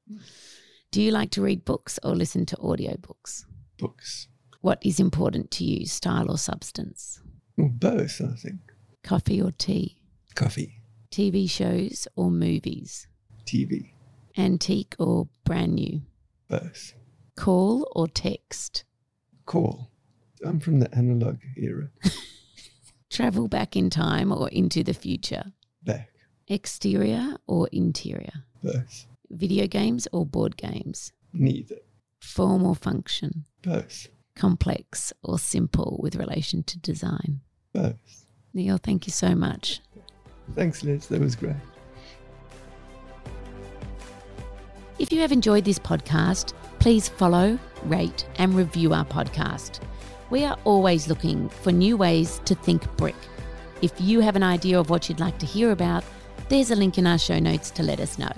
Do 0.89 1.03
you 1.03 1.11
like 1.11 1.29
to 1.31 1.43
read 1.43 1.65
books 1.65 1.99
or 2.01 2.15
listen 2.15 2.47
to 2.47 2.55
audiobooks? 2.55 3.45
Books. 3.77 4.27
What 4.61 4.79
is 4.83 4.99
important 4.99 5.51
to 5.51 5.63
you, 5.63 5.85
style 5.85 6.31
or 6.31 6.39
substance? 6.39 7.21
Well, 7.55 7.69
both, 7.69 8.21
I 8.21 8.35
think. 8.37 8.73
Coffee 9.03 9.39
or 9.39 9.51
tea? 9.51 9.97
Coffee. 10.33 10.81
TV 11.15 11.49
shows 11.49 12.09
or 12.17 12.29
movies? 12.29 13.07
TV. 13.45 13.91
Antique 14.37 14.97
or 14.99 15.29
brand 15.45 15.75
new? 15.75 16.01
Both. 16.49 16.93
Call 17.37 17.89
or 17.95 18.09
text? 18.09 18.83
Call. 19.45 19.91
I'm 20.45 20.59
from 20.59 20.81
the 20.81 20.93
analog 20.93 21.37
era. 21.55 21.87
Travel 23.09 23.47
back 23.47 23.77
in 23.77 23.89
time 23.89 24.29
or 24.29 24.49
into 24.49 24.83
the 24.83 24.93
future? 24.93 25.53
Back. 25.81 26.09
Exterior 26.49 27.37
or 27.47 27.69
interior? 27.71 28.43
Both. 28.61 29.05
Video 29.29 29.67
games 29.67 30.09
or 30.11 30.25
board 30.25 30.57
games? 30.57 31.13
Neither. 31.31 31.77
Form 32.19 32.65
or 32.65 32.75
function? 32.75 33.45
Both. 33.61 34.09
Complex 34.35 35.13
or 35.23 35.39
simple 35.39 35.97
with 36.03 36.17
relation 36.17 36.63
to 36.63 36.77
design? 36.77 37.39
Both. 37.71 38.25
Neil, 38.53 38.77
thank 38.77 39.07
you 39.07 39.13
so 39.13 39.33
much. 39.33 39.79
Thanks, 40.53 40.83
Liz. 40.83 41.07
That 41.07 41.21
was 41.21 41.35
great. 41.35 41.55
If 44.99 45.11
you 45.11 45.19
have 45.19 45.31
enjoyed 45.31 45.65
this 45.65 45.79
podcast, 45.79 46.53
please 46.79 47.09
follow, 47.09 47.59
rate, 47.83 48.25
and 48.37 48.53
review 48.53 48.93
our 48.93 49.05
podcast. 49.05 49.79
We 50.29 50.45
are 50.45 50.57
always 50.63 51.07
looking 51.07 51.49
for 51.49 51.71
new 51.71 51.97
ways 51.97 52.41
to 52.45 52.55
think 52.55 52.95
brick. 52.95 53.15
If 53.81 53.99
you 53.99 54.21
have 54.21 54.35
an 54.35 54.43
idea 54.43 54.79
of 54.79 54.89
what 54.89 55.09
you'd 55.09 55.19
like 55.19 55.37
to 55.39 55.45
hear 55.45 55.71
about, 55.71 56.03
there's 56.47 56.71
a 56.71 56.75
link 56.75 56.97
in 56.97 57.07
our 57.07 57.17
show 57.17 57.39
notes 57.39 57.71
to 57.71 57.83
let 57.83 57.99
us 57.99 58.17
know. 58.17 58.31